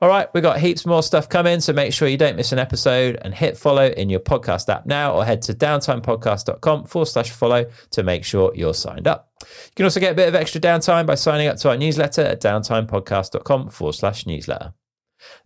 All 0.00 0.08
right, 0.08 0.28
we've 0.34 0.42
got 0.42 0.58
heaps 0.58 0.84
more 0.84 1.02
stuff 1.02 1.28
coming, 1.28 1.60
so 1.60 1.72
make 1.72 1.92
sure 1.92 2.08
you 2.08 2.16
don't 2.16 2.36
miss 2.36 2.52
an 2.52 2.58
episode 2.58 3.18
and 3.22 3.34
hit 3.34 3.56
follow 3.56 3.86
in 3.86 4.10
your 4.10 4.20
podcast 4.20 4.68
app 4.68 4.86
now 4.86 5.14
or 5.14 5.24
head 5.24 5.40
to 5.42 5.54
downtimepodcast.com 5.54 6.84
forward 6.84 7.06
slash 7.06 7.30
follow 7.30 7.64
to 7.90 8.02
make 8.02 8.24
sure 8.24 8.52
you're 8.54 8.74
signed 8.74 9.06
up. 9.06 9.30
You 9.40 9.72
can 9.76 9.84
also 9.84 10.00
get 10.00 10.12
a 10.12 10.16
bit 10.16 10.28
of 10.28 10.34
extra 10.34 10.60
downtime 10.60 11.06
by 11.06 11.14
signing 11.14 11.48
up 11.48 11.56
to 11.58 11.70
our 11.70 11.76
newsletter 11.76 12.22
at 12.22 12.40
downtimepodcast.com 12.40 13.70
forward 13.70 13.94
slash 13.94 14.26
newsletter. 14.26 14.74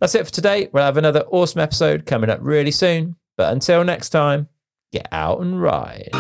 That's 0.00 0.14
it 0.14 0.26
for 0.26 0.32
today. 0.32 0.68
We'll 0.72 0.84
have 0.84 0.96
another 0.96 1.24
awesome 1.30 1.60
episode 1.60 2.06
coming 2.06 2.30
up 2.30 2.40
really 2.42 2.70
soon. 2.70 3.16
But 3.36 3.52
until 3.52 3.84
next 3.84 4.10
time, 4.10 4.48
get 4.92 5.08
out 5.12 5.40
and 5.40 5.60
ride. 5.60 6.10